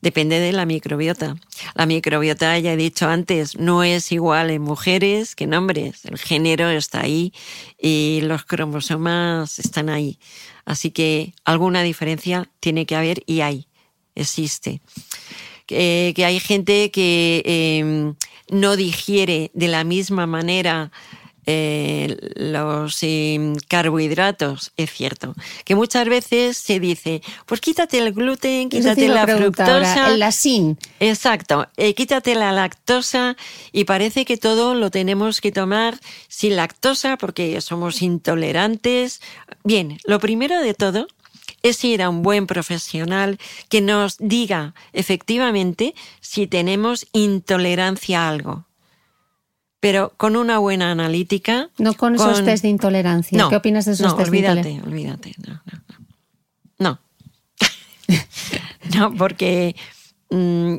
Depende 0.00 0.38
de 0.40 0.52
la 0.52 0.64
microbiota. 0.64 1.36
La 1.74 1.84
microbiota, 1.84 2.58
ya 2.58 2.72
he 2.72 2.76
dicho 2.76 3.08
antes, 3.08 3.56
no 3.56 3.82
es 3.82 4.10
igual 4.12 4.50
en 4.50 4.62
mujeres 4.62 5.34
que 5.34 5.44
en 5.44 5.54
hombres. 5.54 6.04
El 6.04 6.18
género 6.18 6.70
está 6.70 7.00
ahí 7.02 7.32
y 7.78 8.20
los 8.22 8.44
cromosomas 8.44 9.58
están 9.58 9.90
ahí. 9.90 10.18
Así 10.64 10.92
que 10.92 11.34
alguna 11.44 11.82
diferencia 11.82 12.48
tiene 12.60 12.86
que 12.86 12.96
haber 12.96 13.22
y 13.26 13.40
hay, 13.40 13.68
existe 14.14 14.80
que, 15.68 16.24
hay 16.24 16.40
gente 16.40 16.90
que 16.90 17.42
eh, 17.44 18.14
no 18.50 18.76
digiere 18.76 19.50
de 19.54 19.68
la 19.68 19.84
misma 19.84 20.26
manera 20.26 20.90
eh, 21.50 22.14
los 22.36 22.98
eh, 23.00 23.54
carbohidratos, 23.68 24.72
es 24.76 24.90
cierto. 24.90 25.34
Que 25.64 25.74
muchas 25.74 26.06
veces 26.06 26.58
se 26.58 26.78
dice, 26.78 27.22
pues 27.46 27.62
quítate 27.62 27.96
el 27.96 28.12
gluten, 28.12 28.68
quítate 28.68 29.08
la 29.08 29.26
fructosa. 29.26 30.10
el 30.10 30.18
lasin. 30.18 30.76
Exacto, 31.00 31.66
eh, 31.78 31.94
quítate 31.94 32.34
la 32.34 32.52
lactosa 32.52 33.34
y 33.72 33.84
parece 33.84 34.26
que 34.26 34.36
todo 34.36 34.74
lo 34.74 34.90
tenemos 34.90 35.40
que 35.40 35.50
tomar 35.50 35.98
sin 36.28 36.54
lactosa 36.54 37.16
porque 37.16 37.58
somos 37.62 38.02
intolerantes. 38.02 39.22
Bien, 39.64 39.98
lo 40.04 40.18
primero 40.20 40.60
de 40.60 40.74
todo 40.74 41.08
es 41.62 41.84
ir 41.84 42.02
a 42.02 42.08
un 42.08 42.22
buen 42.22 42.46
profesional 42.46 43.38
que 43.68 43.80
nos 43.80 44.16
diga 44.18 44.74
efectivamente 44.92 45.94
si 46.20 46.46
tenemos 46.46 47.06
intolerancia 47.12 48.22
a 48.22 48.28
algo. 48.28 48.66
Pero 49.80 50.12
con 50.16 50.34
una 50.36 50.58
buena 50.58 50.90
analítica. 50.90 51.70
No 51.78 51.94
con 51.94 52.16
esos 52.16 52.44
test 52.44 52.62
de 52.62 52.68
intolerancia. 52.68 53.38
No, 53.38 53.48
¿Qué 53.48 53.56
opinas 53.56 53.84
de 53.84 53.92
esos 53.92 54.06
no, 54.06 54.16
test 54.16 54.30
de 54.30 54.38
olvídate, 54.38 54.70
intolerancia? 54.70 55.14
olvídate. 55.14 55.34
No, 55.46 55.62
no, 55.64 55.82
no. 56.78 56.98
No. 56.98 56.98
no, 58.98 59.14
porque 59.16 59.76
mm, 60.30 60.76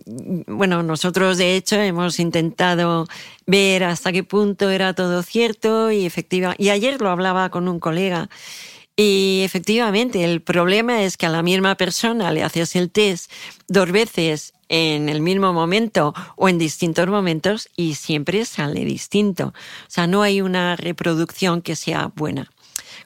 bueno, 0.48 0.84
nosotros 0.84 1.38
de 1.38 1.56
hecho 1.56 1.78
hemos 1.78 2.20
intentado 2.20 3.08
ver 3.46 3.86
hasta 3.86 4.12
qué 4.12 4.24
punto 4.24 4.70
era 4.70 4.94
todo 4.94 5.24
cierto 5.24 5.92
y 5.92 6.06
efectiva. 6.06 6.56
Y 6.58 6.70
ayer 6.70 7.00
lo 7.00 7.10
hablaba 7.10 7.50
con 7.50 7.70
un 7.70 7.80
colega 7.80 8.30
y 9.02 9.44
efectivamente 9.46 10.26
el 10.26 10.42
problema 10.42 11.04
es 11.04 11.16
que 11.16 11.26
a 11.26 11.30
la 11.30 11.42
misma 11.42 11.76
persona 11.76 12.34
le 12.34 12.44
haces 12.44 12.76
el 12.76 12.92
test 12.92 13.32
dos 13.70 13.90
veces 13.94 14.54
en 14.68 15.08
el 15.08 15.22
mismo 15.22 15.54
momento 15.54 16.14
o 16.36 16.50
en 16.50 16.58
distintos 16.58 17.08
momentos 17.08 17.70
y 17.78 17.96
siempre 17.96 18.44
sale 18.44 18.84
distinto. 18.84 19.54
O 19.54 19.90
sea, 19.90 20.06
no 20.06 20.22
hay 20.22 20.42
una 20.42 20.76
reproducción 20.76 21.62
que 21.62 21.78
sea 21.78 22.12
buena. 22.14 22.52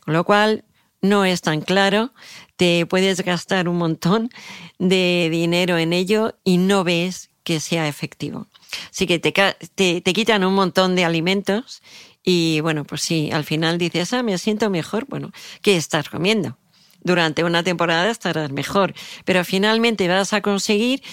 Con 0.03 0.15
lo 0.15 0.23
cual, 0.23 0.63
no 1.03 1.25
es 1.25 1.41
tan 1.41 1.61
claro, 1.61 2.11
te 2.55 2.87
puedes 2.87 3.21
gastar 3.21 3.69
un 3.69 3.77
montón 3.77 4.31
de 4.79 5.29
dinero 5.31 5.77
en 5.77 5.93
ello 5.93 6.33
y 6.43 6.57
no 6.57 6.83
ves 6.83 7.29
que 7.43 7.59
sea 7.59 7.87
efectivo. 7.87 8.47
Así 8.89 9.05
que 9.05 9.19
te, 9.19 9.31
te, 9.31 10.01
te 10.01 10.13
quitan 10.13 10.43
un 10.43 10.55
montón 10.55 10.95
de 10.95 11.05
alimentos 11.05 11.83
y 12.23 12.61
bueno, 12.61 12.85
pues 12.85 13.01
sí, 13.01 13.31
al 13.31 13.43
final 13.43 13.77
dices, 13.77 14.13
ah, 14.13 14.23
me 14.23 14.37
siento 14.37 14.69
mejor. 14.69 15.05
Bueno, 15.07 15.31
¿qué 15.61 15.75
estás 15.75 16.09
comiendo? 16.09 16.57
Durante 17.01 17.43
una 17.43 17.63
temporada 17.63 18.09
estarás 18.09 18.51
mejor, 18.51 18.93
pero 19.25 19.43
finalmente 19.43 20.07
vas 20.07 20.31
a 20.31 20.41
conseguir 20.41 21.03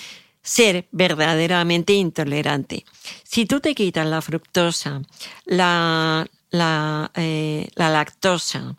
ser 0.42 0.86
verdaderamente 0.92 1.92
intolerante. 1.94 2.84
Si 3.24 3.44
tú 3.44 3.60
te 3.60 3.74
quitas 3.74 4.06
la 4.06 4.22
fructosa, 4.22 5.02
la, 5.44 6.26
la, 6.50 7.10
eh, 7.14 7.68
la 7.74 7.90
lactosa 7.90 8.76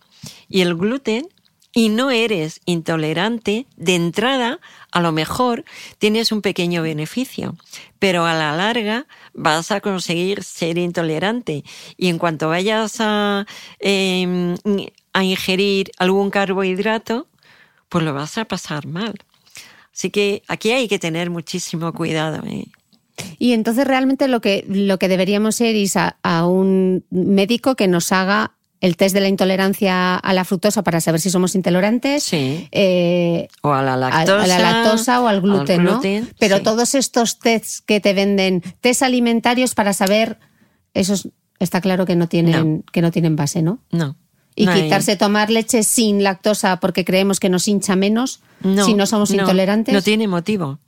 y 0.47 0.61
el 0.61 0.75
gluten 0.75 1.27
y 1.73 1.89
no 1.89 2.11
eres 2.11 2.61
intolerante, 2.65 3.65
de 3.75 3.95
entrada 3.95 4.59
a 4.91 5.01
lo 5.01 5.11
mejor 5.11 5.63
tienes 5.99 6.31
un 6.31 6.41
pequeño 6.41 6.81
beneficio, 6.81 7.55
pero 7.99 8.25
a 8.25 8.33
la 8.33 8.55
larga 8.55 9.05
vas 9.33 9.71
a 9.71 9.81
conseguir 9.81 10.43
ser 10.43 10.77
intolerante 10.77 11.63
y 11.97 12.09
en 12.09 12.17
cuanto 12.17 12.49
vayas 12.49 12.97
a, 12.99 13.45
eh, 13.79 14.55
a 15.13 15.23
ingerir 15.23 15.91
algún 15.97 16.29
carbohidrato, 16.29 17.27
pues 17.89 18.03
lo 18.03 18.13
vas 18.13 18.37
a 18.37 18.45
pasar 18.45 18.87
mal. 18.87 19.15
Así 19.93 20.09
que 20.09 20.43
aquí 20.47 20.71
hay 20.71 20.87
que 20.87 20.99
tener 20.99 21.29
muchísimo 21.29 21.91
cuidado. 21.93 22.45
¿eh? 22.47 22.67
Y 23.37 23.53
entonces 23.53 23.85
realmente 23.85 24.27
lo 24.27 24.39
que, 24.41 24.65
lo 24.67 24.97
que 24.97 25.07
deberíamos 25.07 25.59
ir 25.61 25.75
es 25.75 25.95
a 25.97 26.45
un 26.45 27.05
médico 27.09 27.75
que 27.75 27.87
nos 27.87 28.11
haga 28.11 28.53
el 28.81 28.97
test 28.97 29.13
de 29.13 29.21
la 29.21 29.27
intolerancia 29.29 30.15
a 30.15 30.33
la 30.33 30.43
fructosa 30.43 30.83
para 30.83 30.99
saber 30.99 31.21
si 31.21 31.29
somos 31.29 31.55
intolerantes. 31.55 32.23
Sí. 32.23 32.67
eh, 32.71 33.47
O 33.61 33.71
a 33.71 33.81
la 33.83 33.95
lactosa. 33.95 34.43
a 34.43 34.47
la 34.47 34.59
lactosa 34.59 35.21
o 35.21 35.27
al 35.27 35.39
gluten, 35.41 35.83
¿no? 35.83 35.91
gluten, 35.93 36.29
Pero 36.39 36.57
sí. 36.57 36.63
todos 36.63 36.95
estos 36.95 37.39
tests 37.39 37.81
que 37.81 37.99
te 38.01 38.13
venden, 38.13 38.61
test 38.81 39.03
alimentarios 39.03 39.75
para 39.75 39.93
saber, 39.93 40.39
esos 40.93 41.29
está 41.59 41.79
claro 41.79 42.05
que 42.05 42.15
no 42.15 42.27
tienen, 42.27 42.83
que 42.91 43.01
no 43.01 43.11
tienen 43.11 43.35
base, 43.35 43.61
¿no? 43.61 43.79
No. 43.91 44.17
Y 44.55 44.65
no 44.65 44.71
hay- 44.73 44.81
quitarse 44.83 45.15
tomar 45.15 45.49
leche 45.49 45.83
sin 45.83 46.23
lactosa 46.23 46.79
porque 46.79 47.05
creemos 47.05 47.39
que 47.39 47.49
nos 47.49 47.67
hincha 47.67 47.95
menos 47.95 48.41
si 48.63 48.93
no 48.95 49.05
somos 49.05 49.29
no, 49.31 49.41
intolerantes. 49.41 49.93
No 49.93 50.01
tiene 50.01 50.27
motivo. 50.27 50.79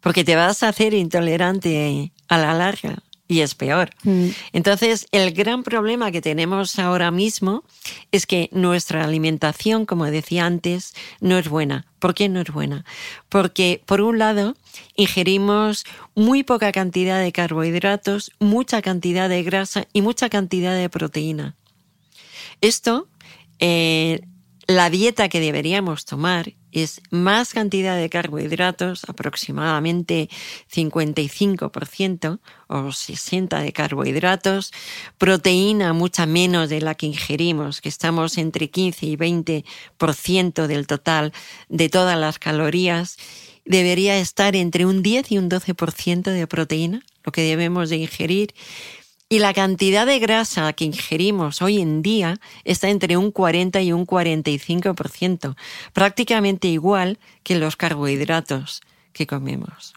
Porque 0.00 0.24
te 0.24 0.34
vas 0.34 0.62
a 0.64 0.68
hacer 0.68 0.94
intolerante 0.94 2.12
a 2.28 2.38
la 2.38 2.54
larga 2.54 2.98
y 3.32 3.40
es 3.40 3.54
peor. 3.54 3.90
Mm. 4.02 4.28
Entonces, 4.52 5.06
el 5.10 5.32
gran 5.32 5.62
problema 5.62 6.12
que 6.12 6.20
tenemos 6.20 6.78
ahora 6.78 7.10
mismo 7.10 7.64
es 8.10 8.26
que 8.26 8.50
nuestra 8.52 9.04
alimentación, 9.04 9.86
como 9.86 10.04
decía 10.04 10.44
antes, 10.44 10.94
no 11.20 11.38
es 11.38 11.48
buena. 11.48 11.86
¿Por 11.98 12.14
qué 12.14 12.28
no 12.28 12.42
es 12.42 12.52
buena? 12.52 12.84
Porque, 13.30 13.80
por 13.86 14.02
un 14.02 14.18
lado, 14.18 14.54
ingerimos 14.96 15.84
muy 16.14 16.42
poca 16.42 16.72
cantidad 16.72 17.20
de 17.20 17.32
carbohidratos, 17.32 18.32
mucha 18.38 18.82
cantidad 18.82 19.30
de 19.30 19.42
grasa 19.42 19.86
y 19.94 20.02
mucha 20.02 20.28
cantidad 20.28 20.76
de 20.76 20.90
proteína. 20.90 21.54
Esto, 22.60 23.08
eh, 23.60 24.20
la 24.66 24.90
dieta 24.90 25.28
que 25.28 25.40
deberíamos 25.40 26.04
tomar 26.04 26.54
es 26.70 27.00
más 27.10 27.52
cantidad 27.52 27.96
de 27.96 28.08
carbohidratos, 28.08 29.04
aproximadamente 29.08 30.30
55% 30.72 32.40
o 32.68 32.76
60% 32.76 33.60
de 33.60 33.72
carbohidratos, 33.72 34.72
proteína 35.18 35.92
mucha 35.92 36.26
menos 36.26 36.70
de 36.70 36.80
la 36.80 36.94
que 36.94 37.06
ingerimos, 37.06 37.80
que 37.80 37.88
estamos 37.88 38.38
entre 38.38 38.70
15 38.70 39.06
y 39.06 39.16
20% 39.16 40.66
del 40.66 40.86
total 40.86 41.32
de 41.68 41.88
todas 41.88 42.18
las 42.18 42.38
calorías, 42.38 43.18
debería 43.64 44.18
estar 44.18 44.56
entre 44.56 44.86
un 44.86 45.02
10 45.02 45.32
y 45.32 45.38
un 45.38 45.50
12% 45.50 46.22
de 46.22 46.46
proteína, 46.46 47.02
lo 47.24 47.32
que 47.32 47.42
debemos 47.42 47.90
de 47.90 47.96
ingerir. 47.96 48.54
Y 49.32 49.38
la 49.38 49.54
cantidad 49.54 50.04
de 50.04 50.18
grasa 50.18 50.70
que 50.74 50.84
ingerimos 50.84 51.62
hoy 51.62 51.80
en 51.80 52.02
día 52.02 52.38
está 52.64 52.90
entre 52.90 53.16
un 53.16 53.30
40 53.30 53.80
y 53.80 53.90
un 53.90 54.06
45%, 54.06 55.56
prácticamente 55.94 56.68
igual 56.68 57.18
que 57.42 57.58
los 57.58 57.76
carbohidratos 57.76 58.82
que 59.14 59.26
comemos. 59.26 59.94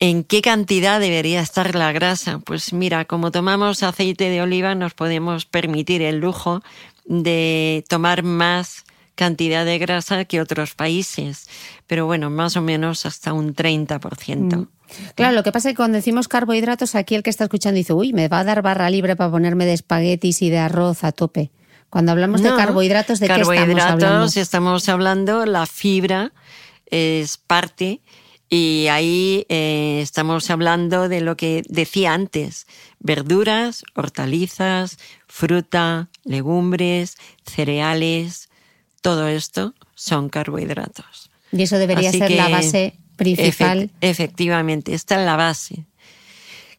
¿En 0.00 0.24
qué 0.24 0.42
cantidad 0.42 0.98
debería 0.98 1.42
estar 1.42 1.76
la 1.76 1.92
grasa? 1.92 2.40
Pues 2.40 2.72
mira, 2.72 3.04
como 3.04 3.30
tomamos 3.30 3.84
aceite 3.84 4.30
de 4.30 4.42
oliva 4.42 4.74
nos 4.74 4.94
podemos 4.94 5.46
permitir 5.46 6.02
el 6.02 6.18
lujo 6.18 6.64
de 7.04 7.84
tomar 7.88 8.24
más 8.24 8.84
cantidad 9.14 9.64
de 9.64 9.78
grasa 9.78 10.24
que 10.24 10.40
otros 10.40 10.74
países, 10.74 11.48
pero 11.86 12.04
bueno, 12.04 12.30
más 12.30 12.56
o 12.56 12.62
menos 12.62 13.06
hasta 13.06 13.32
un 13.32 13.54
30%. 13.54 14.66
Claro, 15.14 15.34
lo 15.34 15.42
que 15.42 15.52
pasa 15.52 15.68
es 15.68 15.74
que 15.74 15.76
cuando 15.76 15.96
decimos 15.96 16.28
carbohidratos, 16.28 16.94
aquí 16.94 17.14
el 17.14 17.22
que 17.22 17.30
está 17.30 17.44
escuchando 17.44 17.76
dice, 17.76 17.92
uy, 17.92 18.12
me 18.12 18.28
va 18.28 18.40
a 18.40 18.44
dar 18.44 18.62
barra 18.62 18.90
libre 18.90 19.16
para 19.16 19.30
ponerme 19.30 19.66
de 19.66 19.74
espaguetis 19.74 20.42
y 20.42 20.50
de 20.50 20.58
arroz 20.58 21.04
a 21.04 21.12
tope. 21.12 21.50
Cuando 21.88 22.12
hablamos 22.12 22.42
de 22.42 22.50
carbohidratos, 22.50 23.18
¿de 23.18 23.26
qué 23.26 23.32
estamos 23.32 23.48
carbohidratos 23.48 24.04
hablando? 24.04 24.40
estamos 24.40 24.88
hablando, 24.88 25.46
la 25.46 25.66
fibra 25.66 26.32
es 26.86 27.36
parte 27.36 28.00
y 28.48 28.88
ahí 28.88 29.46
eh, 29.48 30.00
estamos 30.02 30.50
hablando 30.50 31.08
de 31.08 31.20
lo 31.20 31.36
que 31.36 31.62
decía 31.68 32.14
antes, 32.14 32.66
verduras, 32.98 33.84
hortalizas, 33.94 34.98
fruta, 35.28 36.10
legumbres, 36.24 37.16
cereales, 37.44 38.50
todo 39.02 39.28
esto 39.28 39.74
son 39.94 40.28
carbohidratos. 40.28 41.30
Y 41.52 41.62
eso 41.62 41.78
debería 41.78 42.10
Así 42.10 42.18
ser 42.18 42.32
la 42.32 42.48
base 42.48 42.94
principal. 43.24 43.78
efect- 43.84 43.90
efectivamente, 44.00 44.94
esta 44.94 45.18
es 45.20 45.24
la 45.26 45.36
base. 45.36 45.84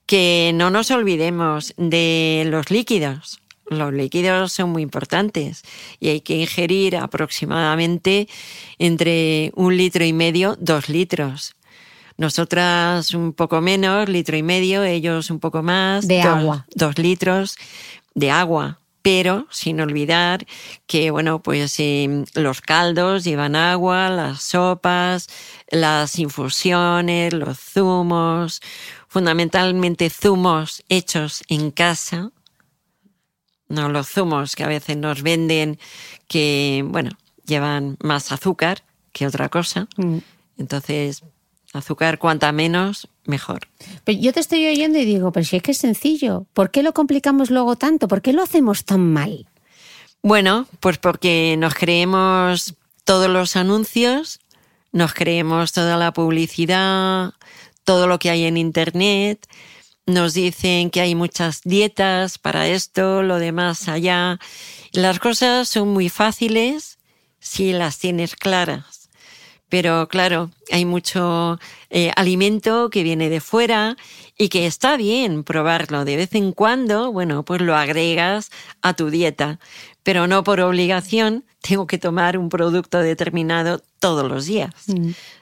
Que 0.05 0.51
no 0.53 0.69
nos 0.69 0.91
olvidemos 0.91 1.73
de 1.77 2.43
los 2.47 2.69
líquidos. 2.69 3.39
Los 3.69 3.93
líquidos 3.93 4.51
son 4.51 4.71
muy 4.71 4.81
importantes 4.83 5.63
y 6.01 6.09
hay 6.09 6.19
que 6.21 6.35
ingerir 6.35 6.97
aproximadamente 6.97 8.27
entre 8.79 9.51
un 9.55 9.77
litro 9.77 10.03
y 10.03 10.11
medio, 10.11 10.57
dos 10.59 10.89
litros. 10.89 11.55
Nosotras 12.17 13.13
un 13.13 13.31
poco 13.31 13.61
menos, 13.61 14.09
litro 14.09 14.35
y 14.35 14.43
medio, 14.43 14.83
ellos 14.83 15.29
un 15.29 15.39
poco 15.39 15.63
más. 15.63 16.05
De 16.07 16.17
dos- 16.17 16.25
agua. 16.25 16.65
Dos 16.75 16.97
litros 16.97 17.55
de 18.13 18.29
agua. 18.29 18.79
Pero 19.01 19.47
sin 19.49 19.81
olvidar 19.81 20.45
que, 20.85 21.09
bueno, 21.11 21.41
pues 21.41 21.79
eh, 21.79 22.23
los 22.35 22.61
caldos 22.61 23.23
llevan 23.23 23.55
agua, 23.55 24.09
las 24.09 24.43
sopas, 24.43 25.27
las 25.69 26.19
infusiones, 26.19 27.33
los 27.33 27.57
zumos, 27.59 28.61
fundamentalmente 29.07 30.09
zumos 30.09 30.83
hechos 30.87 31.43
en 31.47 31.71
casa, 31.71 32.31
no 33.67 33.89
los 33.89 34.09
zumos 34.09 34.55
que 34.55 34.63
a 34.63 34.67
veces 34.67 34.97
nos 34.97 35.23
venden 35.23 35.79
que, 36.27 36.83
bueno, 36.87 37.11
llevan 37.45 37.97
más 38.01 38.31
azúcar 38.31 38.83
que 39.11 39.25
otra 39.25 39.49
cosa. 39.49 39.87
Mm. 39.97 40.17
Entonces, 40.57 41.23
azúcar 41.73 42.19
cuanta 42.19 42.51
menos, 42.51 43.07
mejor. 43.25 43.67
Pero 44.03 44.19
yo 44.19 44.33
te 44.33 44.39
estoy 44.39 44.67
oyendo 44.67 44.99
y 44.99 45.05
digo, 45.05 45.31
pero 45.31 45.45
si 45.45 45.57
es 45.57 45.63
que 45.63 45.71
es 45.71 45.77
sencillo, 45.77 46.45
¿por 46.53 46.71
qué 46.71 46.83
lo 46.83 46.93
complicamos 46.93 47.49
luego 47.49 47.75
tanto? 47.75 48.07
¿Por 48.07 48.21
qué 48.21 48.33
lo 48.33 48.43
hacemos 48.43 48.85
tan 48.85 49.11
mal? 49.11 49.47
Bueno, 50.23 50.67
pues 50.79 50.97
porque 50.97 51.55
nos 51.57 51.73
creemos 51.73 52.75
todos 53.03 53.29
los 53.29 53.55
anuncios, 53.55 54.39
nos 54.91 55.13
creemos 55.13 55.71
toda 55.71 55.97
la 55.97 56.13
publicidad, 56.13 57.33
todo 57.83 58.07
lo 58.07 58.19
que 58.19 58.29
hay 58.29 58.43
en 58.43 58.57
Internet, 58.57 59.47
nos 60.05 60.33
dicen 60.33 60.89
que 60.89 61.01
hay 61.01 61.15
muchas 61.15 61.61
dietas 61.63 62.37
para 62.37 62.67
esto, 62.67 63.23
lo 63.23 63.39
demás 63.39 63.87
allá. 63.87 64.39
Las 64.91 65.19
cosas 65.19 65.69
son 65.69 65.89
muy 65.89 66.09
fáciles 66.09 66.99
si 67.39 67.73
las 67.73 67.97
tienes 67.97 68.35
claras. 68.35 69.00
Pero 69.71 70.09
claro, 70.09 70.51
hay 70.69 70.83
mucho 70.83 71.57
eh, 71.89 72.11
alimento 72.17 72.89
que 72.89 73.03
viene 73.03 73.29
de 73.29 73.39
fuera 73.39 73.95
y 74.37 74.49
que 74.49 74.65
está 74.67 74.97
bien 74.97 75.45
probarlo 75.45 76.03
de 76.03 76.17
vez 76.17 76.35
en 76.35 76.51
cuando, 76.51 77.13
bueno, 77.13 77.45
pues 77.45 77.61
lo 77.61 77.73
agregas 77.73 78.51
a 78.81 78.95
tu 78.95 79.09
dieta, 79.09 79.61
pero 80.03 80.27
no 80.27 80.43
por 80.43 80.59
obligación 80.59 81.45
tengo 81.61 81.87
que 81.87 81.97
tomar 81.97 82.37
un 82.37 82.49
producto 82.49 82.99
determinado 82.99 83.81
todos 83.99 84.29
los 84.29 84.45
días. 84.45 84.73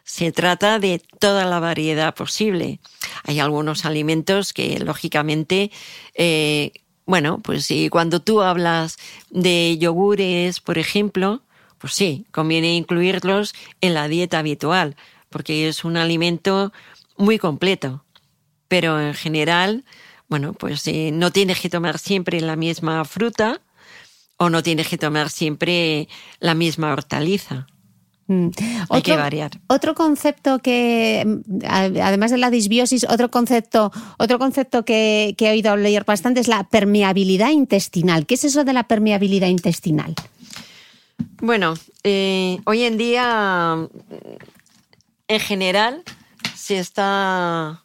Se 0.03 0.31
trata 0.31 0.77
de 0.77 1.01
toda 1.17 1.45
la 1.45 1.59
variedad 1.59 2.13
posible. 2.13 2.79
Hay 3.23 3.39
algunos 3.39 3.83
alimentos 3.83 4.53
que 4.53 4.77
lógicamente 4.77 5.71
eh, 6.13 6.71
bueno, 7.07 7.39
pues 7.39 7.65
sí, 7.65 7.89
cuando 7.89 8.19
tú 8.19 8.43
hablas 8.43 8.97
de 9.31 9.79
yogures, 9.79 10.59
por 10.59 10.77
ejemplo, 10.77 11.41
pues 11.79 11.93
sí, 11.93 12.25
conviene 12.31 12.75
incluirlos 12.75 13.53
en 13.81 13.93
la 13.93 14.07
dieta 14.07 14.39
habitual, 14.39 14.95
porque 15.29 15.67
es 15.67 15.83
un 15.83 15.97
alimento 15.97 16.71
muy 17.17 17.39
completo. 17.39 18.03
Pero 18.67 19.01
en 19.01 19.13
general, 19.13 19.83
bueno, 20.27 20.53
pues 20.53 20.85
eh, 20.87 21.11
no 21.11 21.31
tienes 21.31 21.59
que 21.59 21.69
tomar 21.69 21.97
siempre 21.97 22.39
la 22.41 22.55
misma 22.55 23.03
fruta 23.05 23.61
o 24.37 24.49
no 24.49 24.61
tienes 24.61 24.87
que 24.87 24.97
tomar 24.97 25.29
siempre 25.29 26.07
la 26.39 26.53
misma 26.53 26.93
hortaliza. 26.93 27.67
Mm. 28.27 28.49
Hay 28.89 29.01
que 29.01 29.17
variar. 29.17 29.51
Otro 29.67 29.95
concepto 29.95 30.59
que, 30.59 31.23
mm, 31.25 31.65
además 31.67 32.29
de 32.29 32.37
la 32.37 32.51
disbiosis, 32.51 33.05
otro 33.09 33.31
concepto, 33.31 33.91
otro 34.19 34.37
concepto 34.37 34.85
que, 34.85 35.33
que 35.35 35.47
he 35.47 35.51
oído 35.51 35.75
leer 35.75 36.05
bastante 36.05 36.39
es 36.39 36.47
la 36.47 36.63
permeabilidad 36.63 37.49
intestinal. 37.49 38.27
¿Qué 38.27 38.35
es 38.35 38.43
eso 38.43 38.63
de 38.63 38.73
la 38.73 38.83
permeabilidad 38.83 39.47
intestinal? 39.47 40.13
Bueno, 41.41 41.73
eh, 42.03 42.59
hoy 42.65 42.83
en 42.83 42.97
día, 42.97 43.87
en 45.27 45.39
general, 45.39 46.03
se 46.55 46.79
está 46.79 47.81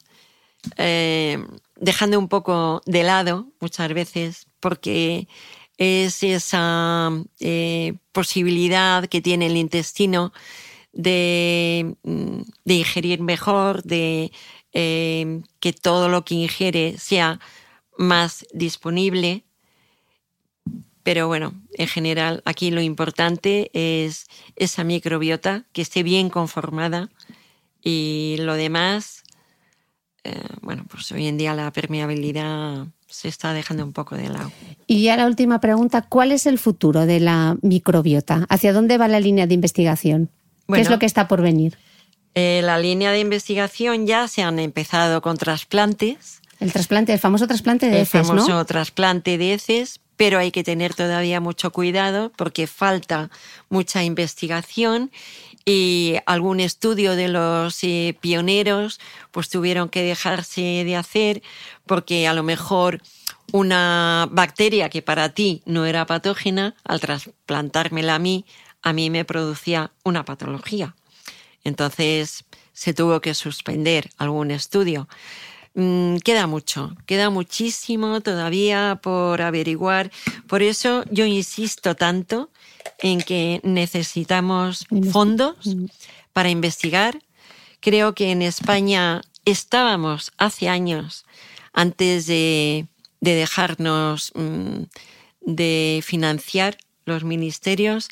eh, 0.76 1.39
dejando 1.76 2.18
un 2.18 2.28
poco 2.28 2.82
de 2.85 3.05
lado 3.05 3.53
muchas 3.61 3.95
veces 3.95 4.47
porque 4.59 5.28
es 5.78 6.22
esa 6.22 7.11
eh, 7.41 7.95
posibilidad 8.12 9.07
que 9.07 9.20
tiene 9.20 9.47
el 9.47 9.57
intestino 9.57 10.32
de, 10.93 11.97
mm, 12.03 12.41
ingerir 12.64 13.20
mejor, 13.20 13.82
de 13.85 14.32
que 14.72 15.72
todo 15.80 16.09
lo 16.09 16.24
que 16.24 16.35
ingiere 16.35 16.99
sea 16.99 17.39
más 17.97 18.45
disponible. 18.53 19.44
Pero 21.05 21.29
bueno, 21.29 21.53
en 21.75 21.87
general 21.87 22.43
aquí 22.45 22.71
lo 22.71 22.81
importante 22.81 23.71
es 23.73 24.27
esa 24.57 24.83
microbiota 24.83 25.65
que 25.73 25.83
esté 25.83 26.03
bien 26.03 26.31
conformada 26.31 27.11
y 27.83 28.37
lo 28.41 28.55
demás, 28.55 29.23
eh, 30.25 30.35
bueno, 30.63 30.87
pues 30.91 31.13
hoy 31.13 31.27
en 31.27 31.37
día 31.37 31.55
la 31.55 31.71
permeabilidad 31.73 32.87
se 33.07 33.29
está 33.29 33.53
dejando 33.53 33.85
un 33.85 33.93
poco 33.93 34.17
de 34.17 34.31
lado. 34.31 34.51
Y 34.87 35.05
ya 35.05 35.17
la 35.17 35.27
última 35.27 35.61
pregunta, 35.61 36.03
¿cuál 36.03 36.33
es 36.33 36.47
el 36.47 36.59
futuro 36.59 37.05
de 37.05 37.21
la 37.21 37.57
microbiota? 37.61 38.47
¿Hacia 38.49 38.73
dónde 38.73 38.97
va 38.97 39.07
la 39.07 39.21
línea 39.21 39.47
de 39.47 39.55
investigación? 39.55 40.31
¿Qué 40.73 40.81
es 40.81 40.91
lo 40.91 40.99
que 40.99 41.07
está 41.07 41.29
por 41.29 41.43
venir? 41.43 41.77
Eh, 42.35 42.63
la 42.65 42.79
línea 42.79 43.13
de 43.13 43.21
investigación 43.21 44.07
ya 44.07 44.27
se 44.27 44.43
han 44.43 44.59
empezado 44.59 45.21
con 45.21 45.37
trasplantes, 45.37 46.41
El 46.59 46.73
trasplante, 46.73 47.13
el 47.13 47.19
famoso 47.19 47.47
trasplante 47.47 47.87
de 47.87 47.97
el 47.97 48.03
heces, 48.03 48.27
famoso 48.27 48.49
¿no? 48.49 48.65
trasplante 48.65 49.37
de 49.37 49.55
heces, 49.55 50.01
pero 50.17 50.39
hay 50.39 50.51
que 50.51 50.65
tener 50.65 50.95
todavía 50.95 51.41
mucho 51.41 51.71
cuidado 51.71 52.33
porque 52.37 52.67
falta 52.67 53.31
mucha 53.69 54.03
investigación 54.03 55.11
y 55.65 56.17
algún 56.27 56.61
estudio 56.61 57.17
de 57.17 57.29
los 57.29 57.83
eh, 57.83 58.17
pioneros 58.21 59.01
pues 59.31 59.49
tuvieron 59.49 59.89
que 59.89 60.03
dejarse 60.03 60.61
de 60.85 60.97
hacer 60.97 61.43
porque 61.87 62.27
a 62.27 62.35
lo 62.35 62.43
mejor 62.43 63.01
una 63.53 64.29
bacteria 64.31 64.89
que 64.89 65.03
para 65.03 65.31
ti 65.31 65.62
no 65.65 65.87
era 65.87 66.07
patógena, 66.07 66.75
al 66.85 67.01
trasplantármela 67.01 68.17
a 68.17 68.19
mí, 68.19 68.45
a 68.83 68.93
mí 68.93 69.11
me 69.11 69.25
producía 69.25 69.93
una 70.03 70.25
patología. 70.25 70.95
Entonces 71.62 72.45
se 72.73 72.93
tuvo 72.95 73.21
que 73.21 73.35
suspender 73.35 74.11
algún 74.19 74.51
estudio. 74.51 75.09
Mm, 75.75 76.18
queda 76.18 76.47
mucho, 76.47 76.97
queda 77.05 77.31
muchísimo 77.31 78.20
todavía 78.20 79.01
por 79.03 79.43
averiguar. 79.43 80.12
Por 80.47 80.62
eso 80.62 81.05
yo 81.11 81.27
insisto 81.27 81.97
tanto 81.97 82.51
en 83.01 83.20
que 83.20 83.61
necesitamos 83.64 84.87
fondos 85.11 85.57
para 86.33 86.51
investigar. 86.51 87.18
Creo 87.81 88.14
que 88.14 88.31
en 88.31 88.43
España 88.43 89.22
estábamos 89.45 90.33
hace 90.39 90.68
años, 90.68 91.27
antes 91.72 92.27
de, 92.27 92.87
de 93.20 93.35
dejarnos 93.35 94.31
mm, 94.35 94.85
de 95.41 96.03
financiar 96.05 96.79
los 97.05 97.25
ministerios, 97.25 98.09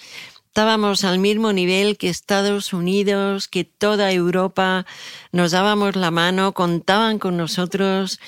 estábamos 0.53 1.03
al 1.05 1.19
mismo 1.19 1.51
nivel 1.55 1.97
que 1.97 2.11
Estados 2.11 2.75
Unidos, 2.75 3.49
que 3.49 3.65
toda 3.65 4.13
Europa, 4.13 4.85
nos 5.33 5.53
dábamos 5.53 5.97
la 5.97 6.11
mano, 6.11 6.53
contaban 6.53 7.19
con 7.19 7.39
nosotros. 7.39 8.21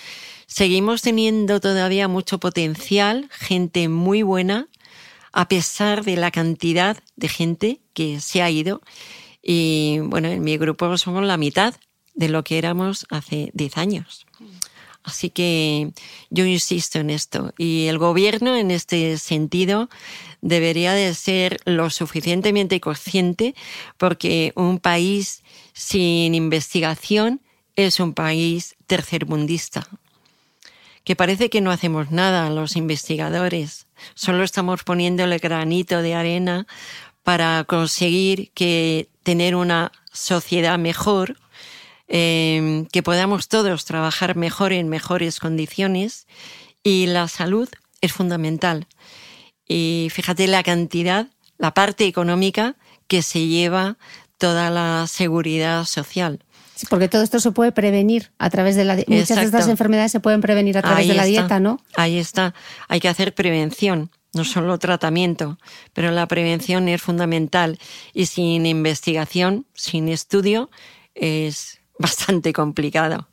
Seguimos 0.47 1.03
teniendo 1.03 1.61
todavía 1.61 2.09
mucho 2.09 2.41
potencial, 2.41 3.29
gente 3.31 3.91
muy 3.91 4.23
buena, 4.23 4.69
a 5.35 5.49
pesar 5.49 6.03
de 6.03 6.17
la 6.17 6.31
cantidad 6.31 6.97
de 7.15 7.29
gente 7.29 7.81
que 7.93 8.21
se 8.21 8.41
ha 8.41 8.49
ido. 8.49 8.81
Y 9.43 9.99
bueno, 10.05 10.29
en 10.29 10.43
mi 10.43 10.57
grupo 10.57 10.97
somos 10.97 11.25
la 11.25 11.37
mitad 11.37 11.75
de 12.15 12.31
lo 12.31 12.43
que 12.43 12.57
éramos 12.57 13.05
hace 13.11 13.51
10 13.53 13.77
años. 13.77 14.25
Así 15.03 15.29
que 15.29 15.93
yo 16.31 16.47
insisto 16.47 16.99
en 16.99 17.11
esto. 17.11 17.53
Y 17.59 17.89
el 17.89 17.99
gobierno, 17.99 18.57
en 18.57 18.71
este 18.71 19.19
sentido, 19.19 19.91
debería 20.45 20.93
de 20.93 21.15
ser 21.15 21.59
lo 21.65 21.89
suficientemente 21.89 22.79
consciente 22.79 23.55
porque 23.97 24.53
un 24.55 24.79
país 24.79 25.43
sin 25.73 26.35
investigación 26.35 27.41
es 27.77 27.99
un 27.99 28.13
país 28.13 28.77
tercermundista. 28.87 29.89
Que 31.03 31.17
parece 31.17 31.49
que 31.49 31.63
no 31.63 31.71
hacemos 31.71 32.11
nada 32.11 32.51
los 32.51 32.77
investigadores. 32.77 33.87
Solo 34.15 34.45
estamos 34.45 34.85
poniendo 34.85 35.25
el 35.25 35.39
granito 35.39 36.03
de 36.03 36.15
arena 36.15 36.67
para 37.23 37.65
conseguir 37.65 38.51
que 38.53 39.09
tener 39.23 39.57
una 39.57 39.93
sociedad 40.13 40.79
mejor, 40.79 41.39
eh, 42.07 42.85
que 42.93 43.03
podamos 43.03 43.49
todos 43.49 43.87
trabajar 43.87 44.37
mejor 44.37 44.73
en 44.75 44.91
mejores 44.91 45.41
condiciones 45.41 46.27
y 46.83 47.07
la 47.07 47.29
salud 47.29 47.69
es 48.03 48.13
fundamental. 48.13 48.87
Y 49.67 50.09
fíjate 50.13 50.47
la 50.47 50.63
cantidad, 50.63 51.29
la 51.59 51.73
parte 51.75 52.07
económica 52.07 52.77
que 53.07 53.23
se 53.23 53.47
lleva 53.47 53.97
toda 54.39 54.71
la 54.71 55.07
seguridad 55.07 55.85
social. 55.85 56.41
Sí, 56.75 56.87
porque 56.91 57.09
todo 57.09 57.23
esto 57.23 57.39
se 57.39 57.53
puede 57.53 57.73
prevenir 57.73 58.33
a 58.39 58.51
través 58.51 58.75
de 58.75 58.85
la 58.85 58.97
muchas 59.07 59.37
de 59.37 59.45
estas 59.45 59.69
enfermedades 59.69 60.11
se 60.11 60.21
pueden 60.21 60.41
prevenir 60.41 60.77
a 60.77 60.83
través 60.83 61.01
Ahí 61.01 61.09
de 61.09 61.15
la 61.15 61.27
está. 61.27 61.41
dieta, 61.41 61.61
¿no? 61.61 61.81
Ahí 61.95 62.19
está. 62.19 62.53
Hay 62.89 62.99
que 62.99 63.09
hacer 63.09 63.33
prevención, 63.33 64.11
no 64.35 64.45
solo 64.45 64.77
tratamiento, 64.79 65.59
pero 65.93 66.11
la 66.11 66.27
prevención 66.27 66.89
es 66.89 67.01
fundamental 67.01 67.79
y 68.13 68.27
sin 68.27 68.67
investigación, 68.67 69.67
sin 69.75 70.09
estudio, 70.09 70.69
es 71.15 71.79
bastante 71.99 72.53
complicado. 72.53 73.29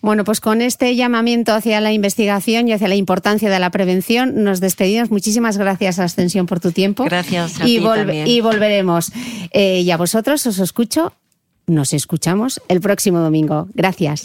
Bueno, 0.00 0.24
pues 0.24 0.40
con 0.40 0.60
este 0.60 0.94
llamamiento 0.96 1.52
hacia 1.54 1.80
la 1.80 1.92
investigación 1.92 2.68
y 2.68 2.72
hacia 2.72 2.88
la 2.88 2.94
importancia 2.96 3.50
de 3.50 3.58
la 3.58 3.70
prevención, 3.70 4.44
nos 4.44 4.60
despedimos. 4.60 5.10
Muchísimas 5.10 5.56
gracias, 5.56 5.98
Ascensión, 5.98 6.46
por 6.46 6.60
tu 6.60 6.72
tiempo. 6.72 7.04
Gracias 7.04 7.60
a 7.60 7.68
y, 7.68 7.78
ti 7.78 7.84
también. 7.84 8.26
y 8.26 8.40
volveremos. 8.40 9.12
Eh, 9.52 9.80
y 9.80 9.90
a 9.90 9.96
vosotros 9.96 10.46
os 10.46 10.58
escucho, 10.58 11.12
nos 11.66 11.92
escuchamos 11.92 12.60
el 12.68 12.80
próximo 12.80 13.20
domingo. 13.20 13.68
Gracias. 13.74 14.24